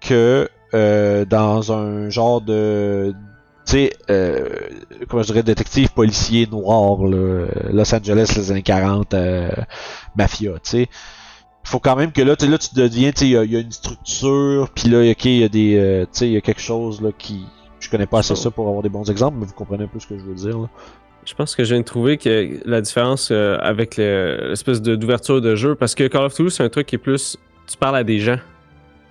que 0.00 0.48
euh, 0.74 1.24
dans 1.24 1.72
un 1.72 2.10
genre 2.10 2.40
de 2.40 3.14
tu 3.66 3.72
sais, 3.72 3.92
euh, 4.10 4.48
comment 5.08 5.22
je 5.22 5.28
dirais, 5.28 5.42
détective 5.42 5.92
policier 5.92 6.46
noir, 6.46 7.04
là, 7.04 7.46
Los 7.70 7.94
Angeles, 7.94 8.32
les 8.34 8.50
années 8.50 8.62
40, 8.62 9.12
euh, 9.12 9.50
mafia, 10.16 10.52
tu 10.54 10.58
sais 10.62 10.88
faut 11.68 11.78
quand 11.80 11.96
même 11.96 12.12
que 12.12 12.22
là, 12.22 12.34
tu 12.36 12.44
sais, 12.46 12.50
là, 12.50 12.58
tu 12.58 12.74
deviens, 12.74 13.10
il 13.20 13.28
y 13.28 13.36
a- 13.36 13.44
il 13.44 13.52
y, 13.52 13.56
a 13.56 13.60
une 13.60 13.70
structure, 13.72 14.68
puis 14.74 14.88
là, 14.88 15.00
ok, 15.10 15.24
il 15.24 15.38
y 15.38 15.44
a 15.44 15.48
des, 15.48 15.76
euh, 15.76 16.02
tu 16.04 16.08
sais, 16.12 16.26
il 16.26 16.32
y 16.32 16.36
a 16.36 16.40
quelque 16.40 16.60
chose 16.60 17.00
là 17.02 17.10
qui, 17.16 17.42
je 17.80 17.88
connais 17.90 18.06
pas 18.06 18.20
assez 18.20 18.34
ça 18.36 18.50
pour 18.50 18.66
avoir 18.68 18.82
des 18.82 18.88
bons 18.88 19.08
exemples, 19.10 19.38
mais 19.40 19.46
vous 19.46 19.52
comprenez 19.54 19.84
un 19.84 19.88
peu 19.88 19.98
ce 20.00 20.06
que 20.06 20.18
je 20.18 20.22
veux 20.24 20.34
dire 20.34 20.58
là. 20.58 20.68
Je 21.24 21.34
pense 21.34 21.54
que 21.54 21.62
je 21.62 21.74
viens 21.74 21.80
de 21.80 21.84
trouver 21.86 22.16
que 22.16 22.58
la 22.64 22.80
différence 22.80 23.28
euh, 23.30 23.58
avec 23.60 23.96
le- 23.98 24.48
l'espèce 24.50 24.80
de- 24.80 24.96
d'ouverture 24.96 25.40
de 25.42 25.54
jeu, 25.56 25.74
parce 25.74 25.94
que 25.94 26.04
Call 26.08 26.24
of 26.24 26.34
Duty, 26.34 26.50
c'est 26.50 26.62
un 26.62 26.68
truc 26.70 26.86
qui 26.86 26.94
est 26.94 26.98
plus. 26.98 27.36
Tu 27.66 27.76
parles 27.76 27.96
à 27.96 28.04
des 28.04 28.18
gens. 28.18 28.38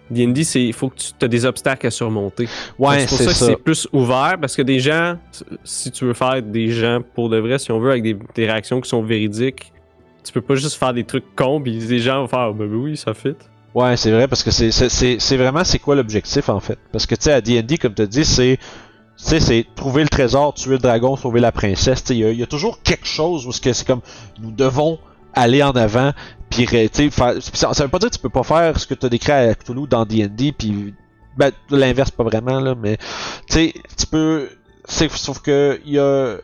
D&D, 0.10 0.44
c'est 0.46 0.64
il 0.64 0.74
faut 0.74 0.90
que 0.90 0.96
tu 0.96 1.12
as 1.26 1.28
des 1.28 1.46
obstacles 1.46 1.86
à 1.86 1.92
surmonter. 1.92 2.48
Ouais, 2.80 3.00
c'est 3.02 3.08
pour 3.10 3.18
ça 3.18 3.26
que 3.26 3.32
c'est 3.34 3.56
plus 3.58 3.88
ouvert, 3.92 4.38
parce 4.40 4.56
que 4.56 4.62
des 4.62 4.80
gens, 4.80 5.18
si 5.66 5.92
tu 5.92 6.06
veux 6.06 6.14
faire 6.14 6.42
des 6.42 6.70
gens 6.70 7.02
pour 7.14 7.30
de 7.30 7.38
vrai, 7.38 7.60
si 7.60 7.72
on 7.72 7.80
veut, 7.80 7.92
avec 7.92 8.04
des, 8.04 8.18
des 8.34 8.46
réactions 8.46 8.80
qui 8.82 8.90
sont 8.90 9.04
véridiques, 9.04 9.74
tu 10.28 10.34
peux 10.34 10.42
pas 10.42 10.56
juste 10.56 10.76
faire 10.76 10.94
des 10.94 11.04
trucs 11.04 11.36
cons, 11.36 11.62
puis 11.62 11.80
les 11.80 12.00
gens 12.00 12.22
vont 12.22 12.28
faire, 12.28 12.54
ben 12.54 12.72
oui, 12.72 12.98
ça 12.98 13.14
fit. 13.14 13.36
Ouais, 13.74 13.96
c'est 13.96 14.12
vrai 14.12 14.28
parce 14.28 14.44
que 14.44 14.50
c'est 14.52 15.38
vraiment 15.38 15.64
c'est 15.64 15.80
quoi 15.80 15.96
l'objectif 15.96 16.50
en 16.50 16.60
fait? 16.60 16.80
Parce 16.92 17.06
que 17.06 17.16
tu 17.16 17.24
sais 17.24 17.34
à 17.34 17.42
D&D 17.42 17.78
comme 17.78 17.94
tu 17.94 18.08
dit, 18.08 18.26
c'est 18.26 18.58
tu 18.58 19.24
sais 19.24 19.40
c'est 19.40 19.66
trouver 19.76 20.04
le 20.04 20.10
trésor, 20.10 20.54
tuer 20.54 20.72
le 20.72 20.78
dragon, 20.80 21.16
sauver 21.16 21.40
la 21.40 21.52
princesse, 21.52 22.04
il 22.10 22.18
y, 22.18 22.44
a- 22.44 22.48
toujours 22.48 22.82
quelque 22.82 23.06
chose 23.06 23.46
où 23.46 23.52
c'est 23.52 23.86
comme 23.86 24.02
nous 24.42 24.52
devons 24.52 25.00
aller 25.34 25.62
en 25.62 25.72
avant 25.72 26.12
puis 26.50 26.66
ça, 27.12 27.74
ça 27.74 27.84
veut 27.84 27.90
pas 27.90 28.00
dire 28.00 28.10
que 28.10 28.16
tu 28.16 28.22
peux 28.22 28.30
pas 28.30 28.44
faire 28.44 28.80
ce 28.80 28.88
que 28.88 28.94
tu 28.96 29.06
as 29.06 29.10
décrit 29.10 29.32
à 29.32 29.54
Cthulhu 29.54 29.86
dans 29.88 30.06
D&D 30.06 30.54
puis 30.58 30.94
ben 31.38 31.52
l'inverse 31.70 32.10
pas 32.10 32.24
vraiment 32.24 32.60
là 32.60 32.74
mais 32.74 32.98
tu 33.48 33.54
sais 33.54 33.74
tu 33.96 34.08
peux 34.08 34.50
sauf 34.88 35.40
que 35.40 35.80
il 35.86 35.94
y 35.94 36.00
a 36.00 36.38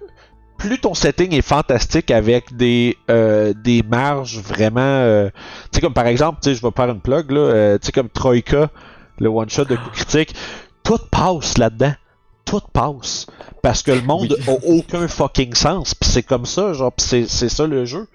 plus 0.64 0.80
ton 0.80 0.94
setting 0.94 1.34
est 1.34 1.42
fantastique 1.42 2.10
avec 2.10 2.56
des 2.56 2.98
euh, 3.10 3.54
des 3.54 3.84
marges 3.84 4.40
vraiment 4.40 4.80
euh, 4.80 5.30
tu 5.30 5.70
sais 5.74 5.82
comme 5.82 5.94
par 5.94 6.08
exemple 6.08 6.40
tu 6.42 6.50
sais 6.50 6.56
je 6.56 6.62
vais 6.62 6.72
faire 6.74 6.90
une 6.90 7.02
plug 7.02 7.32
là 7.32 7.40
euh, 7.40 7.78
tu 7.78 7.88
sais 7.88 7.92
comme 7.92 8.08
Troika 8.08 8.70
le 9.20 9.28
one 9.28 9.50
shot 9.50 9.66
de 9.66 9.76
coup 9.76 9.90
critique 9.92 10.34
tout 10.84 11.00
passe 11.12 11.58
là-dedans. 11.58 11.94
Tout 12.46 12.62
passe. 12.74 13.26
Parce 13.62 13.84
que 13.84 13.92
le 13.92 14.02
monde 14.02 14.38
a 14.48 14.52
aucun 14.68 15.08
fucking 15.08 15.54
sens 15.54 15.96
puis 15.96 16.10
c'est 16.10 16.24
comme 16.24 16.46
ça 16.46 16.72
genre 16.72 16.94
pis 16.94 17.04
c'est 17.04 17.28
c'est 17.28 17.50
ça 17.50 17.68
le 17.68 17.84
jeu. 17.84 18.08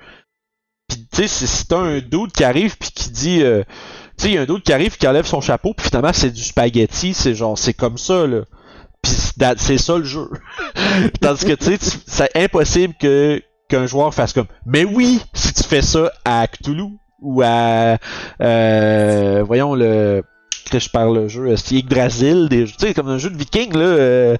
Puis 0.88 1.06
tu 1.12 1.28
sais 1.28 1.46
si, 1.46 1.66
t'as 1.66 1.78
un 1.78 1.98
dude 1.98 2.32
qui 2.32 2.44
arrive 2.44 2.78
puis 2.78 2.90
qui 2.94 3.10
dit 3.10 3.40
tu 3.40 3.44
sais 4.16 4.28
il 4.28 4.34
y 4.34 4.38
a 4.38 4.42
un 4.42 4.46
dude 4.46 4.62
qui 4.62 4.72
arrive 4.72 4.96
qui 4.96 5.06
enlève 5.06 5.26
son 5.26 5.42
chapeau 5.42 5.74
puis 5.74 5.86
finalement 5.86 6.14
c'est 6.14 6.30
du 6.30 6.42
spaghetti 6.42 7.12
c'est 7.12 7.34
genre 7.34 7.58
c'est 7.58 7.74
comme 7.74 7.98
ça 7.98 8.26
là 8.26 8.42
puis 9.02 9.12
c'est 9.58 9.78
ça 9.78 9.96
le 9.96 10.04
jeu 10.04 10.28
Tandis 11.20 11.44
que 11.44 11.52
tu 11.52 11.64
sais, 11.64 11.78
c'est 12.06 12.36
impossible 12.36 12.94
que 13.00 13.42
qu'un 13.68 13.86
joueur 13.86 14.14
fasse 14.14 14.32
comme 14.32 14.46
Mais 14.66 14.84
oui, 14.84 15.20
si 15.34 15.52
tu 15.52 15.62
fais 15.62 15.82
ça 15.82 16.10
à 16.24 16.46
Cthulhu 16.46 16.98
ou 17.20 17.42
à 17.42 17.98
euh, 18.40 19.42
voyons 19.46 19.74
le 19.74 20.22
que 20.70 20.78
je 20.78 20.90
parle 20.90 21.14
le 21.14 21.28
jeu, 21.28 21.56
c'est 21.56 21.76
Yggdrasil, 21.76 22.48
des 22.48 22.64
tu 22.64 22.74
sais 22.78 22.94
comme 22.94 23.08
un 23.08 23.18
jeu 23.18 23.30
de 23.30 23.36
viking 23.36 23.72
là, 23.74 23.84
euh, 23.84 24.36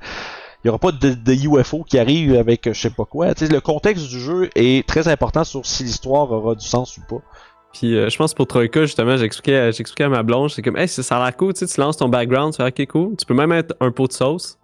il 0.62 0.66
y 0.66 0.70
aura 0.70 0.78
pas 0.78 0.92
de, 0.92 1.14
de 1.14 1.32
UFO 1.32 1.84
qui 1.84 1.98
arrive 1.98 2.34
avec 2.34 2.66
euh, 2.66 2.72
je 2.72 2.80
sais 2.80 2.90
pas 2.90 3.04
quoi. 3.04 3.34
Tu 3.34 3.46
sais, 3.46 3.52
le 3.52 3.60
contexte 3.60 4.08
du 4.08 4.20
jeu 4.20 4.50
est 4.54 4.86
très 4.86 5.08
important 5.08 5.44
sur 5.44 5.64
si 5.64 5.84
l'histoire 5.84 6.30
aura 6.32 6.54
du 6.54 6.66
sens 6.66 6.96
ou 6.96 7.02
pas. 7.08 7.22
Puis 7.78 7.96
euh, 7.96 8.08
je 8.10 8.16
pense 8.16 8.34
pour 8.34 8.46
Troika, 8.48 8.82
justement, 8.82 9.16
j'expliquais 9.16 9.56
à- 9.56 9.70
j'expliquais 9.70 10.04
à 10.04 10.08
ma 10.08 10.22
blonde, 10.24 10.50
c'est 10.50 10.62
comme, 10.62 10.76
hey, 10.76 10.88
ça 10.88 11.16
a 11.16 11.24
l'air 11.24 11.36
cool, 11.36 11.52
tu 11.54 11.60
sais, 11.66 11.72
tu 11.72 11.80
lances 11.80 11.96
ton 11.96 12.08
background, 12.08 12.52
tu 12.52 12.62
fais, 12.62 12.68
ok, 12.82 12.88
cool. 12.90 13.16
Tu 13.16 13.24
peux 13.24 13.34
même 13.34 13.50
mettre 13.50 13.74
un 13.80 13.90
pot 13.92 14.08
de 14.08 14.12
sauce. 14.12 14.58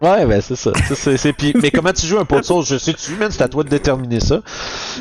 Ouais, 0.00 0.26
ben 0.26 0.40
c'est 0.40 0.56
ça. 0.56 0.72
C'est- 0.94 1.32
puis- 1.32 1.54
mais 1.62 1.70
comment 1.70 1.92
tu 1.92 2.04
joues 2.06 2.18
un 2.18 2.24
pot 2.24 2.40
de 2.40 2.44
sauce, 2.44 2.68
je 2.68 2.76
sais 2.78 2.92
tu, 2.94 3.12
man, 3.14 3.30
c'est 3.30 3.42
à 3.42 3.48
toi 3.48 3.62
de 3.62 3.68
déterminer 3.68 4.18
ça. 4.18 4.40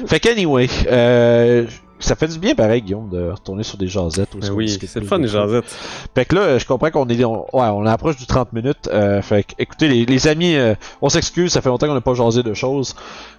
Fait 0.05 0.19
qu'anyway, 0.19 0.69
euh, 0.87 1.65
ça 2.01 2.15
fait 2.15 2.27
du 2.27 2.39
bien 2.39 2.55
pareil, 2.55 2.81
Guillaume, 2.81 3.09
de 3.09 3.29
retourner 3.31 3.63
sur 3.63 3.77
des 3.77 3.87
jasettes. 3.87 4.33
où 4.35 4.39
Ben 4.39 4.51
oui, 4.51 4.69
c'est 4.69 4.99
le 4.99 5.05
fun, 5.05 5.17
les 5.17 5.23
choses. 5.27 5.33
jasettes. 5.33 5.77
Fait 6.15 6.25
que 6.25 6.35
là, 6.35 6.57
je 6.57 6.65
comprends 6.65 6.91
qu'on 6.91 7.07
est, 7.07 7.23
on, 7.23 7.43
ouais, 7.55 7.67
on 7.67 7.85
approche 7.85 8.17
du 8.17 8.25
30 8.25 8.53
minutes. 8.53 8.89
Euh, 8.91 9.21
fait 9.21 9.43
que, 9.43 9.53
écoutez, 9.59 9.87
les, 9.87 10.05
les 10.05 10.27
amis, 10.27 10.55
euh, 10.55 10.75
on 11.01 11.09
s'excuse, 11.09 11.51
ça 11.51 11.61
fait 11.61 11.69
longtemps 11.69 11.87
qu'on 11.87 11.93
n'a 11.93 12.01
pas 12.01 12.13
jasé 12.13 12.43
de 12.43 12.53
choses. 12.53 12.95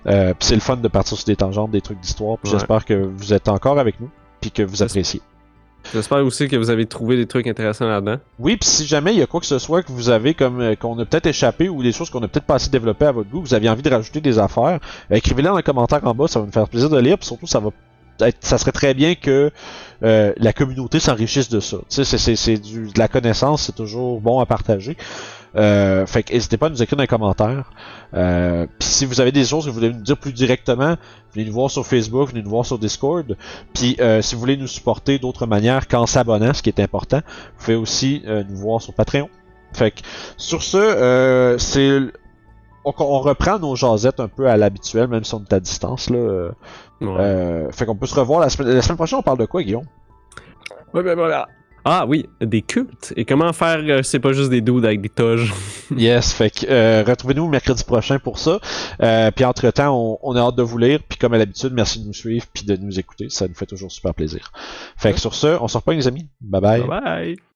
Euh, 0.07 0.35
puis 0.38 0.48
c'est 0.48 0.55
le 0.55 0.61
fun 0.61 0.77
de 0.77 0.88
partir 0.88 1.16
sur 1.16 1.27
des 1.27 1.37
tangentes, 1.37 1.70
des 1.70 1.81
trucs 1.81 2.01
d'histoire. 2.01 2.33
Ouais. 2.44 2.51
j'espère 2.51 2.85
que 2.85 2.94
vous 2.94 3.33
êtes 3.33 3.48
encore 3.48 3.79
avec 3.79 4.01
nous, 4.01 4.11
puis 4.40 4.51
que 4.51 4.62
vous 4.62 4.83
appréciez. 4.83 5.20
J'espère 5.92 6.25
aussi 6.25 6.46
que 6.46 6.55
vous 6.57 6.70
avez 6.70 6.87
trouvé 6.87 7.16
des 7.16 7.27
trucs 7.27 7.46
intéressants 7.48 7.88
là-dedans. 7.88 8.16
Oui, 8.38 8.57
puis 8.57 8.68
si 8.68 8.87
jamais 8.87 9.12
il 9.12 9.18
y 9.18 9.22
a 9.22 9.27
quoi 9.27 9.40
que 9.40 9.46
ce 9.46 9.59
soit 9.59 9.83
que 9.83 9.90
vous 9.90 10.11
avez 10.11 10.33
comme 10.33 10.61
euh, 10.61 10.75
qu'on 10.77 10.96
a 11.01 11.05
peut-être 11.05 11.27
échappé 11.27 11.68
ou 11.68 11.83
des 11.83 11.90
choses 11.90 12.09
qu'on 12.09 12.22
a 12.22 12.29
peut-être 12.29 12.46
pas 12.46 12.55
assez 12.55 12.70
développées 12.70 13.07
à 13.07 13.12
votre 13.12 13.29
goût, 13.29 13.40
vous 13.40 13.53
aviez 13.53 13.68
envie 13.68 13.83
de 13.83 13.90
rajouter 13.90 14.20
des 14.20 14.38
affaires, 14.38 14.79
euh, 15.11 15.16
écrivez-les 15.16 15.48
dans 15.48 15.57
les 15.57 15.62
commentaires 15.64 16.01
en 16.07 16.14
bas, 16.14 16.29
ça 16.29 16.38
va 16.38 16.46
nous 16.46 16.53
faire 16.53 16.68
plaisir 16.68 16.88
de 16.88 16.98
lire, 17.01 17.18
puis 17.18 17.27
surtout 17.27 17.48
ça 17.48 17.59
va 17.59 17.70
ça 18.40 18.59
serait 18.59 18.72
très 18.72 18.94
bien 18.94 19.14
que 19.14 19.51
euh, 20.03 20.33
la 20.37 20.53
communauté 20.53 21.01
s'enrichisse 21.01 21.48
de 21.48 21.61
ça. 21.61 21.79
Tu 21.88 21.96
sais, 21.96 22.05
c'est, 22.05 22.18
c'est, 22.18 22.37
c'est 22.37 22.57
du, 22.57 22.88
de 22.88 22.98
la 22.98 23.09
connaissance, 23.09 23.62
c'est 23.62 23.75
toujours 23.75 24.20
bon 24.20 24.40
à 24.40 24.46
partager. 24.46 24.96
Euh, 25.55 26.07
fait 26.07 26.22
que 26.22 26.33
n'hésitez 26.33 26.57
pas 26.57 26.66
à 26.66 26.70
nous 26.70 26.83
écrire 26.83 26.96
dans 26.96 27.03
les 27.03 27.09
commentaires. 27.09 27.70
Euh, 28.14 28.66
puis 28.79 28.88
si 28.88 29.05
vous 29.05 29.20
avez 29.20 29.33
des 29.33 29.44
choses 29.44 29.64
que 29.64 29.70
vous 29.70 29.77
voulez 29.77 29.92
nous 29.92 30.01
dire 30.01 30.16
plus 30.16 30.33
directement, 30.33 30.96
venez 31.35 31.46
nous 31.46 31.53
voir 31.53 31.70
sur 31.70 31.87
Facebook, 31.87 32.31
venez 32.31 32.42
nous 32.42 32.51
voir 32.51 32.64
sur 32.64 32.79
Discord. 32.79 33.37
Puis 33.75 33.96
euh, 34.01 34.22
si 34.22 34.35
vous 34.35 34.40
voulez 34.40 34.57
nous 34.57 34.66
supporter 34.66 35.18
d'autres 35.18 35.46
manières 35.46 35.88
qu'en 35.88 36.07
s'abonnant, 36.07 36.55
ce 36.55 36.62
qui 36.62 36.70
est 36.70 36.81
important, 36.81 37.20
vous 37.59 37.64
pouvez 37.64 37.77
aussi 37.77 38.22
euh, 38.27 38.42
nous 38.48 38.57
voir 38.57 38.81
sur 38.81 38.94
Patreon. 38.94 39.29
Fait 39.72 39.90
que 39.90 40.01
sur 40.37 40.62
ce, 40.62 40.77
euh, 40.77 41.59
c'est 41.59 42.01
on, 42.85 42.92
on 42.99 43.21
reprend 43.21 43.59
nos 43.59 43.75
jasettes 43.77 44.21
un 44.21 44.29
peu 44.29 44.49
à 44.49 44.57
l'habituel, 44.57 45.09
même 45.09 45.25
si 45.25 45.35
on 45.35 45.40
est 45.42 45.53
à 45.53 45.61
distance 45.61 46.11
là. 46.11 46.18
Euh, 46.18 46.51
Ouais. 47.01 47.09
euh, 47.18 47.73
fait 47.73 47.85
qu'on 47.85 47.97
peut 47.97 48.07
se 48.07 48.14
revoir 48.14 48.38
la 48.40 48.49
semaine, 48.49 48.75
la 48.75 48.81
semaine 48.81 48.97
prochaine. 48.97 49.18
On 49.18 49.23
parle 49.23 49.38
de 49.38 49.45
quoi, 49.47 49.61
Guillaume? 49.64 49.87
Ouais, 50.95 51.03
ben 51.03 51.16
voilà. 51.16 51.49
Ah 51.85 52.05
oui, 52.07 52.29
des 52.40 52.62
cultes. 52.62 53.12
Et 53.16 53.25
comment 53.25 53.53
faire, 53.53 53.81
euh, 53.81 54.03
c'est 54.05 54.21
pas 54.21 54.33
juste 54.33 54.51
des 54.51 54.61
dudes 54.61 54.85
avec 54.85 55.01
des 55.01 55.09
toges? 55.09 55.53
Yes, 55.97 56.33
fait 56.33 56.49
que 56.51 56.64
euh, 56.71 57.03
retrouvez-nous 57.05 57.49
mercredi 57.49 57.83
prochain 57.83 58.21
pour 58.21 58.38
ça. 58.38 58.61
Puis 59.35 59.45
entre 59.45 59.68
temps, 59.73 59.92
on, 59.99 60.18
on 60.23 60.37
a 60.37 60.40
hâte 60.40 60.55
de 60.55 60.62
vous 60.62 60.79
lire. 60.79 61.01
Puis 61.09 61.18
comme 61.18 61.35
à 61.35 61.38
l'habitude, 61.38 61.73
merci 61.75 62.01
de 62.01 62.07
nous 62.07 62.14
suivre 62.14 62.47
puis 62.55 62.64
de 62.64 62.77
nous 62.77 63.01
écouter. 63.01 63.29
Ça 63.31 63.49
nous 63.49 63.55
fait 63.55 63.66
toujours 63.66 63.90
super 63.90 64.14
plaisir. 64.14 64.53
Fait 64.97 65.12
que 65.12 65.18
sur 65.18 65.35
ce, 65.35 65.61
on 65.61 65.66
se 65.66 65.77
reprend 65.77 65.90
les 65.92 66.07
amis. 66.07 66.29
bye. 66.40 66.61
bye 66.61 66.87
bye. 66.88 67.51